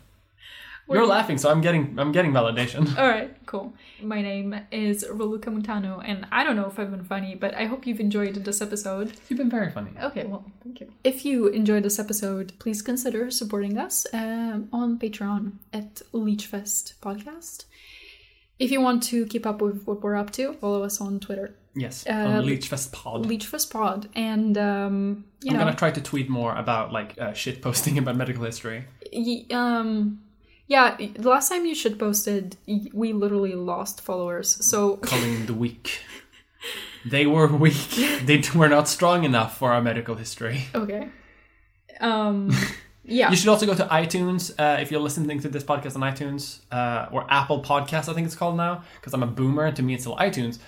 You're 0.91 1.07
laughing, 1.07 1.39
so 1.39 1.51
I'm 1.51 1.61
getting 1.61 1.99
I'm 1.99 2.13
getting 2.13 2.33
validation. 2.33 2.97
All 2.99 3.09
right, 3.09 3.31
cool. 3.47 3.73
My 4.03 4.21
name 4.23 4.55
is 4.73 5.05
Raluca 5.05 5.47
Montano, 5.53 6.01
and 6.01 6.27
I 6.33 6.43
don't 6.45 6.57
know 6.57 6.67
if 6.67 6.79
I've 6.79 6.91
been 6.91 7.05
funny, 7.05 7.35
but 7.35 7.55
I 7.55 7.67
hope 7.67 7.87
you've 7.87 8.01
enjoyed 8.01 8.35
this 8.45 8.61
episode. 8.61 9.13
You've 9.29 9.39
been 9.39 9.51
very 9.51 9.71
funny. 9.71 9.91
Okay, 10.03 10.25
well, 10.25 10.45
thank 10.63 10.81
you. 10.81 10.93
If 11.05 11.25
you 11.25 11.47
enjoyed 11.49 11.83
this 11.85 11.99
episode, 11.99 12.53
please 12.59 12.83
consider 12.83 13.31
supporting 13.31 13.79
us 13.79 14.07
um, 14.13 14.69
on 14.73 14.99
Patreon 14.99 15.53
at 15.73 16.03
Leechfest 16.13 16.95
Podcast. 17.01 17.65
If 18.59 18.71
you 18.71 18.81
want 18.81 19.03
to 19.05 19.25
keep 19.27 19.47
up 19.47 19.63
with 19.63 19.85
what 19.85 20.03
we're 20.03 20.17
up 20.17 20.33
to, 20.33 20.53
follow 20.55 20.83
us 20.83 21.01
on 21.01 21.19
Twitter, 21.21 21.55
Yes, 21.75 22.05
Uh, 22.07 22.13
on 22.13 22.45
Leechfest 22.45 22.93
Pod. 22.93 23.27
Leechfest 23.27 23.71
Pod, 23.71 24.09
and 24.17 24.59
um, 24.59 25.25
you 25.43 25.53
I'm 25.53 25.57
know, 25.59 25.65
gonna 25.65 25.77
try 25.77 25.91
to 25.93 26.01
tweet 26.01 26.29
more 26.29 26.55
about 26.57 26.93
like 26.93 27.17
uh, 27.19 27.33
shit 27.33 27.63
posting 27.63 27.97
about 28.03 28.17
medical 28.17 28.45
history. 28.45 28.85
y- 29.13 29.47
um, 29.53 30.21
yeah. 30.71 30.97
The 30.97 31.29
last 31.29 31.49
time 31.49 31.67
you 31.67 31.75
should 31.75 31.99
posted, 31.99 32.57
we 32.95 33.13
literally 33.13 33.55
lost 33.55 34.01
followers. 34.01 34.49
So 34.65 34.97
Calling 35.13 35.47
the 35.47 35.55
weak. 35.55 36.01
They 37.05 37.27
were 37.27 37.49
weak. 37.49 37.91
They 38.25 38.43
were 38.55 38.69
not 38.69 38.87
strong 38.89 39.25
enough 39.25 39.59
for 39.59 39.73
our 39.73 39.83
medical 39.83 40.15
history. 40.15 40.59
okay, 40.75 41.09
um, 42.01 42.51
yeah. 43.05 43.31
You 43.31 43.37
should 43.37 43.49
also 43.49 43.67
go 43.67 43.75
to 43.75 43.87
iTunes 43.87 44.55
uh, 44.59 44.81
if 44.81 44.91
you're 44.91 45.01
listening 45.01 45.41
to 45.41 45.49
this 45.49 45.65
podcast 45.65 45.97
on 45.97 46.03
iTunes 46.03 46.61
uh, 46.71 47.09
or 47.11 47.27
Apple 47.29 47.63
Podcasts, 47.63 48.09
I 48.09 48.15
think 48.15 48.27
it's 48.27 48.37
called 48.37 48.57
now, 48.57 48.85
because 48.97 49.13
I'm 49.13 49.23
a 49.23 49.33
boomer 49.41 49.65
and 49.65 49.77
to 49.77 49.83
me 49.83 49.95
it's 49.95 50.05
still 50.05 50.17
iTunes. 50.17 50.59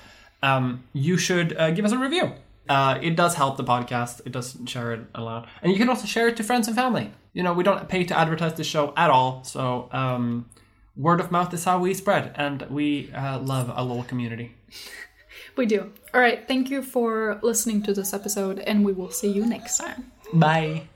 Um, 0.43 0.83
you 0.93 1.17
should 1.17 1.57
uh, 1.57 1.71
give 1.71 1.85
us 1.85 1.93
a 1.93 1.99
review. 1.99 2.33
Uh, 2.69 2.99
it 3.01 3.15
does 3.15 3.35
help 3.35 3.57
the 3.57 3.65
podcast. 3.65 4.21
It 4.27 4.33
does 4.33 4.57
share 4.67 4.93
it 4.95 5.01
a 5.15 5.23
lot, 5.23 5.49
and 5.63 5.71
you 5.71 5.79
can 5.79 5.89
also 5.89 6.07
share 6.07 6.27
it 6.29 6.37
to 6.39 6.43
friends 6.43 6.67
and 6.67 6.75
family. 6.77 7.13
You 7.33 7.43
know, 7.43 7.53
we 7.53 7.65
don't 7.65 7.89
pay 7.89 8.05
to 8.05 8.19
advertise 8.19 8.55
the 8.55 8.65
show 8.65 8.93
at 8.97 9.11
all, 9.11 9.43
so 9.45 9.89
um, 9.93 10.51
word 10.97 11.21
of 11.21 11.31
mouth 11.31 11.55
is 11.55 11.65
how 11.65 11.79
we 11.79 11.95
spread, 11.95 12.33
and 12.37 12.63
we 12.71 13.11
uh, 13.13 13.39
love 13.39 13.73
a 13.75 13.83
little 13.85 14.05
community. 14.05 14.55
We 15.57 15.67
do. 15.67 15.93
All 16.15 16.21
right. 16.21 16.47
Thank 16.49 16.71
you 16.71 16.83
for 16.83 17.39
listening 17.43 17.83
to 17.83 17.93
this 17.93 18.15
episode, 18.15 18.59
and 18.61 18.85
we 18.85 18.93
will 18.93 19.11
see 19.11 19.31
you 19.31 19.45
next 19.45 19.77
time. 19.79 20.13
Bye. 20.33 20.89